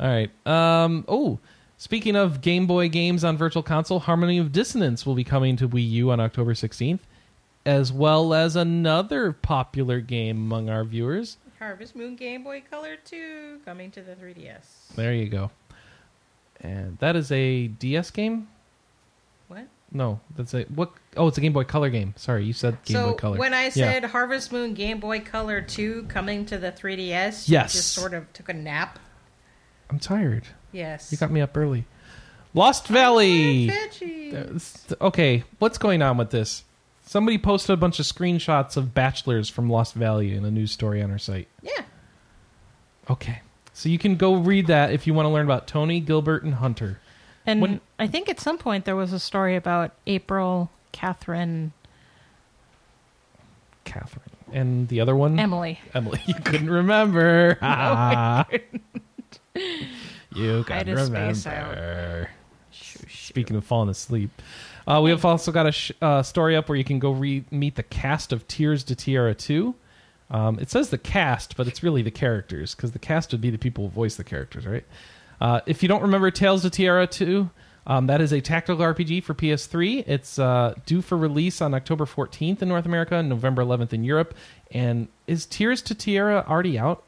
[0.00, 0.30] All right.
[0.46, 1.04] Um.
[1.06, 1.38] Oh,
[1.78, 5.68] speaking of Game Boy games on Virtual Console, Harmony of Dissonance will be coming to
[5.68, 7.00] Wii U on October 16th,
[7.64, 11.36] as well as another popular game among our viewers.
[11.62, 14.94] Harvest Moon Game Boy Color 2 coming to the 3DS.
[14.96, 15.52] There you go.
[16.60, 18.48] And that is a DS game.
[19.46, 19.66] What?
[19.92, 20.90] No, that's a what?
[21.16, 22.14] Oh, it's a Game Boy Color game.
[22.16, 23.38] Sorry, you said Game so Boy Color.
[23.38, 23.70] when I Yeah.
[23.70, 27.74] said Harvest Moon Game Boy Color 2 coming to the 3DS, Yes.
[27.74, 28.98] you just sort of took a nap.
[29.88, 30.48] I'm tired.
[30.72, 31.12] Yes.
[31.12, 31.84] You got me up early.
[32.54, 33.70] Lost Valley.
[35.00, 36.64] Okay, what's going on with this?
[37.04, 41.02] Somebody posted a bunch of screenshots of bachelors from Lost Valley in a news story
[41.02, 41.48] on our site.
[41.62, 41.82] Yeah.
[43.10, 43.40] Okay.
[43.74, 46.54] So you can go read that if you want to learn about Tony, Gilbert, and
[46.54, 47.00] Hunter.
[47.44, 51.72] And When- I think at some point there was a story about April, Catherine,
[53.84, 54.22] Catherine.
[54.52, 55.38] And the other one?
[55.38, 55.80] Emily.
[55.94, 56.20] Emily.
[56.26, 57.58] You couldn't remember.
[57.62, 58.44] I
[60.34, 62.30] you had can to space remember.
[63.10, 64.30] Speaking of falling asleep,
[64.86, 67.44] uh, we have also got a sh- uh, story up where you can go re-
[67.50, 69.74] meet the cast of Tears to Tiara 2.
[70.30, 73.50] Um, it says the cast, but it's really the characters because the cast would be
[73.50, 74.84] the people who voice the characters, right?
[75.40, 77.50] Uh, if you don't remember Tales to Tiara 2,
[77.86, 80.04] um, that is a tactical RPG for PS3.
[80.06, 84.04] It's uh, due for release on October 14th in North America and November 11th in
[84.04, 84.34] Europe.
[84.70, 87.02] And is Tears to Tiara already out?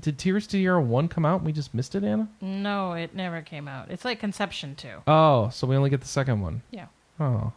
[0.00, 2.28] Did Tears to Tiara 1 come out and we just missed it, Anna?
[2.40, 3.90] No, it never came out.
[3.90, 4.88] It's like Conception 2.
[5.06, 6.62] Oh, so we only get the second one.
[6.70, 6.86] Yeah.
[7.20, 7.52] Oh,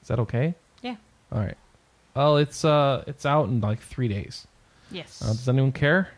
[0.00, 0.54] is that okay?
[0.80, 0.96] Yeah.
[1.32, 1.56] All right.
[2.14, 4.46] Well, it's uh, it's out in like three days.
[4.90, 5.20] Yes.
[5.22, 6.08] Uh, does anyone care?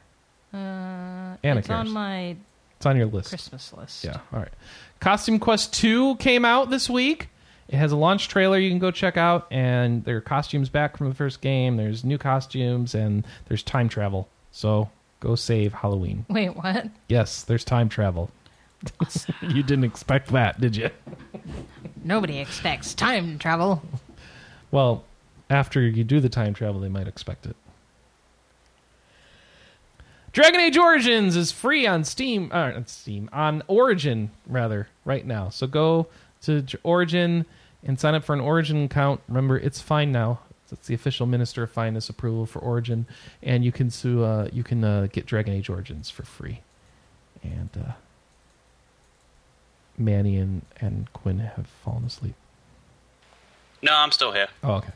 [0.52, 1.80] Uh, Anna it's cares.
[1.80, 2.36] on my
[2.76, 3.30] It's on your list.
[3.30, 4.04] Christmas list.
[4.04, 4.18] Yeah.
[4.32, 4.52] All right.
[5.00, 7.28] Costume Quest 2 came out this week.
[7.68, 10.96] It has a launch trailer you can go check out, and there are costumes back
[10.98, 11.76] from the first game.
[11.76, 14.28] There's new costumes, and there's time travel.
[14.54, 16.24] So go save Halloween.
[16.30, 16.86] Wait, what?
[17.08, 18.30] Yes, there's time travel.
[19.42, 20.90] you didn't expect that, did you?
[22.04, 23.82] Nobody expects time travel.
[24.70, 25.02] Well,
[25.50, 27.56] after you do the time travel, they might expect it.
[30.32, 35.48] Dragon Age Origins is free on Steam, uh, not Steam, on Origin rather, right now.
[35.48, 36.06] So go
[36.42, 37.46] to Origin
[37.82, 39.20] and sign up for an Origin account.
[39.28, 40.40] Remember, it's fine now.
[40.74, 43.06] It's the official Minister of Finance approval for Origin,
[43.42, 44.22] and you can sue.
[44.22, 46.60] Uh, you can uh, get Dragon Age Origins for free.
[47.42, 47.92] And uh,
[49.96, 52.34] Manny and, and Quinn have fallen asleep.
[53.82, 54.48] No, I'm still here.
[54.62, 54.92] Oh, okay.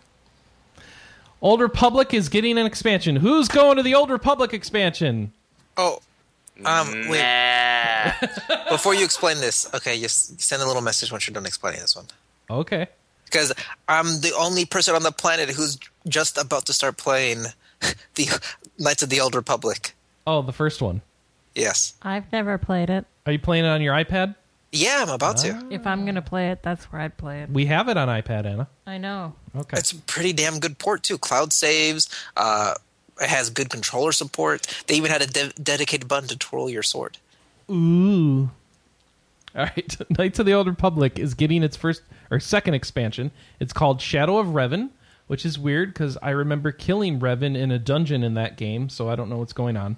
[1.40, 3.16] Old Republic is getting an expansion.
[3.16, 5.32] Who's going to the Old Republic expansion?
[5.76, 6.00] Oh,
[6.64, 7.20] um, wait.
[7.20, 8.12] Nah.
[8.70, 11.94] Before you explain this, okay, just send a little message once you're done explaining this
[11.94, 12.06] one.
[12.50, 12.88] Okay.
[13.30, 13.52] Because
[13.88, 17.44] I'm the only person on the planet who's just about to start playing
[18.14, 18.40] the
[18.78, 19.94] Knights of the Old Republic.
[20.26, 21.02] Oh, the first one.
[21.54, 21.94] Yes.
[22.02, 23.04] I've never played it.
[23.26, 24.34] Are you playing it on your iPad?
[24.70, 25.66] Yeah, I'm about to.
[25.70, 27.50] If I'm gonna play it, that's where I'd play it.
[27.50, 28.68] We have it on iPad, Anna.
[28.86, 29.34] I know.
[29.56, 29.78] Okay.
[29.78, 31.16] It's a pretty damn good port too.
[31.16, 32.08] Cloud saves.
[32.36, 32.74] Uh,
[33.20, 34.66] it has good controller support.
[34.86, 37.16] They even had a de- dedicated button to twirl your sword.
[37.70, 38.50] Ooh.
[39.54, 39.96] All right.
[40.18, 43.30] Knights of the Old Republic is getting its first or second expansion.
[43.60, 44.90] It's called Shadow of Revan,
[45.26, 49.08] which is weird because I remember killing Revan in a dungeon in that game, so
[49.08, 49.96] I don't know what's going on.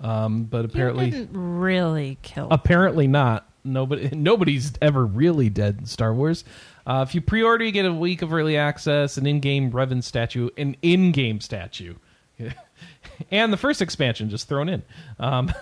[0.00, 2.48] Um, but apparently, you didn't really kill.
[2.50, 3.46] apparently not.
[3.64, 6.44] Nobody, nobody's ever really dead in Star Wars.
[6.86, 10.48] Uh, if you pre-order, you get a week of early access, an in-game Revan statue,
[10.56, 11.94] an in-game statue,
[13.30, 14.82] and the first expansion just thrown in.
[15.18, 15.52] Um,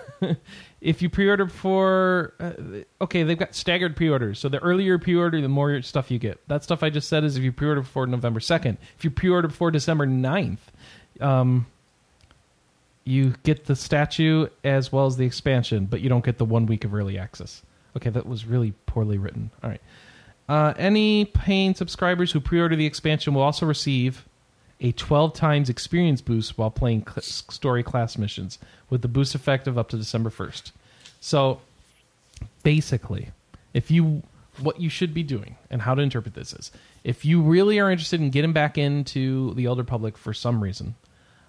[0.81, 4.39] if you pre-order for, uh, okay, they've got staggered pre-orders.
[4.39, 6.39] So the earlier pre-order, the more stuff you get.
[6.47, 8.77] That stuff I just said is if you pre-order before November second.
[8.97, 10.57] If you pre-order before December 9th,
[11.19, 11.67] um,
[13.03, 16.65] you get the statue as well as the expansion, but you don't get the one
[16.65, 17.61] week of early access.
[17.97, 19.51] Okay, that was really poorly written.
[19.63, 19.81] All right.
[20.47, 24.25] Uh, any paying subscribers who pre-order the expansion will also receive
[24.81, 29.77] a 12 times experience boost while playing cl- story class missions, with the boost effective
[29.77, 30.71] up to December 1st.
[31.19, 31.61] So,
[32.63, 33.29] basically,
[33.73, 34.23] if you
[34.59, 36.71] what you should be doing and how to interpret this is,
[37.03, 40.95] if you really are interested in getting back into the Old Republic for some reason,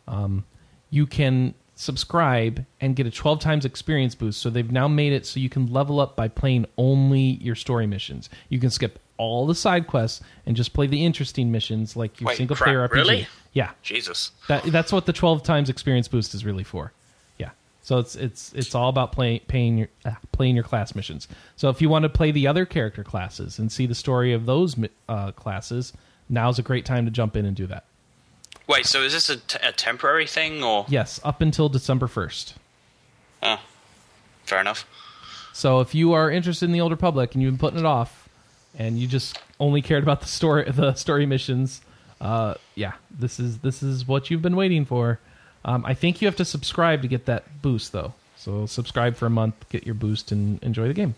[0.07, 0.45] um,
[0.91, 4.41] you can subscribe and get a 12 times experience boost.
[4.41, 7.87] So they've now made it so you can level up by playing only your story
[7.87, 8.29] missions.
[8.49, 12.29] You can skip all the side quests and just play the interesting missions like your
[12.29, 12.93] Wait, single crap, player RPG.
[12.95, 13.29] really?
[13.53, 13.71] Yeah.
[13.83, 14.31] Jesus.
[14.49, 16.93] That that's what the 12 times experience boost is really for.
[17.39, 17.51] Yeah.
[17.83, 21.29] So it's it's it's all about playing paying your uh, playing your class missions.
[21.57, 24.47] So if you want to play the other character classes and see the story of
[24.47, 24.77] those
[25.09, 25.93] uh, classes,
[26.29, 27.85] now's a great time to jump in and do that.
[28.67, 30.87] Wait, so is this a, t- a temporary thing or?
[30.89, 32.55] Yes, up until December 1st.
[33.43, 33.61] Oh,
[34.45, 34.87] fair enough.
[35.53, 38.20] So if you are interested in the Old Republic and you've been putting it off,
[38.79, 41.81] and you just only cared about the story, the story missions,
[42.21, 45.19] uh, yeah, this is this is what you've been waiting for.
[45.65, 48.15] Um, I think you have to subscribe to get that boost, though.
[48.37, 51.15] So subscribe for a month, get your boost, and enjoy the game.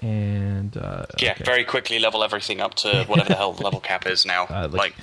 [0.00, 1.44] And uh, Yeah, okay.
[1.44, 4.44] very quickly level everything up to whatever the hell the level cap is now.
[4.50, 4.94] Uh, like, like-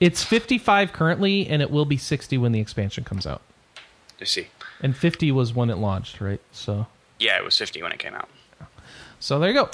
[0.00, 3.40] it's 55 currently, and it will be 60 when the expansion comes out.
[4.18, 4.48] you see.
[4.80, 6.40] And 50 was when it launched, right?
[6.50, 6.86] So
[7.20, 8.28] Yeah, it was 50 when it came out.
[9.20, 9.70] So there you go.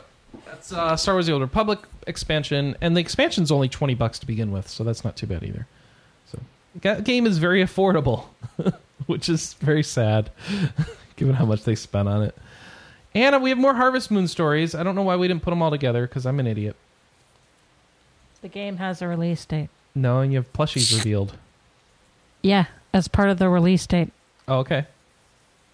[0.47, 4.27] That's uh, Star Wars: The Old Republic expansion, and the expansion's only twenty bucks to
[4.27, 5.66] begin with, so that's not too bad either.
[6.27, 8.24] So, game is very affordable,
[9.06, 10.31] which is very sad,
[11.16, 12.36] given how much they spent on it.
[13.15, 14.74] And uh, we have more Harvest Moon stories.
[14.74, 16.77] I don't know why we didn't put them all together because I'm an idiot.
[18.43, 19.69] The game has a release date.
[19.94, 21.36] No, and you have plushies revealed.
[22.43, 24.12] Yeah, as part of the release date.
[24.47, 24.86] Oh, okay.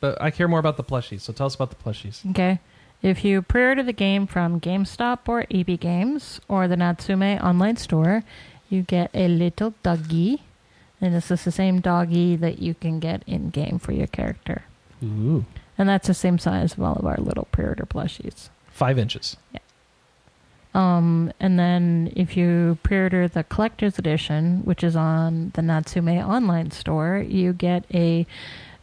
[0.00, 2.28] But I care more about the plushies, so tell us about the plushies.
[2.30, 2.58] Okay.
[3.04, 8.24] If you pre-order the game from GameStop or EB Games or the Natsume online store,
[8.70, 10.42] you get a little doggy,
[11.02, 14.64] and this is the same doggy that you can get in game for your character,
[15.02, 15.44] Ooh,
[15.76, 18.48] and that's the same size of all of our little pre-order plushies.
[18.70, 19.36] five inches.
[20.72, 26.70] Um, and then if you pre-order the collector's edition, which is on the Natsume online
[26.70, 28.26] store, you get a.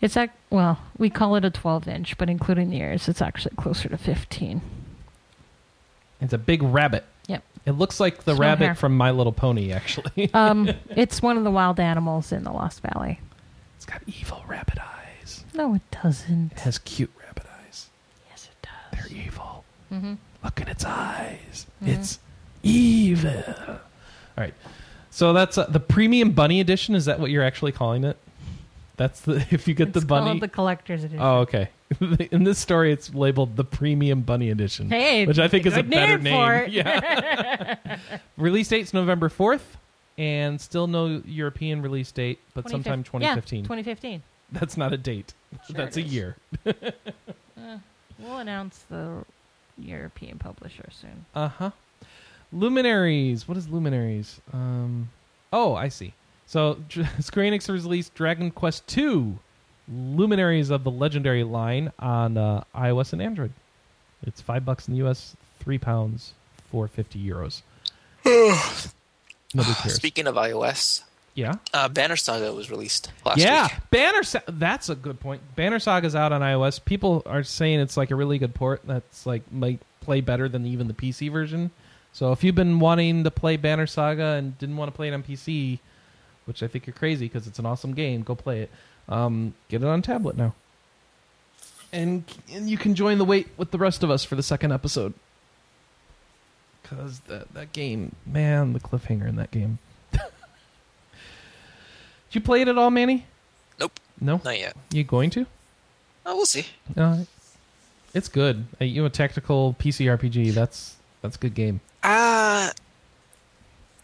[0.02, 3.56] It's like well, we call it a 12 inch, but including the ears, it's actually
[3.56, 4.62] closer to 15.
[6.20, 7.06] It's a big rabbit.
[7.28, 7.44] Yep.
[7.66, 8.76] It looks like the no rabbit hair.
[8.76, 10.30] from My Little Pony, actually.
[10.34, 13.20] Um, it's one of the wild animals in the Lost Valley.
[13.78, 15.44] it's got evil rabbit eyes.
[15.54, 16.52] No, it doesn't.
[16.54, 17.88] It has cute rabbit eyes.
[18.30, 19.10] Yes, it does.
[19.10, 19.64] They're evil.
[19.92, 20.14] Mm-hmm.
[20.44, 21.68] Look at its eyes.
[21.82, 22.20] It's
[22.64, 23.44] evil.
[23.68, 23.80] All
[24.38, 24.54] right.
[25.12, 26.96] So that's uh, the premium bunny edition.
[26.96, 28.18] Is that what you're actually calling it?
[29.02, 30.28] That's the if you get It's the bunny.
[30.28, 31.22] called the collector's edition.
[31.24, 31.70] oh, okay.
[32.32, 34.92] In this story, it's labeled the premium bunny edition.
[34.92, 36.72] Hey, which I think is a better name for it.
[36.72, 37.98] Yeah.
[38.38, 39.78] release date's November fourth,
[40.20, 43.62] and still no European release date, but sometime 2015.
[43.62, 44.22] Yeah, 2015.
[44.52, 45.34] That's not a date.
[45.66, 46.38] Sure That's a year.
[46.64, 49.26] We'll announce the
[49.80, 51.26] European publisher soon.
[51.34, 51.72] Uh huh.
[52.54, 53.48] Luminaries.
[53.48, 54.40] What is Luminaries?
[54.54, 55.10] Um.
[55.52, 56.14] Oh, I see.
[56.52, 56.76] So
[57.22, 59.36] Square Enix has released Dragon Quest II,
[59.88, 63.54] Luminaries of the Legendary line on uh, iOS and Android.
[64.28, 66.34] It's five bucks in the U.S., three pounds,
[66.70, 67.62] four fifty euros.
[68.26, 69.96] Nobody cares.
[69.96, 71.04] Speaking of iOS,
[71.36, 71.54] yeah.
[71.74, 73.72] uh, Banner Saga was released last yeah, week.
[73.90, 74.24] Banner.
[74.24, 75.42] Sa- that's a good point.
[75.56, 76.84] Banner Saga's out on iOS.
[76.84, 78.82] People are saying it's like a really good port.
[78.84, 81.72] That's like might play better than even the PC version.
[82.12, 85.14] So if you've been wanting to play Banner Saga and didn't want to play it
[85.14, 85.80] on PC,
[86.52, 88.70] which I think you're crazy because it's an awesome game, go play it.
[89.08, 90.54] Um, get it on tablet now.
[91.94, 92.24] and
[92.54, 95.14] and you can join the wait with the rest of us for the second episode.
[96.84, 99.80] Cause that that game, man, the cliffhanger in that game.
[100.12, 100.20] Did
[102.32, 103.26] you play it at all, Manny?
[103.80, 104.76] Nope, No, not yet.
[104.92, 105.46] you going to?
[106.26, 106.66] Oh, we'll see.
[106.96, 107.24] Uh,
[108.14, 108.66] it's good.
[108.80, 110.54] Uh, you know, a tactical PC RPG.
[110.54, 111.80] That's that's a good game.
[112.04, 112.72] Ah,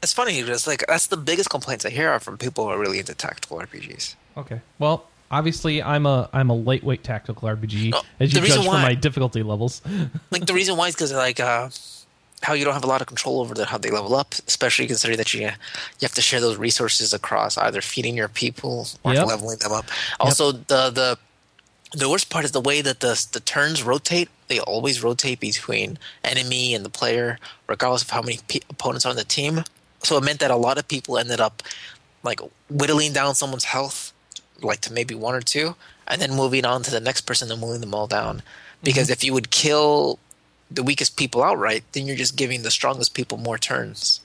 [0.03, 0.41] it's funny.
[0.41, 3.14] because like that's the biggest complaints I hear are from people who are really into
[3.15, 4.15] tactical RPGs.
[4.38, 4.61] Okay.
[4.80, 8.74] Well, obviously, I'm a I'm a lightweight tactical RPG, No, as you the reason from
[8.74, 9.82] why- my difficulty levels.
[10.32, 11.69] Like the reason why is because like uh,
[12.44, 14.86] how you don't have a lot of control over the, how they level up, especially
[14.88, 15.52] considering that you you
[16.02, 19.26] have to share those resources across either feeding your people or Yep.
[19.26, 19.86] leveling them up.
[20.19, 21.18] Also, the the
[21.94, 24.30] the worst part is the way that the the turns rotate.
[24.49, 27.38] They always rotate between enemy and the player,
[27.68, 29.64] regardless of how many pe- opponents are on the team.
[30.07, 31.61] So it meant that a lot of people ended up
[32.23, 32.39] like
[32.69, 34.13] whittling down someone's health,
[34.61, 35.75] like to maybe one or two,
[36.07, 38.41] and then moving on to the next person and moving them all down.
[38.81, 39.11] Because mm-hmm.
[39.11, 40.17] if you would kill
[40.71, 44.21] the weakest people outright, then you're just giving the strongest people more turns.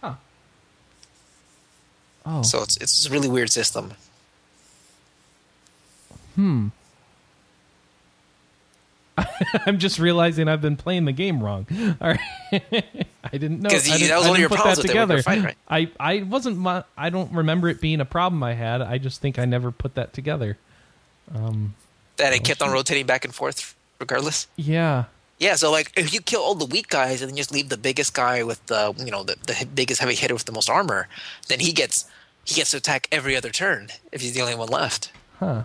[0.00, 0.14] Huh.
[2.24, 2.40] Oh.
[2.40, 3.92] So it's it's a really weird system.
[6.36, 6.68] Hmm.
[9.66, 11.66] I'm just realizing I've been playing the game wrong.
[12.00, 12.20] All right,
[13.24, 13.68] I didn't know.
[13.70, 14.98] 'Cause you- I didn't, that was I one of your put problems that with it
[14.98, 15.46] when you together.
[15.68, 15.90] right?
[16.00, 16.58] I I wasn't.
[16.58, 18.80] mu- I don't remember it being a problem I had.
[18.82, 20.58] I just think I never put that together.
[21.34, 21.74] Um,
[22.16, 24.46] that it kept on rotating back and forth regardless.
[24.56, 25.04] Yeah.
[25.38, 27.76] Yeah, so like if you kill all the weak guys and then just leave the
[27.76, 31.08] biggest guy with the you know the, the biggest heavy hitter with the most armor,
[31.48, 32.04] then he gets
[32.44, 35.10] he gets to attack every other turn if he's the only one left.
[35.40, 35.64] Huh.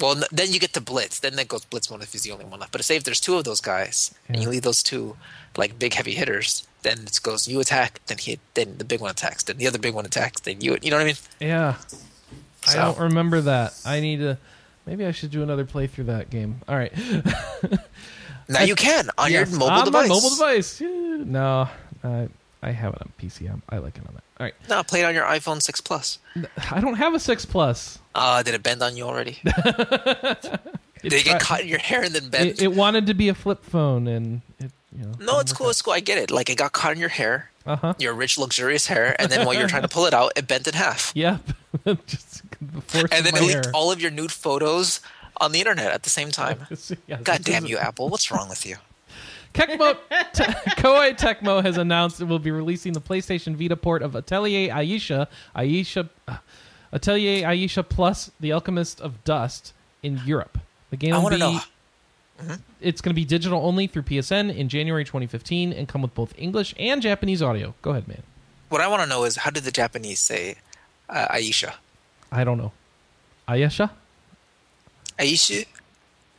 [0.00, 1.20] Well, then you get to blitz.
[1.20, 2.72] Then that goes blitz mode if he's the only one left.
[2.72, 4.48] But say if there's two of those guys and you Yeah.
[4.48, 5.16] leave those two
[5.56, 9.10] like big heavy hitters, then it goes you attack, then he then the big one
[9.10, 11.16] attacks, then the other big one attacks, then you you know what I mean?
[11.40, 11.74] Yeah.
[12.68, 13.74] I don't remember that.
[13.84, 14.38] I need to.
[14.86, 16.60] Maybe I should do another playthrough that game.
[16.68, 16.92] All right.
[18.48, 20.08] Now you can on Yes, your mobile on device.
[20.08, 20.80] my mobile device.
[20.80, 20.88] Yeah.
[20.88, 21.68] No,
[22.02, 22.28] I
[22.62, 23.50] I have it on PC.
[23.50, 24.22] I'm, I like it on that.
[24.38, 24.54] All right.
[24.68, 26.18] No, play it on your iPhone six Plus.
[26.70, 27.98] I don't have a six plus.
[28.14, 29.38] Uh, did it bend on you already?
[31.02, 32.48] did it get caught in your hair and then bend?
[32.50, 35.12] It, it wanted to be a flip phone, and it you know.
[35.20, 35.70] no, it's cool.
[35.70, 35.92] It's cool.
[35.94, 36.30] I get it.
[36.30, 37.94] Like it got caught in your hair, Uh huh.
[37.98, 40.66] your rich, luxurious hair, and then while you're trying to pull it out, it bent
[40.66, 41.12] in half.
[41.16, 41.40] Yep.
[42.06, 43.72] Just the force And then it leaked hair.
[43.74, 45.00] all of your nude photos
[45.40, 46.66] on the internet at the same time.
[47.22, 48.08] God damn you, Apple!
[48.08, 48.76] What's wrong with you?
[49.54, 49.96] Tecmo,
[50.32, 50.44] Te-
[50.80, 55.26] Koei Tecmo has announced it will be releasing the PlayStation Vita port of Atelier Aisha,
[55.56, 56.36] Aisha, uh,
[56.92, 59.72] Atelier Aisha Plus: The Alchemist of Dusk
[60.02, 60.58] in Europe.
[60.90, 61.40] The game I will want be.
[61.40, 62.56] to know.
[62.80, 66.32] It's going to be digital only through PSN in January 2015 and come with both
[66.38, 67.74] English and Japanese audio.
[67.82, 68.22] Go ahead, man.
[68.70, 70.54] What I want to know is how did the Japanese say
[71.10, 71.74] uh, Aisha?
[72.32, 72.72] I don't know.
[73.46, 73.90] Ayesha?
[75.18, 75.66] Aisha?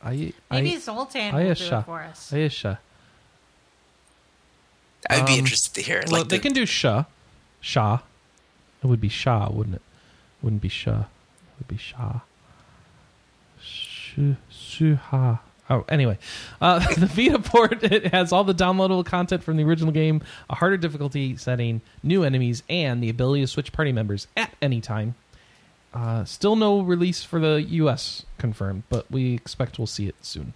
[0.02, 2.32] Ai- Maybe Ai- Zoltan will do it for us.
[2.32, 2.80] Ayesha.
[5.10, 5.98] I'd be Um, interested to hear.
[5.98, 6.10] it.
[6.10, 7.04] Well, Like they the- can do Sha.
[7.60, 7.98] Sha.
[8.82, 9.82] It would be Sha, wouldn't it?
[10.42, 11.00] Wouldn't be Sha.
[11.00, 11.06] It
[11.58, 12.20] would be Sha.
[13.60, 15.38] Shu, Shuha.
[15.70, 16.18] Oh, anyway.
[16.60, 20.56] Uh, the Vita port it has all the downloadable content from the original game, a
[20.56, 25.14] harder difficulty setting, new enemies, and the ability to switch party members at any time.
[25.94, 30.54] Uh, still no release for the US confirmed, but we expect we'll see it soon.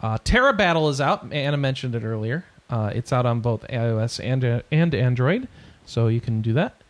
[0.00, 1.32] Uh, Terra Battle is out.
[1.32, 2.44] Anna mentioned it earlier.
[2.72, 5.46] Uh, it's out on both iOS and and Android,
[5.84, 6.80] so you can do that.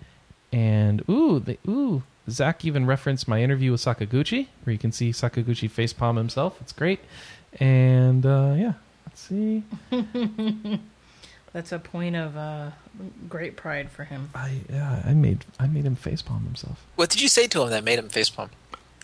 [0.53, 5.11] And ooh, the, ooh, Zach even referenced my interview with Sakaguchi, where you can see
[5.11, 6.57] Sakaguchi facepalm himself.
[6.61, 7.01] It's great.
[7.59, 8.75] And uh, yeah,
[9.07, 9.65] let's see.
[11.53, 12.71] That's a point of uh,
[13.29, 14.31] great pride for him.
[14.37, 16.87] I yeah, I made I made him facepalm himself.
[16.95, 18.51] what did you say to him that made him facepalm?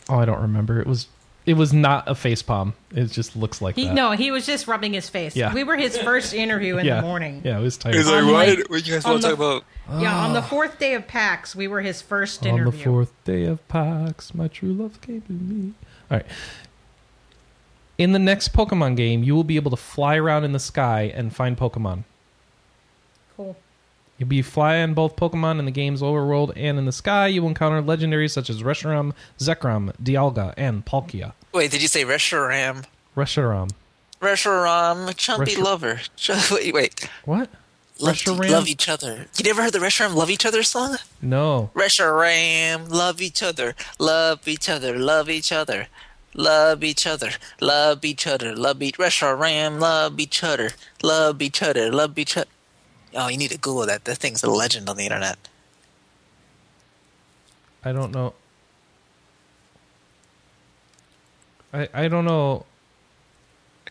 [0.08, 0.80] Oh, I don't remember.
[0.80, 1.08] It was
[1.48, 2.74] it was not a face palm.
[2.94, 3.94] It just looks like He that.
[3.94, 5.34] no, he was just rubbing his face.
[5.34, 5.54] Yeah.
[5.54, 7.40] We were his first interview in yeah, the morning.
[7.42, 7.96] Yeah, it was tired.
[7.96, 9.64] like, On, like, what you guys on the- about?
[9.98, 10.42] Yeah, on the ah.
[10.42, 12.66] fourth day of PAX, we were his first On interview.
[12.66, 15.72] On the fourth day of Pax, my true love came to me.
[16.10, 16.26] All right.
[17.96, 21.10] In the next Pokemon game, you will be able to fly around in the sky
[21.14, 22.04] and find Pokemon.
[23.34, 23.56] Cool.
[24.18, 27.28] You'll be flying both Pokemon in the game's overworld and in the sky.
[27.28, 31.32] You will encounter legendaries such as Reshiram, Zekrom, Dialga, and Palkia.
[31.52, 32.84] Wait, did you say Reshiram?
[33.16, 33.70] Reshiram.
[34.20, 36.00] Reshiram, chumpy Resh- lover.
[36.16, 37.08] Ch- wait, wait.
[37.24, 37.48] What?
[38.00, 38.50] Love, Reshiram?
[38.50, 39.26] love each other.
[39.36, 40.98] You never heard the Reshiram Love Each Other song?
[41.20, 41.70] No.
[41.74, 45.88] Reshiram, love each other, love each other, love each other,
[46.34, 47.30] love each other,
[47.60, 50.70] love each other, love each Reshiram, love each other,
[51.02, 52.48] love each other, love each other.
[53.14, 54.04] Oh, you need to Google that.
[54.04, 55.38] That thing's a legend on the internet.
[57.84, 58.34] I don't know.
[61.72, 62.64] I, I don't know.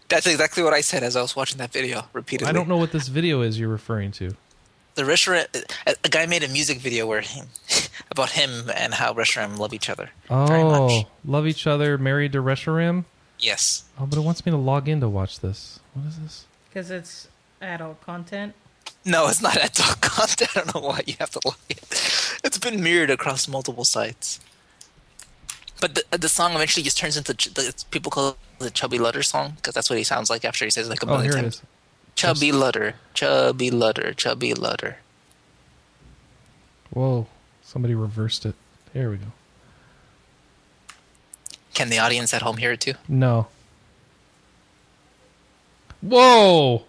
[0.10, 2.50] That's exactly what I said as I was watching that video repeatedly.
[2.50, 4.36] I don't know what this video is you're referring to.
[4.96, 5.48] The restaurant.
[5.86, 7.42] A, a guy made a music video where he,
[8.12, 10.10] about him and how Reshiram love each other.
[10.30, 11.06] very Oh, much.
[11.26, 13.06] love each other, married to Reshiram.
[13.38, 13.84] Yes.
[14.00, 15.80] Oh, but it wants me to log in to watch this.
[15.94, 16.46] What is this?
[16.70, 17.28] Because it's
[17.62, 18.54] adult content.
[19.06, 20.50] No, it's not adult content.
[20.56, 21.78] I don't know why you have to log in.
[22.44, 24.40] It's been mirrored across multiple sites.
[25.80, 28.98] But the, the song eventually just turns into ch- the, people call it the Chubby
[28.98, 31.32] Lutter song because that's what he sounds like after he says like a Oh, million
[31.34, 31.56] here times.
[31.56, 31.62] is.
[32.16, 34.98] Chubby Lutter, Chubby Lutter, Chubby Lutter.
[36.90, 37.28] Whoa,
[37.64, 38.56] somebody reversed it.
[38.94, 39.26] There we go.
[41.76, 42.94] Can the audience at home hear it too?
[43.08, 43.48] No.
[46.02, 46.86] Whoa!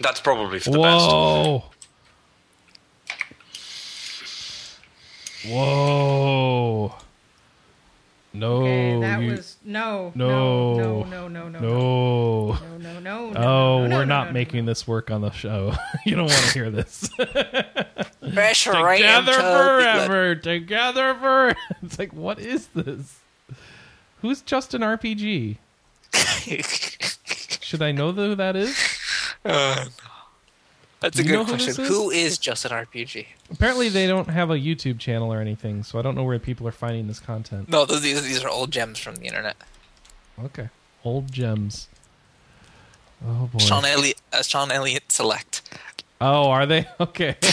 [0.00, 1.06] That's probably for the best.
[1.06, 1.64] Whoa!
[5.48, 6.94] Whoa!
[8.32, 8.56] No.
[8.62, 10.76] Okay, that you- was no, No.
[10.76, 12.52] no, no, no, no, no, No.
[12.52, 13.40] no, no, no, no.
[13.40, 15.74] Oh, no, no, we're not making this work on the show.
[16.06, 17.08] you don't want to hear this.
[18.22, 20.34] Reshiram, Together forever.
[20.36, 21.54] Together for.
[21.82, 23.18] It's like, what is this?
[24.22, 25.56] Who's Justin RPG?
[27.62, 28.76] Should I know who that is?
[31.00, 31.70] That's a good question.
[31.70, 31.76] is?
[31.88, 33.26] Who is Justin RPG?
[33.50, 36.68] Apparently, they don't have a YouTube channel or anything, so I don't know where people
[36.68, 37.70] are finding this content.
[37.70, 39.56] No, those, these, these are old gems from the internet.
[40.44, 40.68] Okay.
[41.02, 41.88] Old gems.
[43.26, 43.58] Oh boy.
[43.58, 45.62] Sean Elliott, uh, Sean Elliott Select.
[46.20, 46.86] Oh, are they?
[47.00, 47.36] Okay.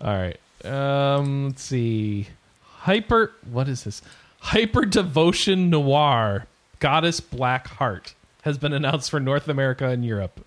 [0.00, 0.38] All right.
[0.64, 2.26] Um, let's see.
[2.62, 3.32] Hyper.
[3.50, 4.02] What is this?
[4.40, 6.46] Hyper Devotion Noir
[6.80, 10.44] Goddess Black Heart has been announced for North America and Europe.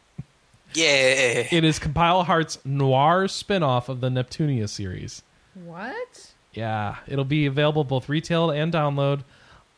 [0.73, 1.47] Yeah.
[1.51, 5.23] It is Compile Heart's noir spin-off of the Neptunia series.
[5.53, 6.33] What?
[6.53, 9.23] Yeah, it'll be available both retail and download.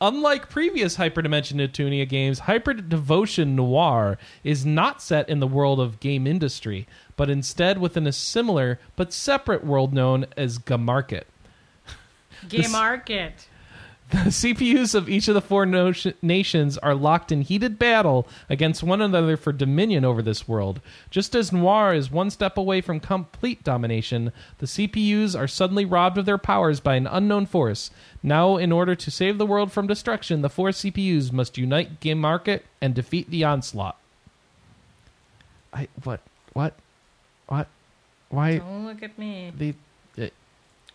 [0.02, 6.00] Unlike previous Hyperdimension Neptunia games, Hyper Devotion Noir is not set in the world of
[6.00, 6.88] game industry,
[7.18, 11.24] but instead within a similar but separate world known as Gamarket.
[12.48, 13.49] Gay This- market.
[14.24, 18.82] The CPUs of each of the four notion- nations are locked in heated battle against
[18.82, 20.82] one another for dominion over this world.
[21.12, 26.18] Just as Noir is one step away from complete domination, the CPUs are suddenly robbed
[26.18, 27.92] of their powers by an unknown force.
[28.24, 32.20] Now, in order to save the world from destruction, the four CPUs must unite Game
[32.20, 33.98] Market and defeat the onslaught.
[35.72, 36.22] I what
[36.54, 36.74] what
[37.48, 37.68] what
[38.30, 39.52] why Don't look at me.
[39.56, 39.76] the.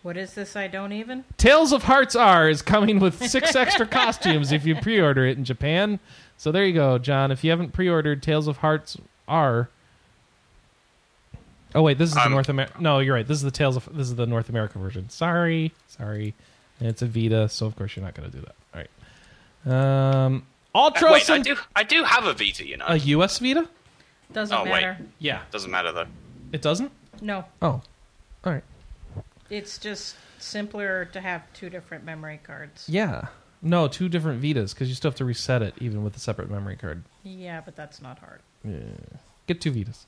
[0.05, 0.55] What is this?
[0.55, 1.23] I don't even.
[1.35, 5.43] Tales of Hearts R is coming with six extra costumes if you pre-order it in
[5.43, 5.99] Japan.
[6.37, 7.31] So there you go, John.
[7.31, 9.67] If you haven't pre-ordered Tales of Hearts R,
[11.73, 12.79] oh wait, this is the Um, North America.
[12.79, 13.27] No, you're right.
[13.27, 15.09] This is the Tales of this is the North America version.
[15.09, 16.35] Sorry, sorry.
[16.79, 18.55] And it's a Vita, so of course you're not going to do that.
[19.65, 20.23] All right.
[20.25, 20.45] Um,
[20.75, 21.13] Ultra.
[21.13, 21.55] Wait, I do.
[21.75, 22.63] I do have a Vita.
[22.63, 22.85] You know.
[22.89, 23.67] a US Vita?
[24.31, 24.85] Doesn't Oh, wait.
[25.17, 26.05] Yeah, Doesn't matter though.
[26.51, 26.91] it doesn't.
[27.21, 27.67] No, Oh,
[28.43, 28.63] all right.
[29.49, 32.87] It's just simpler to have two different memory cards.
[32.89, 33.27] Yeah.
[33.61, 36.51] No, two different Vitas because you still have to reset it even with a separate
[36.51, 37.03] memory card.
[37.23, 38.41] Yeah, but that's not hard.
[38.63, 38.79] Yeah.
[39.47, 40.05] Get two Vitas.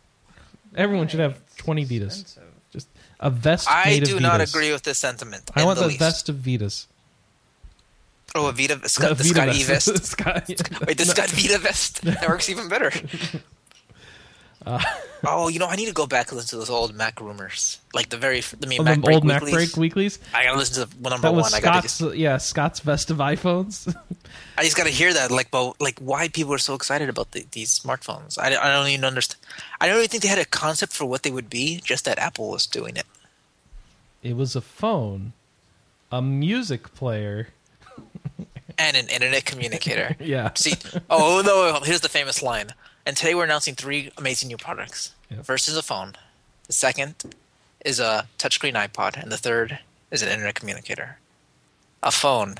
[0.76, 2.06] Everyone should have It's 20 Vitas.
[2.22, 2.44] expensive.
[2.72, 2.90] Just
[3.20, 4.54] a vest I made of do not Vitas.
[4.54, 5.50] agree with this sentiment.
[5.56, 6.00] I in want the the least.
[6.00, 6.86] vest of Vitas.
[8.36, 10.04] Oh, a Vita, A Scott, the Vita Scott E vest.
[10.06, 10.50] Scott-
[10.86, 12.02] Wait, the Scott Vita vest.
[12.04, 12.92] That works even better.
[14.66, 14.82] Uh,
[15.26, 17.80] oh, you know, I need to go back and listen to those old Mac rumors,
[17.94, 19.54] like the very, I mean, Oh, Mac the Break old Mac weeklies.
[19.54, 20.20] Break weeklies.
[20.34, 21.54] I gotta listen to the number That was one.
[21.54, 23.96] I gotta Scott's, just, yeah, Scott's best of iPhones.
[24.58, 27.46] I just gotta hear that, like, but like, why people are so excited about the,
[27.52, 28.38] these smartphones?
[28.40, 29.40] I, I don't even understand.
[29.80, 31.80] I don't even think they had a concept for what they would be.
[31.84, 33.06] Just that Apple was doing it.
[34.24, 35.34] it was a phone,
[36.12, 37.50] a music player.
[38.80, 40.16] and an internet communicator.
[40.20, 40.52] Yeah.
[40.56, 40.74] See,
[41.10, 41.80] oh no!
[41.86, 42.70] Here's the famous line.
[43.08, 45.16] And today we're announcing three amazing new products.
[45.30, 45.46] Yep.
[45.46, 46.18] First is a phone.
[46.66, 47.16] The second
[47.86, 49.80] is a touchscreen iPod, and the third
[50.12, 51.18] is an internet communicator.
[52.04, 52.56] A phone,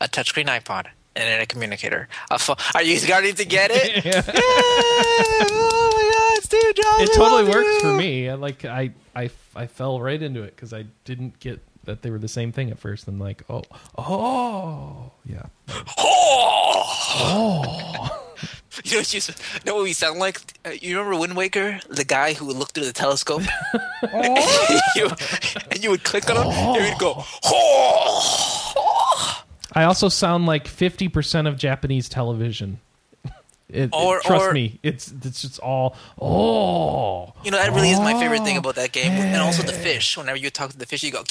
[0.00, 2.08] a touchscrreen iPod, an internet communicator.
[2.30, 2.56] A phone.
[2.74, 4.02] Are you starting to get it?
[4.06, 4.22] Yeah.
[4.40, 5.46] Yeah!
[5.52, 7.02] Oh my God, Steve Jobs!
[7.02, 8.30] it totally works for me.
[8.30, 12.10] I like I I I fell right into it because I didn't get that they
[12.10, 13.06] were the same thing at first.
[13.06, 13.64] And like, oh,
[13.98, 15.42] oh, yeah.
[15.98, 16.82] Oh.
[17.22, 18.26] oh.
[18.84, 19.20] You know what you
[19.66, 20.40] know what we sound like?
[20.64, 23.42] Uh, you remember Wind Waker, the guy who would look through the telescope,
[24.94, 25.08] you,
[25.70, 29.42] and you would click on him, and he'd go, "Oh."
[29.72, 32.78] I also sound like fifty percent of Japanese television.
[33.68, 37.32] It, Or- trust or- me, it's it's just all oh.
[37.44, 40.16] You know that really is my favorite thing about that game, and also the fish.
[40.16, 41.24] Whenever you talk to the fish, you go,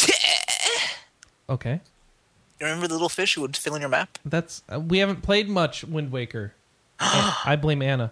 [1.49, 1.81] Okay.
[2.59, 4.17] You remember the little fish who would fill in your map?
[4.25, 6.53] That's uh, we haven't played much Wind Waker.
[6.99, 8.11] I blame Anna.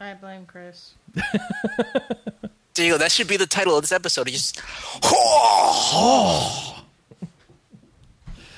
[0.00, 0.94] I blame Chris.
[1.14, 2.98] There you go.
[2.98, 4.26] That should be the title of this episode.
[4.28, 4.60] You just.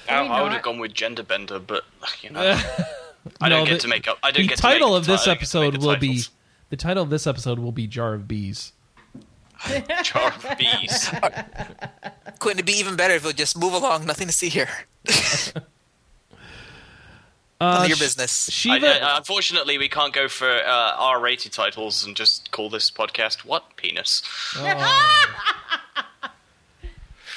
[0.09, 1.85] I, we I would have gone with gender bender, but
[2.23, 2.41] you know,
[3.41, 4.19] I don't get the- to make up.
[4.23, 5.59] I don't the get to title make of the this ti- I don't get to
[5.61, 6.23] make episode will be
[6.71, 8.73] the title of this episode will be Jar of Bees.
[10.03, 11.11] Jar of Bees.
[12.39, 14.05] Couldn't it be even better if it would just move along?
[14.07, 14.69] Nothing to see here.
[17.61, 18.51] None Uh, of your business.
[18.51, 23.45] Shiva, I- unfortunately, we can't go for uh, R-rated titles and just call this podcast
[23.45, 24.23] "What Penis."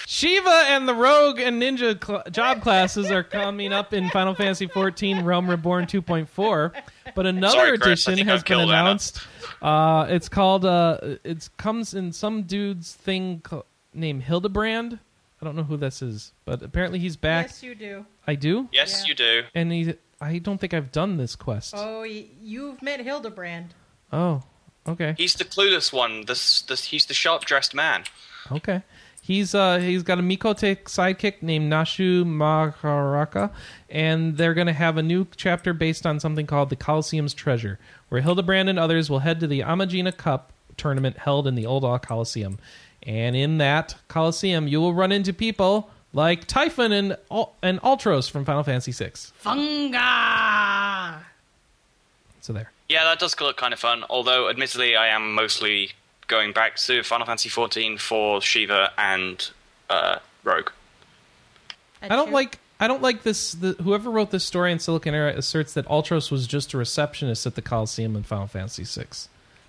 [0.09, 4.65] Shiva and the Rogue and Ninja cl- job classes are coming up in Final Fantasy
[4.67, 6.71] XIV Realm Reborn 2.4,
[7.13, 9.19] but another Sorry, Chris, edition has I've been announced.
[9.61, 14.99] Uh, it's called uh, it comes in some dude's thing co- named Hildebrand.
[15.41, 17.47] I don't know who this is, but apparently he's back.
[17.47, 18.05] Yes, you do.
[18.25, 19.09] I do, Yes, Yeah.
[19.09, 19.43] you do.
[19.53, 19.93] and he.
[20.19, 21.73] I don't think I've done this quest.
[21.77, 23.73] Oh, y- you've met Hildebrand.
[24.11, 24.41] Oh,
[24.87, 25.13] okay.
[25.17, 26.25] He's the clueless one.
[26.25, 28.03] This, this, he's the sharp-dressed man.
[28.51, 28.81] Okay.
[29.21, 33.51] He's uh he's got a Miqo'te sidekick named Nashu Mhakaracca,
[33.89, 37.77] and they're gonna have a new chapter based on something called the Colosseum's Treasure,
[38.07, 41.83] where Hildebrand and others will head to the Amagina Cup tournament held in the Old
[41.83, 42.57] All Coliseum.
[43.03, 48.29] And in that Coliseum you will run into people like Typhon and Al- and Ultros
[48.29, 49.11] from Final Fantasy VI.
[49.43, 51.19] Funga!
[52.41, 52.71] So there.
[52.89, 54.03] Yeah, that does look kind of fun.
[54.09, 55.91] Although, admittedly, I am mostly
[56.27, 59.49] going back to Final Fantasy XIV for Shiva and
[59.89, 60.69] uh, Rogue.
[62.01, 63.53] I don't like I don't like this.
[63.53, 67.55] The, whoever wrote this story in Siliconera asserts that Ultros was just a receptionist at
[67.55, 69.07] the Coliseum in Final Fantasy VI,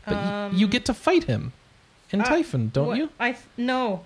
[0.04, 1.52] but y- you get to fight him
[2.10, 3.08] in Typhon, don't What- you?
[3.18, 4.04] I th- no.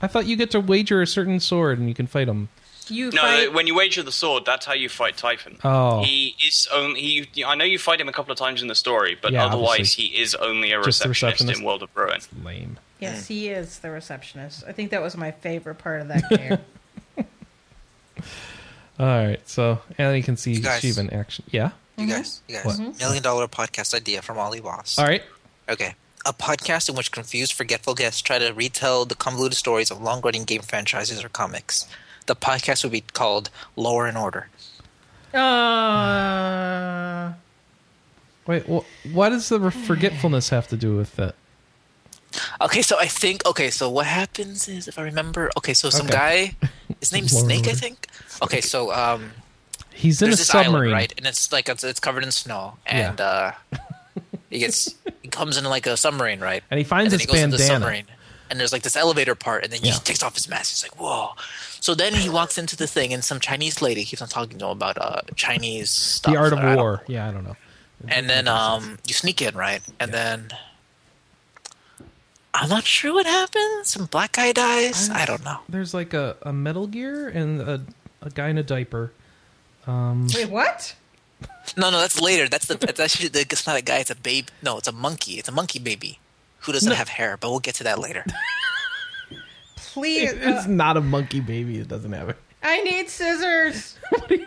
[0.00, 2.48] I thought you get to wager a certain sword and you can fight him.
[2.90, 3.52] You No, fight.
[3.52, 5.58] when you wager the sword, that's how you fight Typhon.
[5.62, 6.02] Oh.
[6.02, 7.00] He is only.
[7.32, 9.44] He, I know you fight him a couple of times in the story, but Yeah,
[9.46, 10.04] otherwise obviously.
[10.06, 11.60] he is only a receptionist, receptionist.
[11.60, 12.20] in World of Ruin.
[12.42, 12.78] Lame.
[12.98, 13.54] yes, he hmm.
[13.56, 14.64] is the receptionist.
[14.66, 16.58] I think that was my favorite part of that game.
[18.98, 21.44] All right, so and you can see You guys- Shiva in action.
[21.50, 21.70] Yeah.
[21.96, 22.64] You guys, you guys.
[22.64, 22.98] What?
[22.98, 24.98] Million dollar podcast idea from Ollie Boss.
[24.98, 25.22] All right.
[25.68, 25.94] Okay.
[26.28, 30.20] A podcast in which confused, forgetful guests try to retell the convoluted stories of long
[30.20, 31.86] running game franchises or comics.
[32.26, 34.48] The podcast would be called Lore and Order.
[35.32, 37.32] uh,
[38.46, 38.62] Wait.
[38.64, 41.34] Wh- what does the forgetfulness have to do with that?
[42.60, 46.06] Okay, so I think okay, so what happens is if I remember okay, so some
[46.06, 46.54] Okay.
[46.62, 46.68] guy
[47.00, 47.80] his name's Lower in Snake, I Order.
[47.80, 48.06] think.
[48.42, 49.30] Okay, so um
[49.94, 50.74] He's in a submarine.
[50.74, 51.14] island, right?
[51.16, 52.76] And it's like it's, it's covered in snow.
[52.86, 53.10] Yeah.
[53.10, 53.52] And uh
[54.50, 56.62] he gets he comes in like a submarine, right?
[56.70, 57.80] And he finds and his he goes into the bandana.
[57.84, 58.06] submarine.
[58.50, 59.94] And there's like this elevator part, and then he Yeah.
[59.96, 60.70] takes off his mask.
[60.70, 61.32] He's like, "Whoa!"
[61.80, 64.64] So then he walks into the thing, and some Chinese lady keeps on talking to
[64.64, 66.32] him about uh, Chinese stuff.
[66.32, 67.02] The art of I war.
[67.08, 67.56] Yeah, I don't know.
[68.08, 69.82] And then um, you sneak in, right?
[70.00, 70.48] And then
[72.54, 73.88] I'm not sure what happens.
[73.88, 75.10] Some black guy dies.
[75.10, 75.58] I don't know.
[75.68, 77.80] There's like a, a Metal Gear and a,
[78.22, 79.12] a guy in a diaper.
[79.86, 80.94] Um, wait, what?
[81.76, 82.48] No, no, that's later.
[82.48, 82.74] That's the.
[82.76, 83.40] That's actually the.
[83.40, 83.98] It's not a guy.
[83.98, 84.48] It's a babe.
[84.62, 85.34] No, it's a monkey.
[85.34, 86.18] It's a monkey baby
[86.60, 86.94] who doesn't No.
[86.96, 87.36] have hair.
[87.36, 88.24] But we'll get to that later.
[89.76, 91.78] Please, it's uh, not a monkey baby.
[91.78, 92.36] It doesn't have it.
[92.62, 93.96] I need scissors.
[94.28, 94.46] Dude,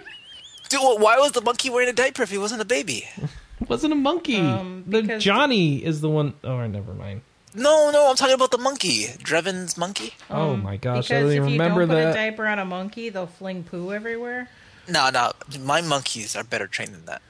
[0.81, 3.06] why was the monkey wearing a diaper if he wasn't a baby?
[3.18, 3.30] It
[3.69, 4.38] wasn't a monkey.
[4.38, 7.22] Um, the because- Johnny is the one oh never mind.
[7.53, 9.07] No, no, I'm talking about the monkey.
[9.22, 10.14] Drebin's monkey.
[10.30, 12.60] oh my gosh, I Um, Because don't if you remember don't put a diaper on
[12.60, 14.48] a monkey, they'll fling poo everywhere.
[14.87, 17.21] No, no, my monkeys are better trained than that.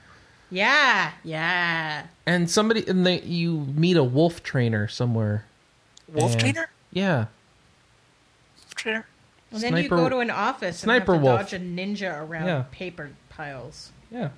[0.50, 2.08] Yeah, yeah.
[2.26, 5.46] and somebody and they you meet a wolf trainer somewhere.
[6.08, 6.70] Wolf And- trainer?
[6.92, 7.26] Yeah.
[8.58, 9.06] Wolf trainer?
[9.52, 11.42] And then you go to an office Sniper and have to wolf.
[11.42, 12.64] dodge a ninja around Yeah.
[12.72, 13.92] paper piles.
[14.10, 14.30] Yeah.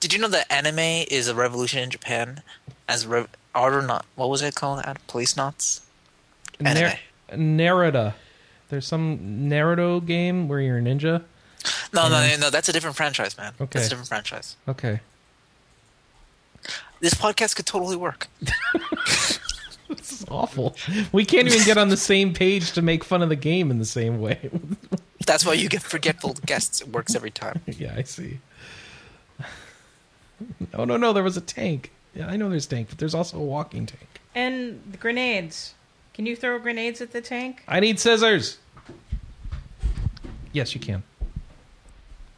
[0.00, 0.78] Did you know that anime
[1.10, 2.42] is a revolution in Japan?
[2.88, 4.80] As rev- order not what was it called?
[4.84, 5.82] Ad- Police knots.
[6.64, 6.92] Anime.
[7.34, 8.14] Narada.
[8.68, 9.18] There's some
[9.48, 11.22] Naruto game where you're a ninja.
[11.92, 12.50] No, no, no, no.
[12.50, 13.52] That's a different franchise, man.
[13.60, 13.78] Okay.
[13.78, 14.56] That's a different franchise.
[14.68, 15.00] Okay.
[17.00, 18.28] This podcast could totally work.
[19.96, 20.74] This is awful.
[21.12, 23.78] We can't even get on the same page to make fun of the game in
[23.78, 24.50] the same way.
[25.26, 26.80] That's why you get forgetful guests.
[26.80, 27.60] It works every time.
[27.66, 28.38] yeah, I see.
[30.74, 31.92] Oh no, no, there was a tank.
[32.14, 34.08] Yeah, I know there's tank, but there's also a walking tank.
[34.34, 35.74] And the grenades.
[36.14, 37.62] Can you throw grenades at the tank?
[37.68, 38.58] I need scissors.
[40.52, 41.02] Yes, you can.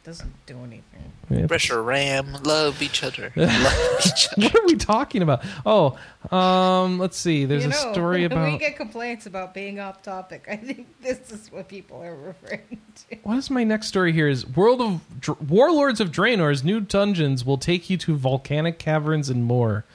[0.05, 1.11] Doesn't do anything.
[1.31, 1.47] Yeah.
[1.47, 3.33] Pressure ram, love each other.
[3.35, 4.45] love each other.
[4.47, 5.43] what are we talking about?
[5.65, 5.97] Oh,
[6.31, 7.45] um, let's see.
[7.45, 10.45] There's you a know, story when about we get complaints about being off topic.
[10.49, 12.79] I think this is what people are referring
[13.09, 13.15] to.
[13.23, 14.27] what is my next story here?
[14.27, 19.29] Is World of Dr- Warlords of Draenor's new dungeons will take you to volcanic caverns
[19.29, 19.85] and more.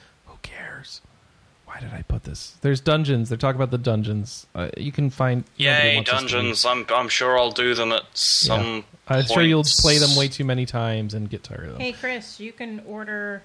[1.81, 1.91] Who cares?
[1.93, 2.55] Why did I put this?
[2.61, 3.29] There's dungeons.
[3.29, 4.45] They're talking about the dungeons.
[4.55, 5.43] Uh, you can find.
[5.57, 6.65] Yay, wants us to dungeons!
[6.65, 8.65] I'm I'm sure I'll do them at some.
[8.77, 8.81] Yeah.
[9.07, 11.81] I'm sure you'll play them way too many times and get tired of them.
[11.81, 13.41] Hey, Chris, you can order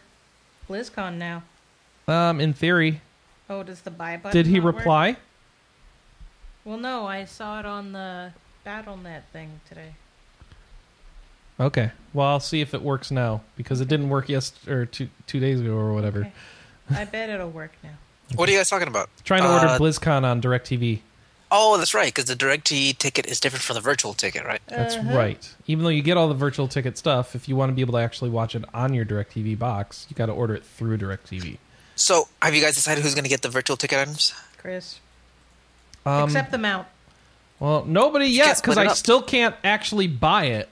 [0.69, 1.43] BlizzCon now.
[2.09, 3.01] Um, in theory,
[3.51, 4.37] Oh, does the buy button?
[4.37, 4.77] did he not work?
[4.77, 5.17] reply?
[6.65, 8.33] Well, no, I saw it on the
[8.65, 9.95] BattleNet thing today.
[11.59, 11.91] Okay.
[12.13, 15.41] Well, I'll see if it works now because it didn't work yes or two two
[15.41, 16.21] days ago or whatever.
[16.21, 16.33] Okay.
[16.91, 17.91] I bet it'll work now.
[18.35, 19.09] What are you guys talking about?
[19.25, 21.01] Trying to order Uh, BlizzCon on DirecTV.
[21.51, 24.61] Oh, that's right, because the DirecTV ticket is different from the virtual ticket, right?
[24.67, 25.17] That's Uh-huh.
[25.17, 25.49] right.
[25.69, 27.93] Even though you get all the virtual ticket stuff, if you want to be able
[27.93, 31.59] to actually watch it on your DirecTV box, you got to order it through DirecTV.
[31.95, 34.35] So, have you guys decided who's going to get the virtual ticket items?
[34.59, 34.99] Chris.
[36.05, 36.89] Um, Except the mount.
[37.61, 38.97] well, nobody yet because I up.
[38.97, 40.69] still can't actually buy it.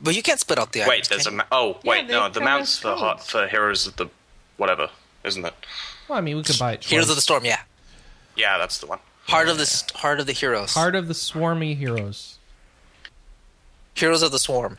[0.00, 0.90] But you can't split out the items.
[0.90, 3.96] Wait, there's a ma- oh wait they no the mounts for hot for heroes of
[3.96, 4.06] the
[4.58, 4.90] whatever
[5.26, 5.54] isn't it?
[6.08, 6.84] Well, I mean, we could buy it.
[6.84, 6.90] you?
[6.90, 7.60] Heroes of the Storm, yeah.
[8.36, 8.98] Yeah, that's the one.
[9.28, 10.74] Heart of the Heart of the Heroes.
[10.74, 12.38] Heart of the Swarmy Heroes.
[13.94, 14.78] Heroes of the Swarm.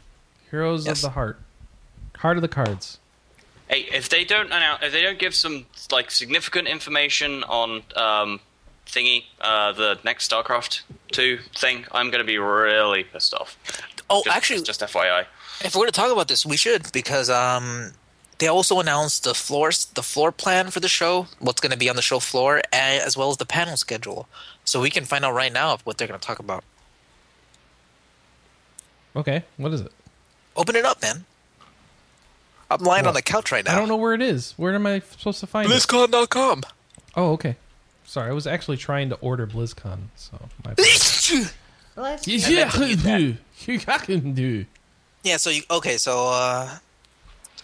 [0.52, 0.98] Heroes Yes.
[1.00, 1.40] of the Heart.
[2.18, 3.00] Heart of the Cards.
[3.68, 8.40] Hey, if they don't announce, if they don't give some like significant information on um,
[8.86, 13.58] thingy, uh, the next StarCraft two thing, I'm going to be really pissed off.
[14.10, 15.26] Oh, Just, actually, just FYI.
[15.66, 17.92] if we're going to talk about this, we should because um,
[18.40, 21.90] they also announced the floors, the floor plan for the show, what's going to be
[21.90, 24.28] on the show floor, as well as the panel schedule.
[24.66, 26.64] So we can find out right now what they're going to talk about.
[29.16, 29.92] Okay, what is it?
[30.56, 31.26] Open it up, man.
[32.70, 33.10] I'm lying What?
[33.10, 33.74] on the couch right now.
[33.74, 34.54] I don't know where it is.
[34.58, 35.74] Where am I supposed to find it?
[35.74, 36.64] BlizzCon.com.
[37.16, 37.56] Oh, okay.
[38.06, 40.74] Sorry, I was actually trying to order BlizzCon, so my
[41.96, 42.38] Bless you.
[42.38, 43.20] Yeah, to eat that.
[43.66, 44.66] you can do.
[45.24, 45.38] yeah.
[45.38, 45.98] So you okay?
[45.98, 46.70] So uh,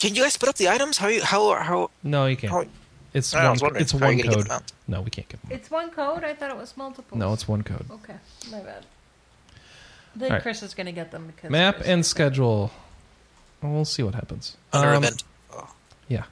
[0.03, 0.97] can you guys split up the items?
[0.97, 1.89] How you how how?
[2.03, 2.51] No, you can't.
[2.51, 2.65] how
[3.13, 3.73] It's I one.
[3.73, 4.61] was It's how one you gonna get code.
[4.88, 5.51] No, we can't get them.
[5.51, 6.23] It's one code?
[6.25, 7.17] I thought it was multiple.
[7.17, 7.85] No, it's one code.
[7.89, 8.15] Okay,
[8.51, 8.85] my bad.
[10.15, 10.43] Then Alright.
[10.43, 12.69] Chris is going to get them because Map Chris and schedule.
[13.61, 14.57] Well, we'll see what happens.
[14.73, 15.23] under Um, event?
[15.53, 15.67] Oh,
[16.07, 16.25] Yeah.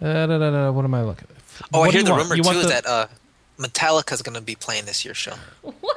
[0.00, 1.28] Uh, da, da, da, what am I looking?
[1.30, 1.66] at?
[1.74, 2.22] oh I What do hear the want?
[2.22, 3.06] rumor You too want is the- that uh,
[3.58, 5.34] Metallica's going to be playing this year's show.
[5.80, 5.96] What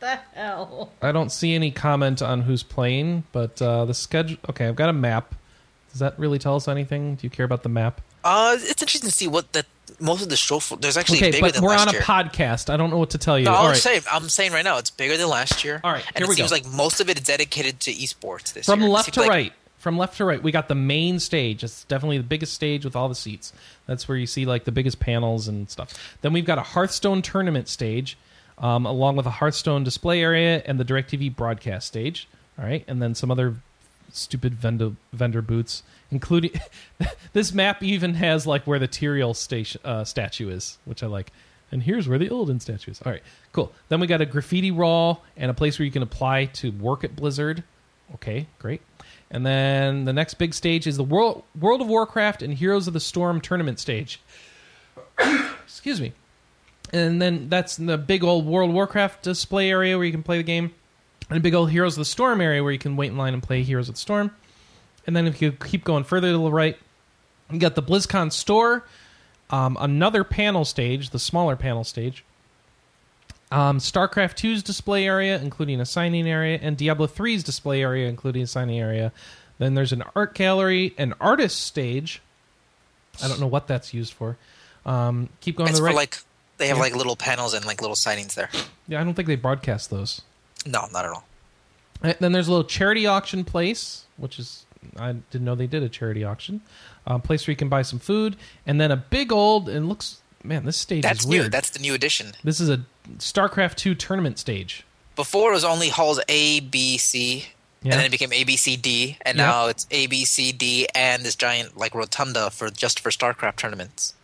[0.00, 0.92] the hell?
[1.02, 4.38] I don't see any comment on who's playing, but uh, the schedule.
[4.50, 5.34] Okay, I've got a map.
[5.90, 7.14] Does that really tell us anything?
[7.16, 8.00] Do you care about the map?
[8.24, 9.66] Uh, it's interesting to see what that
[10.00, 10.58] most of the show.
[10.58, 12.02] fo- There's actually Okay, bigger but than we're last on a year.
[12.02, 12.68] podcast.
[12.72, 13.44] I don't know what to tell you.
[13.46, 13.76] No, All I'm right.
[13.76, 15.80] saying I'm saying right now it's bigger than last year.
[15.84, 16.56] All right, and here it we seems go.
[16.56, 18.88] like most of it is dedicated to esports this From year.
[18.88, 19.52] It left to like- right.
[19.78, 21.62] From left to right, we got the main stage.
[21.62, 23.52] It's definitely the biggest stage with all the seats.
[23.86, 26.16] That's where you see like the biggest panels and stuff.
[26.22, 28.18] Then we've got a Hearthstone tournament stage,
[28.58, 32.28] um, along with a Hearthstone display area and the DirecTV broadcast stage.
[32.58, 33.56] All right, and then some other
[34.10, 36.52] stupid vendor vendor booths, including
[37.32, 41.32] this map even has like where the Tyrael station uh, statue is, which I like.
[41.72, 43.02] And here's where the Illidan statue is.
[43.02, 43.22] All right,
[43.52, 43.72] cool.
[43.88, 47.04] Then we got a graffiti wall and a place where you can apply to work
[47.04, 47.64] at Blizzard.
[48.14, 48.80] Okay, great.
[49.30, 52.94] And then the next big stage is the World World of Warcraft and Heroes of
[52.94, 54.20] the Storm tournament stage.
[55.64, 56.12] Excuse me.
[56.92, 60.44] And then that's the big old World Warcraft display area where you can play the
[60.44, 60.72] game,
[61.28, 63.34] and a big old Heroes of the Storm area where you can wait in line
[63.34, 64.30] and play Heroes of the Storm.
[65.06, 66.76] And then if you keep going further to the right,
[67.50, 68.84] you got the BlizzCon store,
[69.50, 72.24] um, another panel stage, the smaller panel stage,
[73.52, 78.42] um, StarCraft 2's display area, including a signing area, and Diablo 3's display area, including
[78.42, 79.12] a signing area.
[79.58, 82.20] Then there's an art gallery, an artist stage.
[83.22, 84.36] I don't know what that's used for.
[84.84, 85.96] Um, keep going It's to the right.
[85.96, 86.18] like
[86.58, 86.82] they have Yeah.
[86.84, 88.48] like little panels and like little signings there.
[88.88, 90.22] yeah, I don't think they broadcast those.
[90.64, 91.24] No, not at all.
[92.02, 94.64] Uh, Then there's a little charity auction place, which is
[94.98, 96.60] I didn't know they did a charity auction.
[97.06, 100.18] Um, place where you can buy some food, and then a big old and looks
[100.44, 101.40] man, this stage That's is new.
[101.40, 101.52] weird.
[101.52, 102.32] That's the new addition.
[102.44, 102.82] this is a
[103.18, 104.84] StarCraft two tournament stage.
[105.16, 107.46] Before it was only halls A, B, C,
[107.82, 107.92] Yeah.
[107.92, 109.46] and then it became A, B, C, D, and Yeah.
[109.46, 113.56] now it's A, B, C, D, and this giant like rotunda for just for StarCraft
[113.56, 114.14] tournaments.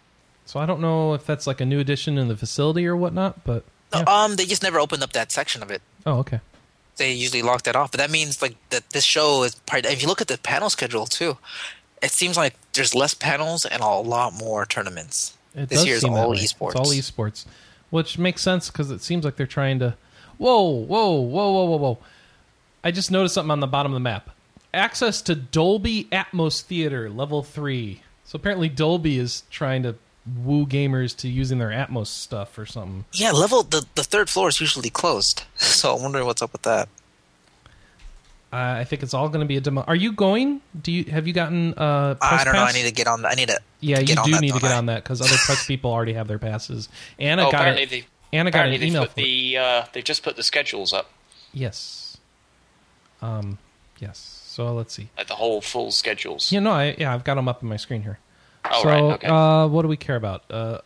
[0.53, 3.43] So I don't know if that's like a new addition in the facility or whatnot,
[3.43, 4.05] but yeah.
[4.07, 5.81] Um, they just never opened up that section of it.
[6.05, 6.41] oh okay.
[6.99, 9.87] They usually lock that off, but that means like that this show is part.
[9.87, 11.39] If you look at the panel schedule too,
[12.03, 15.39] it seems like there's less panels and a lot more tournaments.
[15.55, 16.73] It this year's all esports.
[16.73, 17.47] It's all esports,
[17.89, 19.97] which makes sense because it seems like they're trying to.
[20.37, 21.99] Whoa, whoa, whoa, whoa, whoa, whoa!
[22.85, 24.29] I just noticed something on the bottom of the map.
[24.75, 28.03] Access to Dolby Atmos Theater Level Three.
[28.27, 29.97] So apparently Dolby is trying to
[30.45, 33.05] woo gamers to using their Atmos stuff or something.
[33.13, 36.63] Yeah, level the the third floor is usually closed, so I'm wondering what's up with
[36.63, 36.89] that.
[38.53, 39.81] Uh, I think it's all going to be a demo.
[39.83, 40.61] Are you going?
[40.79, 41.73] Do you have you gotten?
[41.73, 42.55] Uh, I don't pass?
[42.55, 42.65] know.
[42.65, 43.25] I need to get on.
[43.25, 43.59] I need to.
[43.81, 44.77] Yeah, to you on do that, need to get I?
[44.77, 46.91] on that because other press people already have their passes.
[47.19, 47.91] Anna oh, got apparently it.
[47.91, 48.05] they
[48.37, 49.03] Anna got an email.
[49.03, 51.11] put For the uh, they've just put the schedules up,
[51.53, 52.19] Yes.
[53.23, 53.59] Um.
[53.99, 54.41] Yes.
[54.47, 55.09] So let's see.
[55.17, 56.53] like the whole full schedules.
[56.53, 56.61] Yeah.
[56.61, 56.73] No.
[56.73, 57.15] I, yeah.
[57.15, 58.19] I've got them up on my screen here.
[58.65, 59.27] Oh, so, right, okay.
[59.27, 60.45] uh, what do we care about?
[60.51, 60.79] Uh,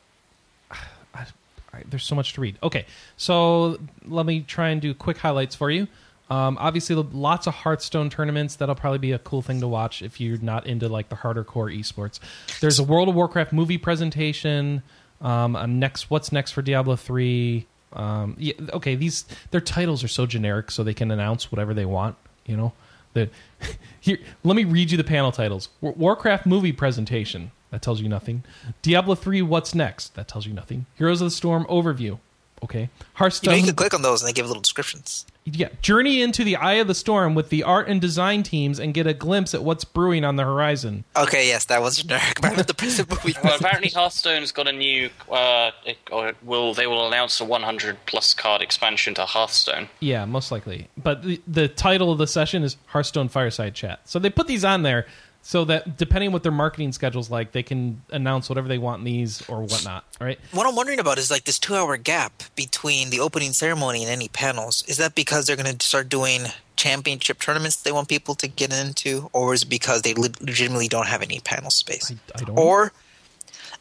[0.71, 1.27] I,
[1.73, 2.57] I, there's so much to read.
[2.63, 2.87] Okay,
[3.17, 5.87] so let me try and do quick highlights for you.
[6.29, 8.57] Um, obviously, lots of Hearthstone tournaments.
[8.57, 11.45] That'll probably be a cool thing to watch if you're not into like the harder
[11.45, 12.19] core esports.
[12.61, 14.83] There's a World of Warcraft movie presentation.
[15.21, 17.67] Um, a next, what's next for Diablo three?
[17.93, 21.87] Um, yeah, okay, these their titles are so generic, so they can announce whatever they
[21.87, 22.17] want.
[22.45, 22.73] You know,
[23.13, 23.31] the
[24.01, 24.19] here.
[24.43, 27.53] Let me read you the panel titles: Warcraft movie presentation.
[27.77, 28.43] That tells you nothing.
[28.81, 29.43] Diablo three.
[29.43, 30.15] What's next?
[30.15, 30.87] That tells you nothing.
[30.95, 32.19] Heroes of the Storm overview.
[32.63, 32.81] Okay.
[32.81, 33.53] You, Hearthstone.
[33.53, 35.27] know, you can click on those and they give little descriptions.
[35.45, 38.95] Yeah, journey into the eye of the storm with the art and design teams and
[38.95, 41.05] get a glimpse at what's brewing on the horizon.
[41.15, 42.41] Okay, yes, that was generic.
[42.41, 45.11] But the present movie, Well, apparently Hearthstone's got a new.
[45.31, 49.91] Uh, it, or will they will announce a 100 plus card expansion to Hearthstone?
[50.01, 50.89] Yeah, most likely.
[50.97, 54.01] But the, the title of the session is Hearthstone Fireside Chat.
[54.07, 55.07] So they put these on there
[55.47, 58.99] so that depending on what their marketing schedule's like, they can announce whatever they want
[58.99, 60.05] in these or whatnot.
[60.21, 60.41] Right?
[60.51, 64.27] what I'm wondering about is like this two-hour gap between the opening ceremony and any
[64.27, 64.83] panels.
[64.89, 68.77] Is that because they're going to start doing championship tournaments they want people to get
[68.77, 72.11] into, or is it because they le- legitimately don't have any panel space?
[72.11, 72.59] I, I don't.
[72.59, 72.93] or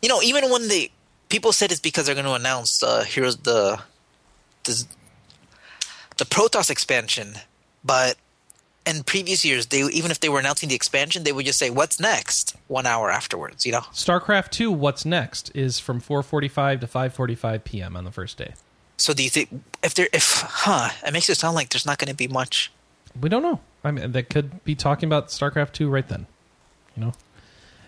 [0.04, 0.92] you know even when the
[1.30, 3.80] people said it's because they're going to announce uh here's the
[4.66, 4.86] the
[6.18, 7.34] the protoss expansion
[7.84, 8.18] but
[8.86, 11.70] in previous years they even if they were announcing the expansion they would just say
[11.70, 16.88] what's next one hour afterwards you know StarCraft 2 What's Next is from 4:45 to
[16.88, 17.96] 5:45 p.m.
[17.98, 18.54] on the first day.
[18.98, 19.50] so do you think
[19.84, 22.72] if there if huh it makes it sound like there's not going to be much
[23.20, 23.60] We don't know.
[23.84, 26.26] I mean, they could be talking about StarCraft 2 right then.
[26.98, 27.14] You know,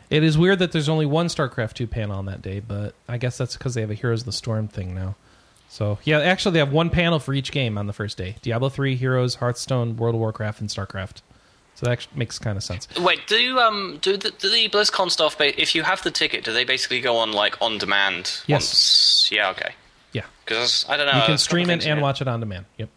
[0.10, 3.18] it is weird that there's only one StarCraft 2 panel on that day, but I
[3.18, 5.16] guess that's because they have a Heroes of the Storm thing now.
[5.70, 8.70] So yeah, actually they have one panel for each game on the first day: Diablo
[8.70, 11.22] 3, Heroes, Hearthstone, World of Warcraft, and StarCraft.
[11.76, 12.88] So that actually makes kind of sense.
[13.00, 15.36] Wait, do um do the, do the BlizzCon stuff?
[15.40, 18.40] If you have the ticket, do they basically go on like on demand?
[18.48, 18.64] Yes.
[18.70, 19.30] Once?
[19.32, 19.50] Yeah.
[19.52, 19.74] Okay.
[20.14, 21.20] Yeah, Because I don't know.
[21.20, 22.66] you can stream it and watch it on demand.
[22.78, 22.90] Yep.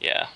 [0.00, 0.26] Yeah.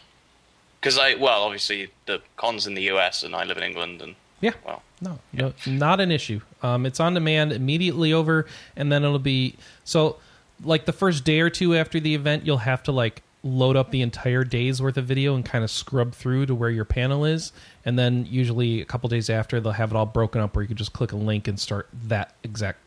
[0.80, 4.14] Because I well, obviously the cons in the US, and I live in England, and
[4.40, 4.52] Yeah.
[4.64, 6.40] well, No, no, not an issue.
[6.62, 8.46] Um, it's on demand, immediately over,
[8.76, 10.16] and then it'll be so.
[10.62, 13.90] Like the first day or two after the event, you'll have to like load up
[13.90, 17.26] the entire day's worth of video and kind of scrub through to where your panel
[17.26, 17.52] is,
[17.84, 20.68] and then usually a couple days after, they'll have it all broken up where you
[20.68, 22.78] can just click a link and start that exact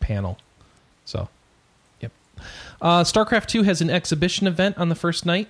[0.00, 0.38] panel.
[1.04, 1.28] So,
[2.00, 2.12] yep.
[2.80, 5.48] Uh, StarCraft Two has an exhibition event on the first night,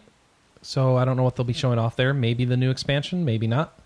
[0.62, 2.12] so I don't know what they'll be showing off there.
[2.12, 3.78] Maybe the new expansion, maybe not.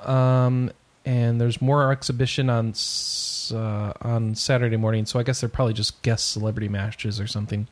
[0.00, 0.72] Um,
[1.04, 5.74] and there's more exhibition on s- uh, on Saturday morning, so I guess they're probably
[5.74, 7.66] just guest celebrity matches or something.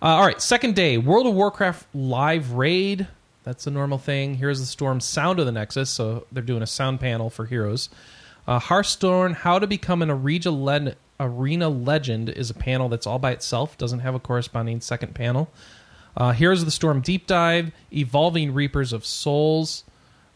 [0.00, 3.06] Uh, all right, second day, World of Warcraft live raid.
[3.44, 4.34] That's a normal thing.
[4.34, 7.88] Here's the Storm Sound of the Nexus, so they're doing a sound panel for heroes.
[8.46, 13.18] Uh, Hearthstone, How to Become an Arena, le- Arena Legend is a panel that's all
[13.18, 15.50] by itself, doesn't have a corresponding second panel.
[16.16, 19.84] Uh, Heroes of the Storm Deep Dive, Evolving Reapers of Souls,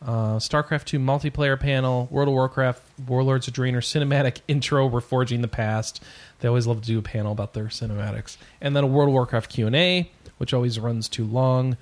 [0.04, 5.48] uh, StarCraft 2 multiplayer panel, World of Warcraft, Warlords of Draenor cinematic intro, Reforging the
[5.48, 6.02] Past.
[6.40, 8.36] They always love to do a panel about their cinematics.
[8.60, 11.76] And then a World of Warcraft Q&A, which always runs too long.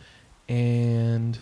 [0.49, 1.39] And,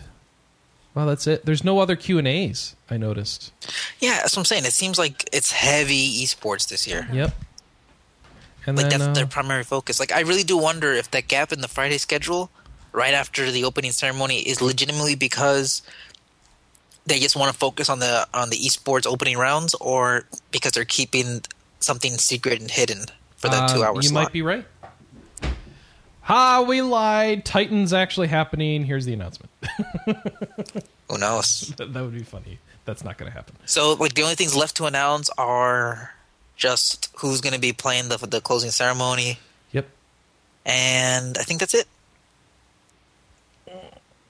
[0.95, 1.45] well, that's it.
[1.45, 3.51] There's no other Q&As, I noticed.
[3.99, 7.31] yeah that's what i'm saying it seems like it's heavy esports this year Yep.
[8.65, 11.27] And like then, that's uh, their primary focus like i really do wonder if that
[11.27, 12.49] gap in the friday schedule
[12.91, 15.81] right after the opening ceremony is legitimately because
[17.05, 20.85] they just want to focus on the on the esports opening rounds or because they're
[20.85, 21.41] keeping
[21.79, 23.05] something secret and hidden
[23.37, 24.05] for that Uh, two hours.
[24.05, 24.65] You slot might be right.
[26.21, 27.43] Ha, we lied.
[27.43, 28.85] Titan's actually happening.
[28.85, 29.51] Here's the announcement.
[31.09, 32.59] who knows that, that would be funny.
[32.85, 33.55] That's not going to happen.
[33.65, 36.13] so like the only things left to announce are
[36.55, 39.39] just who's going to be playing the the closing ceremony
[39.71, 39.87] Yep.
[40.65, 41.87] and i think that's it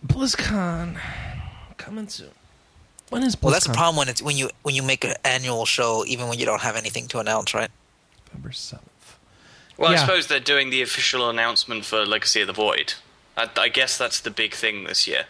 [0.05, 0.97] BlizzCon
[1.77, 2.29] coming soon.
[3.13, 3.41] When is BlizzCon?
[3.43, 6.27] well that's the problem when it's when you when you make an annual show even
[6.27, 7.69] when you don't have anything to announce right
[8.27, 9.17] November seventh.
[9.77, 9.97] well, Yeah.
[9.97, 12.95] I suppose they're doing the official announcement for Legacy of the Void.
[13.37, 15.25] I, I guess that's the big thing this year.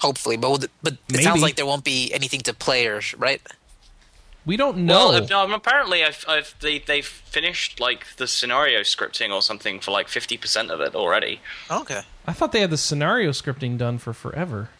[0.00, 1.24] Hopefully, but but it Maybe.
[1.24, 3.40] sounds like there won't be anything to players, right?
[4.46, 5.08] We don't know.
[5.10, 9.78] Well, uh, no, apparently, I've, I've, they they've finished like the scenario scripting or something
[9.80, 11.40] for like fifty percent of it already.
[11.70, 12.02] Okay.
[12.26, 14.70] I thought they had the scenario scripting done for forever.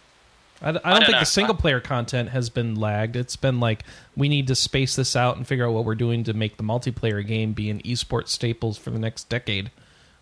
[0.61, 1.21] I, d- I don't don't think know.
[1.21, 3.15] the single player content has been lagged.
[3.17, 3.85] It's been like
[4.17, 6.65] we need to space this out and figure out what we're doing to make the
[6.65, 9.71] multiplayer game be an esports staples for the next decade,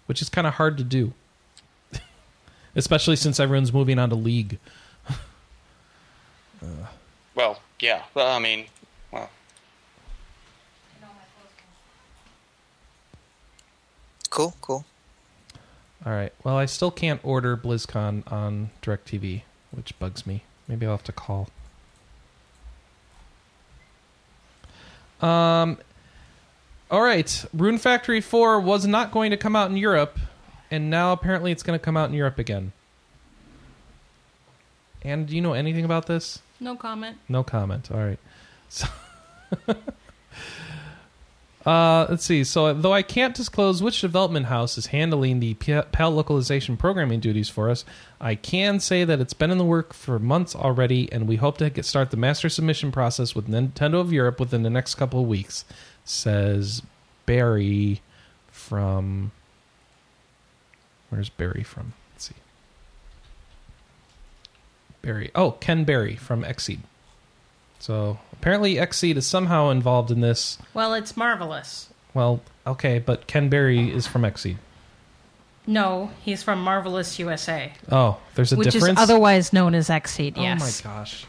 [0.06, 1.14] which is kind of hard to do,
[2.76, 4.58] especially since everyone's moving on to League.
[6.62, 6.86] Uh.
[7.34, 8.02] Well, yeah.
[8.14, 8.66] Well, I mean,
[9.12, 9.30] well,
[14.30, 14.54] Cool.
[14.60, 14.84] Cool.
[16.04, 16.32] All right.
[16.44, 19.42] Well, I still can't order BlizzCon on DirecTV,
[19.76, 20.42] which bugs me.
[20.66, 21.48] Maybe I'll have to call.
[25.20, 25.78] Um.
[26.90, 27.44] All right.
[27.52, 30.18] Rune Factory 4 was not going to come out in Europe,
[30.70, 32.72] and now apparently it's going to come out in Europe again.
[35.02, 36.40] And do you know anything about this?
[36.60, 37.18] No comment.
[37.28, 37.90] No comment.
[37.90, 38.18] All right.
[38.68, 38.86] So,
[41.66, 42.44] uh, let's see.
[42.44, 47.48] So, though I can't disclose which development house is handling the PAL localization programming duties
[47.48, 47.84] for us,
[48.20, 51.59] I can say that it's been in the work for months already, and we hope
[51.59, 55.20] to get start the master submission process with Nintendo of Europe within the next couple
[55.20, 55.64] of weeks.
[56.05, 56.82] Says
[57.26, 58.01] Berry
[58.47, 59.32] from.
[61.10, 61.94] Where's Berry from?
[62.12, 62.34] Let's see.
[65.02, 65.32] Berry.
[65.34, 66.78] Oh, Ken Berry from Xseed.
[67.78, 70.58] So apparently Xseed is somehow involved in this.
[70.74, 71.88] Well, it's marvelous.
[72.14, 74.56] Well, okay, but Ken Berry is from Xseed.
[75.68, 79.00] No, he's from Marvelous USA, Oh, there's a which difference.
[79.00, 80.36] is otherwise known as Xseed.
[80.36, 80.84] Yes.
[80.84, 81.26] Oh my gosh.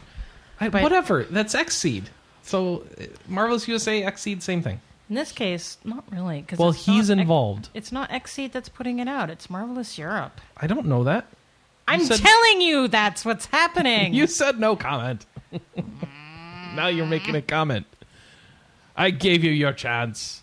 [0.60, 1.24] I, But- whatever.
[1.24, 2.04] That's Xseed.
[2.44, 4.80] So uh, Marvelous USA, Xseed, same thing.
[5.10, 6.42] In this case, not really.
[6.46, 7.68] Cause Well, it's he's not X- involved.
[7.74, 9.28] it's not Xseed that's putting it out.
[9.28, 10.40] It's Marvelous Europe.
[10.56, 11.26] I don't know that.
[11.88, 14.14] I'm said- telling you, that's what's happening.
[14.18, 15.26] You said no comment.
[16.78, 17.86] now you're making a comment.
[18.96, 20.42] I gave you your chance.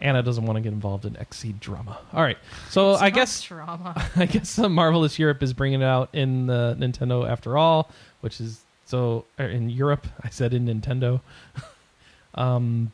[0.00, 1.98] Anna doesn't want to get involved in Xseed drama.
[2.12, 2.38] All right.
[2.70, 4.10] So I guess drama.
[4.16, 7.90] I guess uh, Marvelous Europe is bringing it out in uh, Nintendo after all,
[8.22, 10.06] which is so uh, in Europe.
[10.22, 11.20] I said in Nintendo.
[12.34, 12.92] um,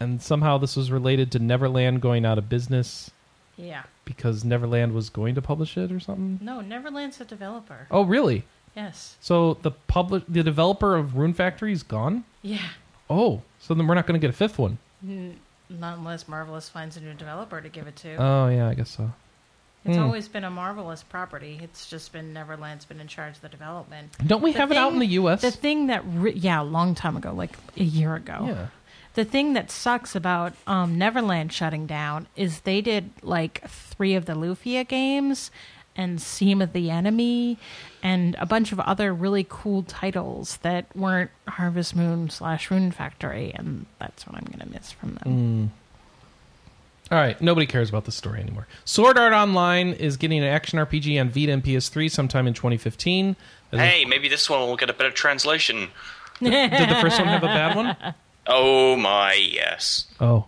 [0.00, 3.10] and somehow this was related to Neverland going out of business
[3.56, 3.82] yeah.
[4.04, 6.38] because Neverland was going to publish it or something.
[6.42, 7.86] No, Neverland's a developer.
[7.90, 8.44] Oh, really?
[8.74, 9.16] Yes.
[9.20, 12.24] So the public, the developer of Rune Factory is gone.
[12.42, 12.68] Yeah.
[13.08, 14.78] Oh, so then we're not going to get a fifth one.
[15.02, 18.16] Not unless Marvelous finds a new developer to give it to.
[18.16, 19.12] Oh yeah, I guess so.
[19.84, 20.02] it's hmm.
[20.02, 21.60] always been a Marvelous property.
[21.62, 24.12] It's just been Neverland's been in charge of the development.
[24.26, 25.42] Don't we The have it out in the U.S.?
[25.42, 28.44] The thing that, re- yeah, a long time ago, like a year ago.
[28.46, 28.66] yeah.
[29.14, 34.26] The thing that sucks about um, Neverland shutting down is they did like three of
[34.26, 35.52] the Lufia games
[35.96, 37.56] and Seam of the Enemy
[38.02, 43.52] and a bunch of other really cool titles that weren't Harvest Moon slash Rune Factory,
[43.54, 45.72] and that's what I'm going to miss from them.
[47.12, 48.66] All right, nobody cares about the story anymore.
[48.84, 53.36] Sword Art Online is getting an action RPG on Vita and PS3 sometime in 2015.
[53.70, 55.90] That is- hey, maybe this one will get a better translation.
[56.40, 56.50] did
[56.90, 57.96] the first one have a bad one?
[58.46, 60.06] Oh my yes.
[60.20, 60.46] Oh,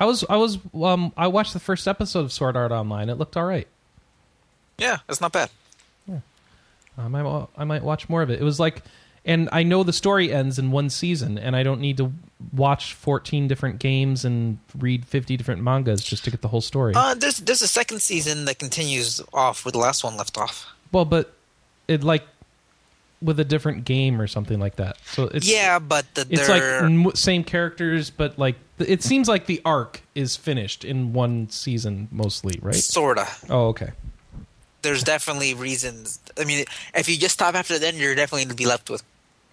[0.00, 3.08] I was I was um I watched the first episode of Sword Art Online.
[3.08, 3.68] It looked all right.
[4.78, 5.50] Yeah, it's not bad.
[6.96, 8.40] I might wa- I might watch more of it.
[8.40, 8.82] It was like,
[9.24, 12.12] and I know the story ends in one season, and I don't need to
[12.52, 16.94] watch 14 different games and read 50 different mangas just to get the whole story.
[16.96, 20.66] Uh, there's there's a second season that continues off where the last one left off.
[20.90, 21.34] well, but
[21.86, 22.24] it like
[23.22, 24.96] with a different game or something like that.
[25.12, 29.60] So it's yeah, but the, it's like same characters, but like it seems like the
[29.64, 32.74] arc is finished in one season mostly, right?
[32.74, 33.28] sorta.
[33.48, 33.90] Oh, okay.
[34.82, 36.20] There's definitely reasons.
[36.38, 36.64] I mean,
[36.94, 39.02] if you just stop after then, you're definitely going to be left with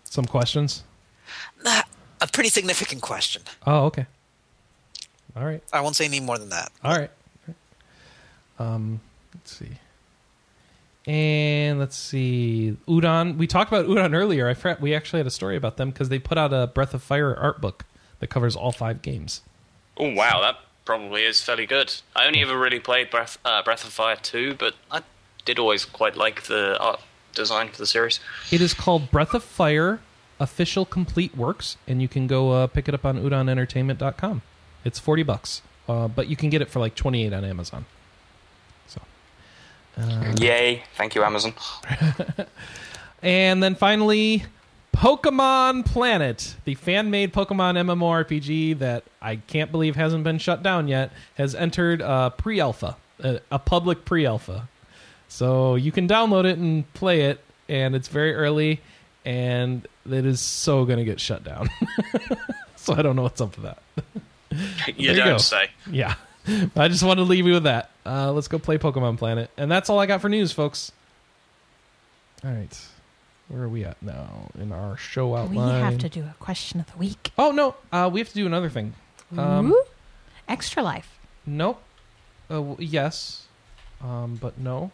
[0.04, 0.84] Some questions.
[1.66, 3.42] a pretty significant question.
[3.66, 4.06] Oh, okay.
[5.36, 5.64] All right.
[5.74, 6.72] I won't say any more than that.
[6.84, 7.12] All right.
[8.58, 9.02] Um,
[9.34, 9.72] let's see.
[11.08, 12.78] And let's see.
[12.88, 13.38] Udon.
[13.38, 14.48] We talked about Udon earlier.
[14.48, 16.94] I forgot we actually had a story about them because they put out a Breath
[16.94, 17.86] of Fire art book
[18.20, 19.42] that covers all five games.
[19.98, 21.94] Oh wow, that probably is fairly good.
[22.16, 25.02] I only ever really played Breath uh, Breath of Fire 2, but I
[25.46, 27.00] did always quite like the art
[27.34, 28.20] design for the series.
[28.52, 30.00] It is called Breath of Fire
[30.40, 34.42] Official Complete Works, and you can go uh, pick it up on udonentertainment.com.
[34.84, 37.86] It's 40 bucks, uh, but you can get it for like 28 on Amazon.
[38.88, 39.02] So,
[40.40, 40.84] Yay!
[40.96, 41.54] Thank you, Amazon.
[43.22, 44.46] and then finally,
[44.94, 51.12] Pokemon Planet, the fan-made Pokemon MMORPG that I can't believe hasn't been shut down yet,
[51.36, 54.68] has entered uh, pre-alpha, a, a public pre-alpha.
[55.28, 57.42] So you can download it and play it.
[57.68, 58.80] and it's very early,
[59.26, 61.70] and it is so going to get shut down.
[62.76, 63.80] so I don't know what's up with that.
[64.98, 65.38] you There don't go.
[65.40, 65.70] say.
[65.90, 66.14] Yeah.
[66.76, 67.90] I just wanted to leave you with that.
[68.06, 69.50] Uh, let's go play Pokemon Planet.
[69.58, 70.92] And that's all I got for news, folks.
[72.44, 72.88] All right.
[73.48, 75.76] Where are we at now in our show outline?
[75.76, 77.32] We have to do a question of the week.
[77.38, 77.76] Oh, no.
[77.92, 78.94] Uh, we have to do another thing.
[79.36, 79.84] Um, Ooh.
[80.48, 81.18] Extra life.
[81.48, 81.82] Nope.
[82.50, 83.46] Uh, w- yes.
[84.02, 84.92] Um, but no.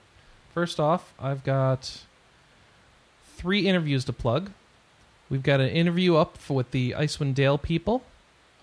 [0.54, 2.02] First off, I've got
[3.36, 4.52] three interviews to plug.
[5.30, 8.04] We've got an interview up for, with the Icewind Dale people,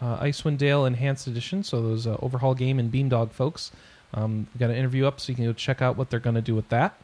[0.01, 3.73] uh, Icewind Dale Enhanced Edition, so those uh, Overhaul Game and Beamdog folks.
[4.13, 6.37] Um, we've got an interview up, so you can go check out what they're going
[6.37, 7.01] to do with that.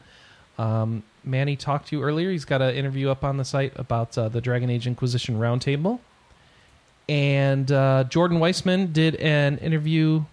[0.59, 2.31] Um, Manny talked to you earlier.
[2.31, 5.99] He's got an interview up on the site about uh, the Dragon Age Inquisition Roundtable.
[7.09, 10.25] And uh, Jordan Weisman did an interview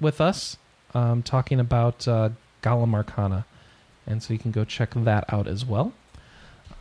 [0.00, 0.56] with us
[0.94, 2.30] um, talking about uh,
[2.62, 3.44] Golem Arcana.
[4.08, 5.92] And so you can go check that out as well.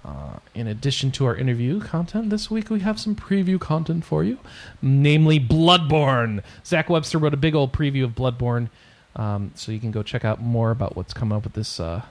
[0.06, 4.24] Uh, in addition to our interview content, this week we have some preview content for
[4.24, 4.40] you,
[4.82, 6.42] namely Bloodborne.
[6.66, 8.70] Zach Webster wrote a big old preview of Bloodborne,
[9.18, 12.04] um, so you can go check out more about what's coming up with this uh,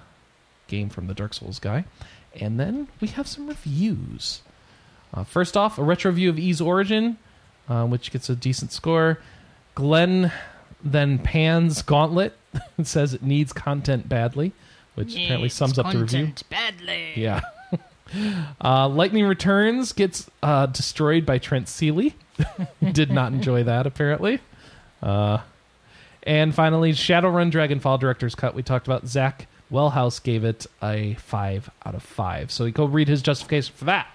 [0.68, 1.84] game from the Dark Souls guy.
[2.38, 4.42] And then we have some reviews.
[5.14, 7.16] Uh, first off, a retro review of Ys Origin,
[7.66, 9.18] uh, which gets a decent score.
[9.74, 10.32] Glenn
[10.84, 12.34] then pans Gauntlet
[12.76, 14.52] and says it needs content badly,
[14.96, 16.32] which apparently sums up the review.
[16.50, 17.12] badly.
[17.14, 17.40] Yeah.
[18.60, 22.14] uh, Lightning Returns gets uh, destroyed by Trent Seeley.
[22.92, 24.40] Did not enjoy that, apparently.
[25.02, 25.38] Uh,
[26.24, 28.54] and finally, Shadowrun Dragonfall Director's Cut.
[28.54, 32.50] We talked about Zach Welhouse gave it a 5 out of 5.
[32.50, 34.06] So you go read his justification for that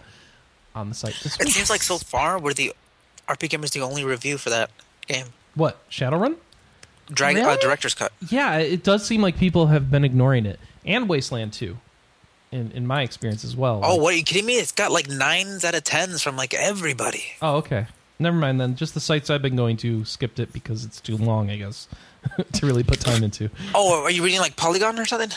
[0.76, 1.54] on the site this It week.
[1.54, 2.74] seems like so far we're the
[3.28, 4.72] RPGamer's the only review for that
[5.08, 5.28] game.
[5.56, 5.88] What?
[5.90, 6.36] Shadowrun?
[7.12, 7.58] Drag uh, Really?
[7.62, 8.14] director's cut.
[8.30, 10.60] Yeah, it does seem like people have been ignoring it.
[10.86, 11.78] And Wasteland 2,
[12.52, 13.82] in, in my experience as well.
[13.84, 14.54] Oh, what are you kidding me?
[14.58, 17.24] It's got like nines out of tens from like everybody.
[17.42, 17.88] Oh, okay.
[18.20, 18.76] Never mind then.
[18.76, 21.88] Just the sites I've been going to skipped it because it's too long, I guess,
[22.54, 23.50] to really put time into.
[23.74, 25.32] Oh, are you reading like Polygon or something?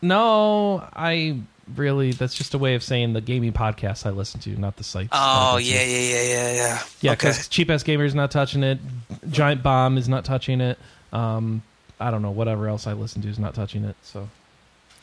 [0.00, 1.40] No, I
[1.76, 2.12] really.
[2.12, 5.10] That's just a way of saying the gaming podcasts I listen to, not the sites.
[5.12, 5.64] Oh, I go to.
[5.64, 6.82] yeah, yeah, yeah, yeah, yeah.
[7.00, 7.12] yeah.
[7.12, 7.28] okay.
[7.28, 8.78] Because cheap ass gamer is not touching it.
[9.30, 10.78] Giant bomb is not touching it.
[11.12, 11.62] Um,
[11.98, 12.30] I don't know.
[12.30, 13.96] Whatever else I listen to is not touching it.
[14.02, 14.28] So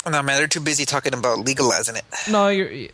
[0.09, 2.05] No, man, they're too busy talking about legalizing it.
[2.29, 2.67] no, you're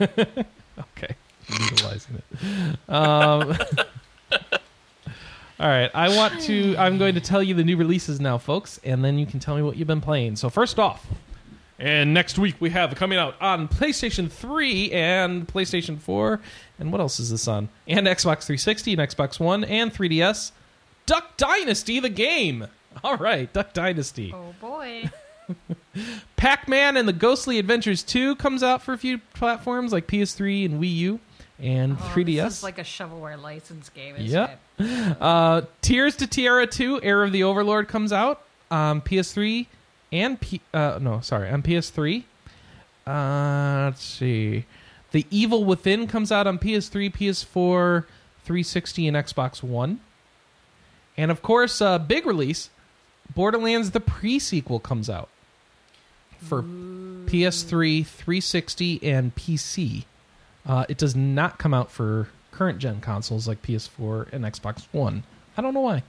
[0.00, 1.14] okay.
[1.50, 2.78] Legalizing it.
[2.88, 3.56] Um,
[5.60, 6.76] all right, I want to.
[6.76, 9.56] I'm going to tell you the new releases now, folks, and then you can tell
[9.56, 10.36] me what you've been playing.
[10.36, 11.06] So first off,
[11.78, 16.40] and next week we have coming out on PlayStation 3 and PlayStation 4,
[16.78, 17.68] and what else is this on?
[17.86, 20.52] And Xbox 360 and Xbox One and 3DS.
[21.06, 22.66] Duck Dynasty, the game.
[23.02, 24.32] All right, Duck Dynasty.
[24.34, 25.10] Oh boy.
[26.36, 30.64] Pac Man and the Ghostly Adventures 2 comes out for a few platforms like PS3
[30.66, 31.20] and Wii U
[31.58, 32.44] and Oh, 3DS.
[32.44, 34.16] This is like a shovelware license game.
[34.18, 34.60] Yep.
[35.20, 39.66] uh, Tears to Tiara 2, Heir of the Overlord comes out on PS3
[40.12, 42.24] and P- uh, no, sorry, on PS3.
[43.06, 44.64] Uh, let's see.
[45.12, 48.04] The Evil Within comes out on PS3, PS4,
[48.44, 50.00] 360, and Xbox One.
[51.16, 52.70] And of course, uh, big release,
[53.34, 55.28] Borderlands the pre-sequel comes out
[56.44, 60.04] for PS3, 360, and PC.
[60.66, 65.24] Uh, it does not come out for current gen consoles like PS4 and Xbox One.
[65.56, 66.02] I don't know why.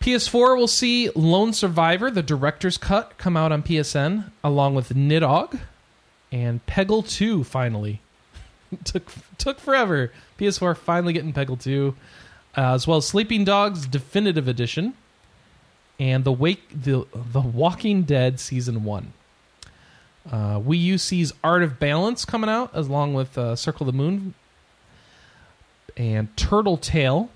[0.00, 5.58] PS4 will see Lone Survivor, the director's cut, come out on PSN, along with Nidhogg
[6.30, 8.00] and Peggle 2 finally.
[8.84, 10.12] took took forever.
[10.38, 11.94] PS4 finally getting Peggle 2,
[12.56, 14.94] uh, as well as Sleeping Dogs Definitive Edition
[15.98, 19.12] and the Wake the the Walking Dead season 1.
[20.30, 23.96] Uh, Wii U sees Art of Balance coming out, along with uh, Circle of the
[23.96, 24.34] Moon
[25.96, 27.30] and Turtle Tale.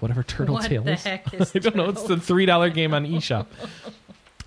[0.00, 1.02] Whatever Turtle What Tail the is.
[1.02, 1.88] heck is I don't know.
[1.88, 3.46] It's the $3 game on eShop.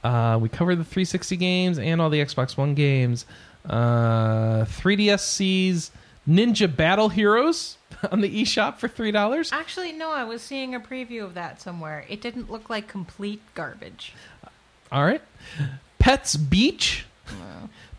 [0.04, 3.26] Uh, we covered the 360 games and all the Xbox One games.
[3.68, 5.92] Uh, 3DS sees
[6.30, 7.77] Ninja Battle Heroes
[8.12, 9.52] on the eShop for $3.
[9.52, 10.12] Actually, no.
[10.12, 12.06] I was seeing a preview of that somewhere.
[12.10, 14.14] It didn't look like complete garbage.
[14.92, 15.22] All right.
[16.00, 17.06] Pets Beach,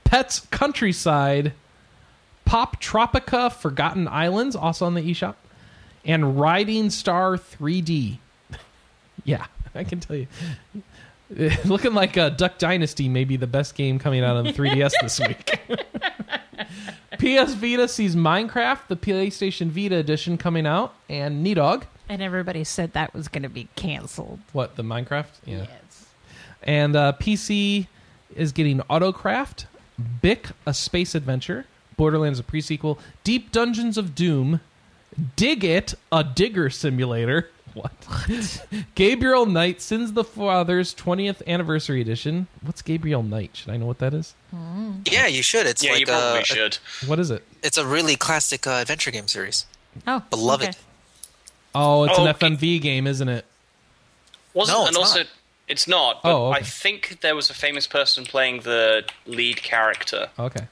[0.04, 1.52] Pets Countryside,
[2.46, 5.34] Poptropica Forgotten Islands, also on the eShop,
[6.04, 8.18] and Riding Star 3D.
[9.24, 10.26] yeah, I can tell you.
[11.66, 14.92] Looking like a Duck Dynasty may be the best game coming out on the 3DS
[15.02, 15.57] this week.
[17.18, 21.84] PS Vita sees Minecraft, the PlayStation Vita edition coming out, and Nidhogg.
[22.08, 24.40] And everybody said that was going to be canceled.
[24.52, 25.26] What, the Minecraft?
[25.44, 25.58] Yeah.
[25.58, 26.06] Yes.
[26.62, 27.86] And uh, PC
[28.34, 29.66] is getting Autocraft
[30.22, 31.66] Bick, a space adventure.
[31.96, 32.98] Borderlands, a prequel.
[33.24, 34.60] Deep Dungeons of Doom.
[35.36, 37.50] Dig It, a digger simulator.
[37.74, 37.92] What?
[38.94, 42.46] Gabriel Knight, Sins the Fathers 20th Anniversary Edition.
[42.62, 43.50] What's Gabriel Knight?
[43.54, 44.34] Should I know what that is?
[45.10, 45.66] Yeah, you should.
[45.66, 46.78] It's yeah, like you probably a, should.
[47.06, 47.44] What is it?
[47.62, 49.66] It's a really classic uh, adventure game series.
[50.06, 50.68] Oh, Beloved.
[50.70, 50.78] okay.
[51.74, 52.48] Oh, it's Oh, an okay.
[52.48, 53.44] FMV game, isn't it?
[54.54, 55.28] Wasn't No, and it's also not.
[55.68, 56.22] it's not.
[56.22, 56.58] But Oh, okay.
[56.60, 60.30] I think there was a famous person playing the lead character.
[60.38, 60.66] Okay.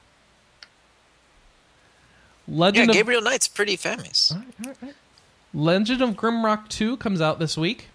[2.47, 4.33] Yeah, Legend of Gabriel Knight's pretty famous.
[5.57, 7.87] Legend of Grimrock 2 comes out this week.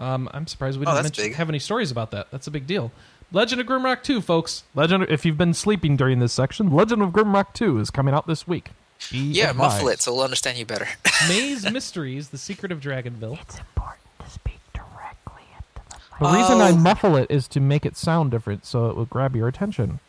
[0.00, 1.36] Um, I'm surprised we Oh, didn't that's mention, big.
[1.36, 2.30] have any stories about that.
[2.30, 2.90] That's a big deal.
[3.30, 4.64] Legend of Grimrock 2, folks.
[4.74, 5.04] Legend.
[5.10, 8.48] If you've been sleeping during this section, Legend of Grimrock 2 is coming out this
[8.48, 8.70] week.
[9.10, 9.58] Be Yeah, advised.
[9.58, 10.88] muffle it so we'll understand you better.
[11.28, 13.38] Maze Mysteries: The Secret of Dragonville.
[13.40, 15.82] It's important to speak directly into
[16.18, 16.76] the The reason I Oh.
[16.76, 20.00] muffle it is to make it sound different, so it will grab your attention.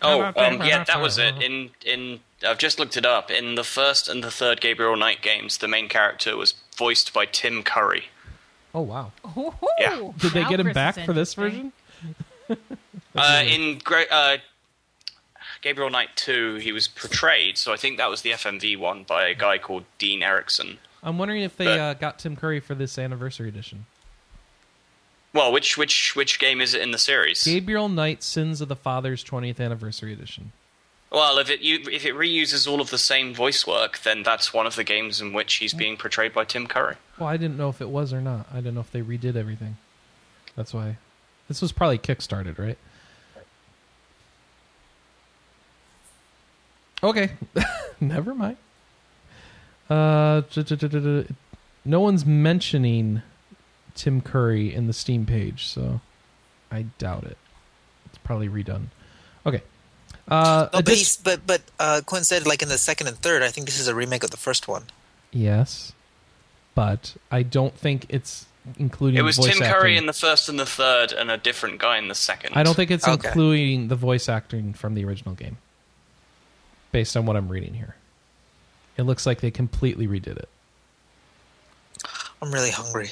[0.00, 1.42] Oh, um, yeah, that was it.
[1.42, 3.30] In in I've just looked it up.
[3.30, 7.26] In the first and the third Gabriel Knight games, the main character was voiced by
[7.26, 8.04] Tim Curry.
[8.74, 9.12] Oh wow!
[9.36, 10.10] Ooh, Yeah.
[10.18, 11.72] Did they get him back for this version?
[13.16, 14.36] Uh, in Gra- uh,
[15.60, 19.26] Gabriel Knight 2, he was portrayed, so I think that was the FMV one by
[19.26, 20.78] a guy called Dean Erickson.
[21.02, 23.86] I'm wondering if they But- uh, got Tim Curry for this anniversary edition.
[25.32, 27.44] Well, which which which game is it in the series?
[27.44, 30.52] Gabriel Knight: Sins of the Fathers 20th Anniversary Edition.
[31.10, 34.52] Well, if it you, if it reuses all of the same voice work, then that's
[34.52, 36.96] one of the games in which he's being portrayed by Tim Curry.
[37.18, 38.46] Well, I didn't know if it was or not.
[38.52, 39.76] I didn't know if they redid everything.
[40.54, 40.96] That's why.
[41.48, 42.76] This was probably kickstarted, right?
[47.02, 47.30] Okay,
[48.00, 48.56] never mind.
[49.88, 50.42] Uh,
[51.84, 53.22] no one's mentioning
[53.98, 56.00] Tim Curry in the Steam page, so
[56.70, 57.36] I doubt it.
[58.06, 58.86] It's probably redone.
[59.44, 59.62] Okay.
[60.28, 63.16] Uh, No, but, addi- he's, but but uh, Quinn said like in the second and
[63.18, 63.42] third.
[63.42, 64.84] I think this is a remake of the first one.
[65.32, 65.92] yes,
[66.74, 68.46] but I don't think it's
[68.78, 69.18] including.
[69.18, 69.96] It was voice Tim Curry acting.
[69.96, 72.54] in the first and the third, and a different guy in the second.
[72.54, 73.26] I don't think it's Okay.
[73.28, 75.56] including the voice acting from the original game.
[76.92, 77.96] Based on what I'm reading here,
[78.96, 80.48] it looks like they completely redid it.
[82.40, 83.10] I'm really hungry.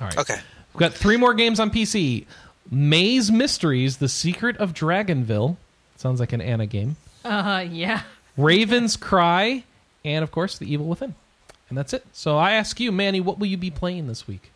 [0.00, 0.18] All right.
[0.18, 0.38] Okay.
[0.72, 2.26] We've got three more games on PC.
[2.70, 5.56] Maze Mysteries: The Secret of Dragonville.
[5.96, 6.96] Sounds like an Anna game.
[7.24, 8.02] Uh, yeah.
[8.36, 9.64] Raven's Cry,
[10.04, 11.14] and of course, The Evil Within.
[11.68, 12.04] And that's it.
[12.12, 14.50] So I ask you, Manny, what will you be playing this week?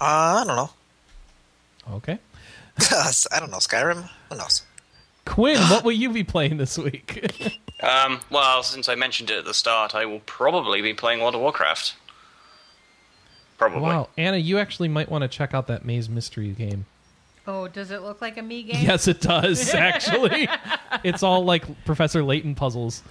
[0.00, 0.70] Uh, I don't know.
[1.96, 2.18] Okay.
[3.30, 3.58] I don't know.
[3.58, 4.08] Skyrim.
[4.30, 4.62] Who knows?
[5.26, 7.58] Quinn, what will you be playing this week?
[7.82, 11.34] Um, well, since I mentioned it at the start, I will probably be playing World
[11.34, 11.94] of Warcraft.
[13.60, 13.80] Probably.
[13.82, 16.86] wow, Anna, you actually might want to check out that Maze Mystery game.
[17.46, 18.84] Oh, does it look like a me game?
[18.86, 20.48] Yes, it does actually.
[21.04, 23.02] it's all like Professor Layton puzzles.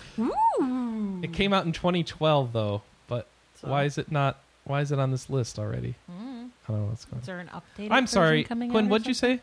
[1.22, 3.28] It came out in 2012 though, but
[3.62, 4.40] why is it not?
[4.64, 5.96] Why is it on this list already?
[6.10, 6.46] Hmm.
[6.68, 7.36] I don't know what's going Is on.
[7.36, 7.88] there an update?
[7.92, 8.86] I'm sorry, coming Quinn.
[8.86, 9.42] out What'd you say?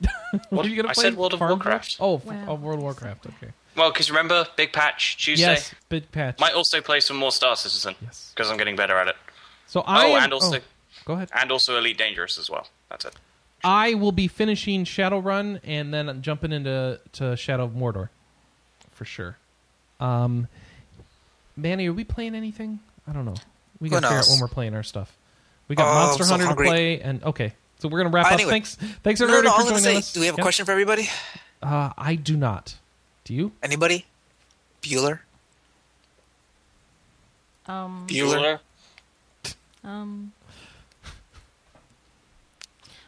[0.50, 0.64] What?
[0.64, 1.56] Are you gonna I play said World of Farmville?
[1.58, 1.96] Warcraft.
[2.00, 2.44] Oh, f- Wow.
[2.48, 3.26] oh, World of Warcraft.
[3.26, 3.52] Okay.
[3.76, 5.44] Well, because remember, Big Patch Tuesday.
[5.46, 6.38] Yes, big patch.
[6.40, 7.94] Might also play some more Star Citizen.
[8.02, 8.32] Yes.
[8.34, 9.16] Because I'm getting better at it.
[9.70, 10.58] So I oh, am- and also
[11.04, 11.30] go ahead.
[11.32, 12.66] and also Elite Dangerous as well.
[12.90, 13.14] That's it.
[13.62, 18.08] I will be finishing Shadowrun and then jumping into to Shadow of Mordor,
[18.90, 19.36] for sure.
[20.00, 20.48] Um,
[21.56, 22.80] Manny, are we playing anything?
[23.06, 23.36] I don't know.
[23.80, 25.16] We Who gotta figure out when we're playing our stuff.
[25.68, 26.66] We got Oh, Monster so Hunter hungry.
[26.66, 28.32] to play, and okay, so we're gonna wrap up.
[28.32, 28.50] Anyway.
[28.50, 28.74] Thanks,
[29.04, 30.12] thanks everybody no, for joining say, us.
[30.12, 30.42] do we have a Yeah.
[30.42, 31.08] question for everybody?
[31.62, 32.74] Uh, I do not.
[33.22, 33.52] Do you?
[33.62, 34.06] Anybody?
[34.82, 35.20] Bueller?
[37.66, 38.58] Um, Bueller?
[39.84, 40.32] Um,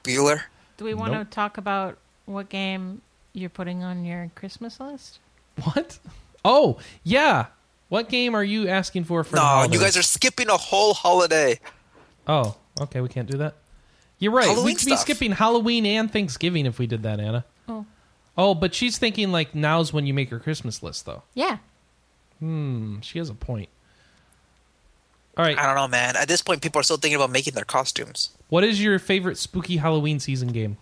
[0.05, 0.43] Bueller?
[0.77, 1.29] do we want Nope.
[1.29, 5.19] to talk about what game you're putting on your Christmas list?
[5.63, 5.99] What?
[6.45, 7.47] Oh, yeah.
[7.89, 9.37] What game are you asking for for?
[9.37, 11.61] the No, you guys are skipping a whole holiday.
[12.27, 13.01] Oh, okay.
[13.01, 13.55] We can't do that.
[14.19, 14.47] You're right.
[14.47, 17.45] Halloween We'd be skipping Halloween and Thanksgiving if we did that, Anna.
[17.69, 17.85] Oh,
[18.37, 21.23] Oh, but she's thinking like now's when you make your Christmas list, though.
[21.35, 21.59] yeah.
[22.39, 23.69] Hmm, she has a point.
[25.37, 25.59] All right.
[25.59, 26.17] I don't know, man.
[26.17, 28.31] At this point, people are still thinking about making their costumes.
[28.49, 30.77] What is your favorite spooky Halloween season game?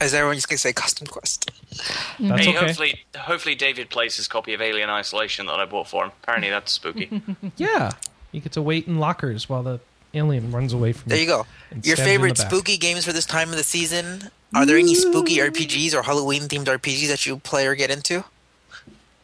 [0.00, 1.50] Is everyone just gonna say Costume Quest?
[1.50, 2.28] Mm-hmm.
[2.28, 2.66] That's hey, okay.
[2.66, 6.12] hopefully, hopefully David plays his copy of Alien Isolation that I bought for him.
[6.22, 7.22] Apparently, that's spooky.
[7.56, 7.92] Yeah,
[8.32, 9.80] you get to wait in lockers while the
[10.14, 11.16] alien runs away from you.
[11.16, 11.46] There you go.
[11.82, 14.30] Your stabs you in favorite spooky games for this time of the season?
[14.54, 18.24] Are there any spooky RPGs or Halloween themed RPGs that you play or get into?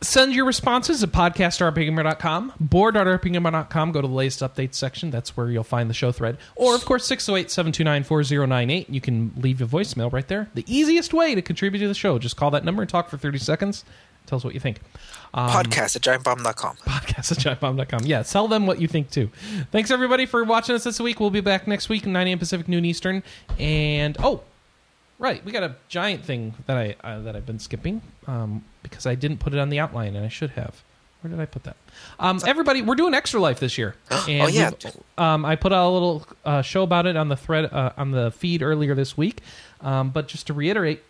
[0.07, 3.93] Send your responses at podcast.rpgamer.com, board.rpgamer.com.
[3.93, 5.11] Go to the latest updates section.
[5.11, 6.39] That's where you'll find the show thread.
[6.55, 8.89] Or, of course, 608 729 4098.
[8.89, 10.49] You can leave a voicemail right there.
[10.55, 12.21] The easiest way to contribute to the show.
[12.21, 13.85] Just call that number and talk for 30 seconds.
[14.27, 14.81] Tell us what you think.
[15.35, 16.77] Um, podcast at giantbomb.com.
[16.79, 18.05] Podcast at giantbomb.com.
[18.05, 19.31] Yeah, tell them what you think too.
[19.73, 21.19] Thanks, everybody, for watching us this week.
[21.21, 22.39] We'll be back next week, 9 a.m.
[22.39, 23.23] Pacific, noon Eastern.
[23.59, 24.43] And, oh,
[25.19, 29.07] right, we got a giant thing that, I, uh, that I've been skipping um, because
[29.07, 30.83] I didn't put it on the outline, and I should have.
[31.23, 31.77] Where did I put that?
[32.21, 33.97] Um, everybody, we're doing Extra Life this year.
[34.29, 34.71] And Oh, yeah.
[35.19, 38.11] Um, I put out a little uh, show about it on the thread uh, on
[38.11, 39.41] the feed earlier this week.
[39.81, 41.03] Um, but just to reiterate,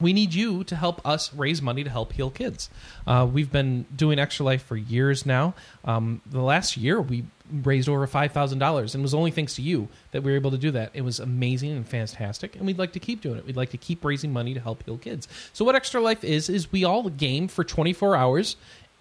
[0.00, 2.70] we need you to help us raise money to help heal kids.
[3.06, 5.54] Uh, we've been doing Extra Life for years now.
[5.84, 9.54] Um, the last year, we raised over five thousand dollars, and it was only thanks
[9.56, 10.90] to you that we were able to do that.
[10.94, 13.46] It was amazing and fantastic, and we'd like to keep doing it.
[13.46, 15.28] We'd like to keep raising money to help heal kids.
[15.52, 18.56] So, what Extra Life is is we all game for twenty four hours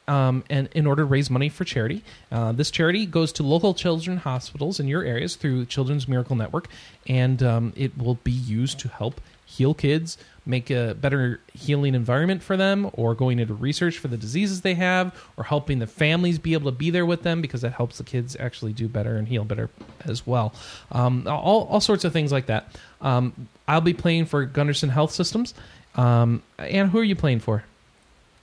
[0.08, 2.04] um, and in order to raise money for charity.
[2.32, 6.68] Uh, this charity goes to local children hospitals in your areas through Children's Miracle Network,
[7.08, 12.44] and um, it will be used to help heal kids, make a better healing environment
[12.44, 16.38] for them, or going into research for the diseases they have, or helping the families
[16.38, 19.16] be able to be there with them because that helps the kids actually do better
[19.16, 19.70] and heal better
[20.06, 20.54] as well.
[20.92, 22.76] Um, all, all sorts of things like that.
[23.02, 25.54] Um, I'll be playing for Gundersen Health Systems.
[25.96, 27.64] Um, and who are you playing for?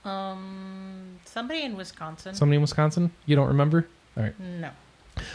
[0.04, 2.34] Um, somebody in Wisconsin.
[2.34, 3.10] Somebody in Wisconsin?
[3.26, 3.86] You don't remember?
[4.16, 4.38] All right.
[4.40, 4.70] no.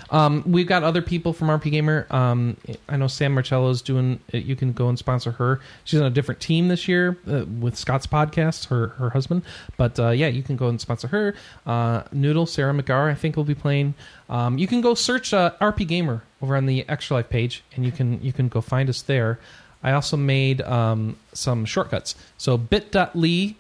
[0.10, 2.08] Um, we've got other people from RP Gamer.
[2.10, 2.58] Um,
[2.90, 4.20] I know Sam Marcello's doing.
[4.34, 5.60] uh, You can go and sponsor her.
[5.84, 8.68] She's on a different team this year uh, with Scott's podcast.
[8.68, 9.44] Her her husband.
[9.78, 11.36] But uh, yeah, you can go and sponsor her.
[11.66, 13.94] Uh, Noodle Sarah McGar, I think will be playing.
[14.30, 17.86] Um, you can go search uh, RP Gamer over on the Extra Life page, and
[17.86, 19.40] you can you can go find us there.
[19.84, 22.16] I also made um, some shortcuts.
[22.38, 23.56] So bit.ly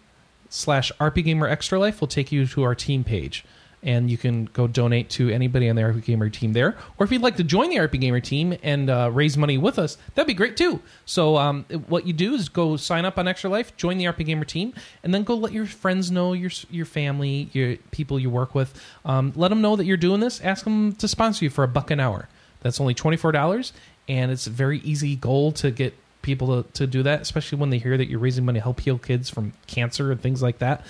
[0.49, 3.45] slash RP Gamer Extra Life will take you to our team page.
[3.85, 6.75] And you can go donate to anybody on the RP Gamer team there.
[6.97, 9.79] Or if you'd like to join the RP Gamer team and uh, raise money with
[9.79, 10.81] us, that'd be great too.
[11.05, 14.25] So, um, what you do is go sign up on Extra Life, join the RP
[14.25, 18.29] Gamer team, and then go let your friends know, your your family, your people you
[18.29, 18.73] work with.
[19.05, 20.41] Um, let them know that you're doing this.
[20.41, 22.27] Ask them to sponsor you for a buck an hour.
[22.61, 23.71] That's only $24,
[24.07, 25.93] and it's a very easy goal to get
[26.25, 28.79] people to, to do that, especially when they hear that you're raising money to help
[28.81, 30.83] heal kids from cancer and things like that.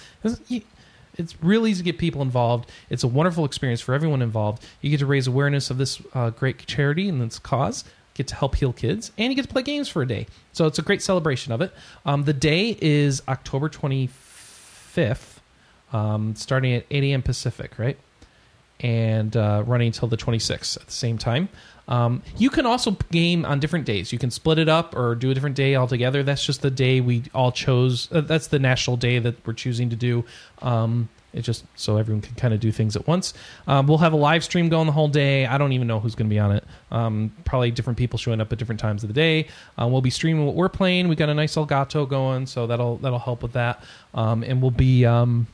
[1.18, 2.70] It's real easy to get people involved.
[2.90, 4.64] It's a wonderful experience for everyone involved.
[4.82, 7.84] You get to raise awareness of this uh, great charity and this cause,
[8.14, 10.28] get to help heal kids, and you get to play games for a day.
[10.54, 11.74] So it's a great celebration of it.
[12.06, 15.38] Um, the day is October 25th,
[15.94, 17.22] um, starting at 8 a.m.
[17.22, 17.98] Pacific, right?
[18.80, 21.50] and uh, running until the 26th at the same time.
[21.88, 24.12] Um, you can also game on different days.
[24.12, 26.24] You can split it up or do a different day altogether.
[26.24, 28.10] That's just the day we all chose.
[28.12, 30.26] Uh, that's the national day that we're choosing to do.
[30.62, 33.34] Um, it's just so everyone can kind of do things at once.
[33.68, 35.46] Um, we'll have a live stream going the whole day.
[35.46, 36.64] I don't even know who's going to be on it.
[36.92, 39.48] Um, probably different people showing up at different times of the day.
[39.78, 41.10] Uh, we'll be streaming what we're playing.
[41.10, 43.84] We got a nice Elgato going, so that'll that'll help with that.
[44.14, 45.48] Um, and we'll be um,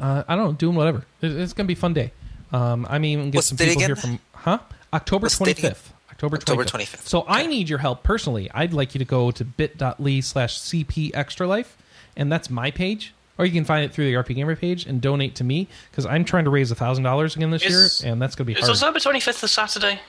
[0.00, 1.04] uh, I don't know, doing whatever.
[1.22, 2.12] It- It's gonna be a fun day.
[2.52, 4.58] Um, I mean, get What's some people here from huh?
[4.92, 5.92] October twenty fifth.
[6.10, 6.96] October October 25th.
[6.96, 7.06] 25th.
[7.06, 8.50] So I need your help personally.
[8.52, 11.76] I'd like you to go to bit.ly slash CP Extra Life,
[12.16, 13.14] and that's my page.
[13.38, 16.06] Or you can find it through the RP Gamer page and donate to me because
[16.06, 18.60] I'm trying to raise thousand dollars again this Is- year, and that's gonna be Is
[18.66, 18.70] hard.
[18.72, 20.00] October 25th a Saturday?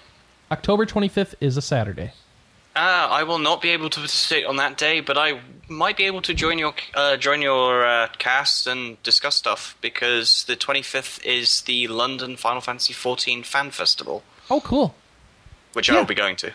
[0.52, 2.12] October twenty fifth is a Saturday.
[2.76, 6.06] Ah, I will not be able to participate on that day, but I might be
[6.06, 11.24] able to join your uh, join your uh, cast and discuss stuff because the 25th
[11.24, 14.96] is the London Final Fantasy XIV Fan Festival, Oh, cool.
[15.74, 15.96] which Yeah.
[15.96, 16.52] I'll be going to.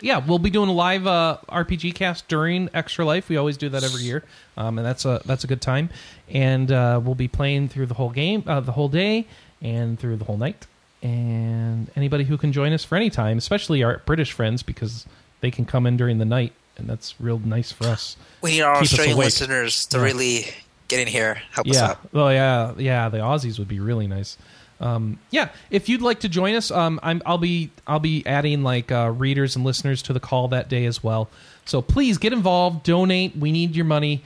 [0.00, 3.28] yeah, we'll be doing a live uh, RPG cast during Extra Life.
[3.28, 4.24] We always do that every year,
[4.56, 5.90] um, and that's a that's a good time.
[6.28, 9.26] And uh, we'll be playing through the whole game, uh, the whole day,
[9.62, 10.66] and through the whole night.
[11.02, 15.06] And anybody who can join us for any time, especially our British friends, because
[15.40, 18.16] they can come in during the night, and that's real nice for us.
[18.42, 20.02] We need our Keep Australian listeners to Yeah.
[20.04, 20.46] really
[20.88, 21.84] get in here, help us Yeah.
[21.90, 21.98] out.
[22.14, 23.08] Oh yeah, yeah.
[23.08, 24.36] The Aussies would be really nice.
[24.80, 28.62] Um, yeah, if you'd like to join us, um, I'm, I'll be I'll be adding
[28.62, 31.30] like uh, readers and listeners to the call that day as well.
[31.64, 33.36] So please get involved, donate.
[33.36, 34.22] We need your money.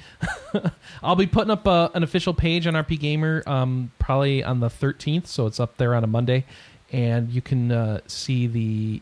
[1.03, 4.69] I'll be putting up uh an official page on RP Gamer um, probably on the
[4.69, 6.45] 13th, so it's up there on a Monday,
[6.93, 9.01] and you can uh, see the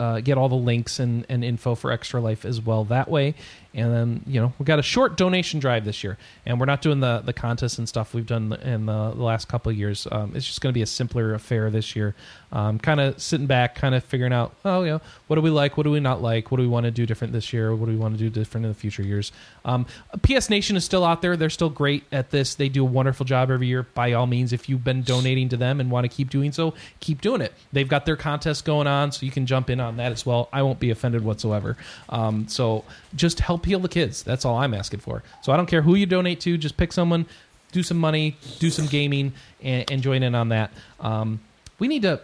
[0.00, 3.34] uh, get all the links and, and info for Extra Life as well that way.
[3.74, 6.16] And then, you know, we've got a short donation drive this year.
[6.46, 9.48] And we're not doing the, the contests and stuff we've done in the, the last
[9.48, 10.06] couple years.
[10.10, 12.14] Um, it's just going to be a simpler affair this year.
[12.54, 15.50] Um, kind of sitting back, kind of figuring out, oh, you know, what do we
[15.50, 15.76] like?
[15.76, 16.52] What do we not like?
[16.52, 17.74] What do we want to do different this year?
[17.74, 19.32] What do we want to do different in the future years?
[19.64, 19.86] Um,
[20.22, 21.36] PS Nation is still out there.
[21.36, 22.54] They're still great at this.
[22.54, 23.82] They do a wonderful job every year.
[23.82, 26.74] By all means, if you've been donating to them and want to keep doing so,
[27.00, 27.52] keep doing it.
[27.72, 30.48] They've got their contest going on, so you can jump in on that as well.
[30.52, 31.76] I won't be offended whatsoever.
[32.08, 32.84] Um, so
[33.16, 34.22] just help heal the kids.
[34.22, 35.24] That's all I'm asking for.
[35.42, 36.56] So I don't care who you donate to.
[36.56, 37.26] Just pick someone,
[37.72, 40.72] do some money, do some gaming, and, and join in on that.
[41.00, 41.40] Um,
[41.80, 42.20] we need to.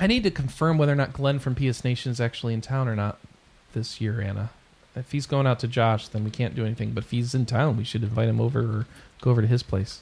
[0.00, 2.88] I need to confirm whether or not Glenn from PS Nation is actually in town
[2.88, 3.18] or not
[3.74, 4.50] this year, Anna.
[4.96, 6.92] If he's going out to Josh, then we can't do anything.
[6.92, 8.86] But if he's in town, we should invite him over or
[9.20, 10.00] go over to his place.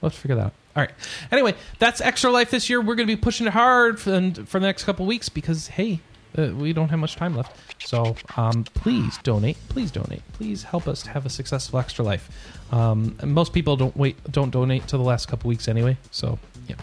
[0.00, 0.52] We'll have to figure that out.
[0.74, 0.90] All right.
[1.30, 2.80] Anyway, that's Extra Life this year.
[2.80, 4.10] We're going to be pushing it hard for,
[4.46, 6.00] for the next couple weeks because, hey,
[6.36, 7.56] uh, we don't have much time left.
[7.86, 9.56] So um, please donate.
[9.68, 10.22] Please donate.
[10.32, 12.28] Please help us have a successful Extra Life.
[12.72, 15.96] Um, most people don't wait, don't donate to the last couple weeks anyway.
[16.10, 16.38] So
[16.68, 16.76] yeah.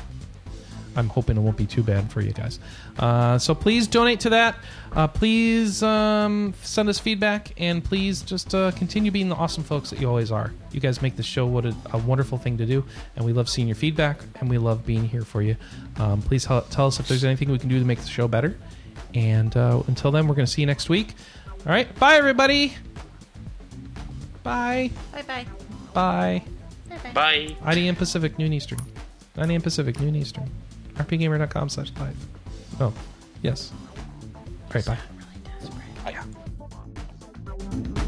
[0.96, 2.60] I'm hoping it won't be too bad for you guys.
[3.00, 4.56] Uh, so please donate to that.
[4.92, 9.90] Uh, please um, send us feedback, and please just uh, continue being the awesome folks
[9.90, 10.54] that you always are.
[10.72, 13.50] You guys make the show what a, a wonderful thing to do, and we love
[13.50, 15.56] seeing your feedback, and we love being here for you.
[15.98, 18.28] Um, please tell, tell us if there's anything we can do to make the show
[18.28, 18.58] better.
[19.14, 21.14] And uh, until then, we're going to see you next week.
[21.66, 22.74] All right, bye everybody.
[24.44, 24.92] Bye.
[25.12, 25.46] Bye bye.
[25.94, 26.44] Bye.
[27.14, 27.56] Bye.
[27.64, 28.80] IDM Pacific, noon Eastern.
[29.38, 30.50] IDM Pacific, noon Eastern
[30.96, 32.18] rpgamer.com slash live.
[32.80, 32.94] Oh,
[33.42, 33.72] yes.
[34.36, 34.44] All
[34.74, 34.98] right, bye.
[36.06, 36.14] Really
[37.96, 38.03] yeah.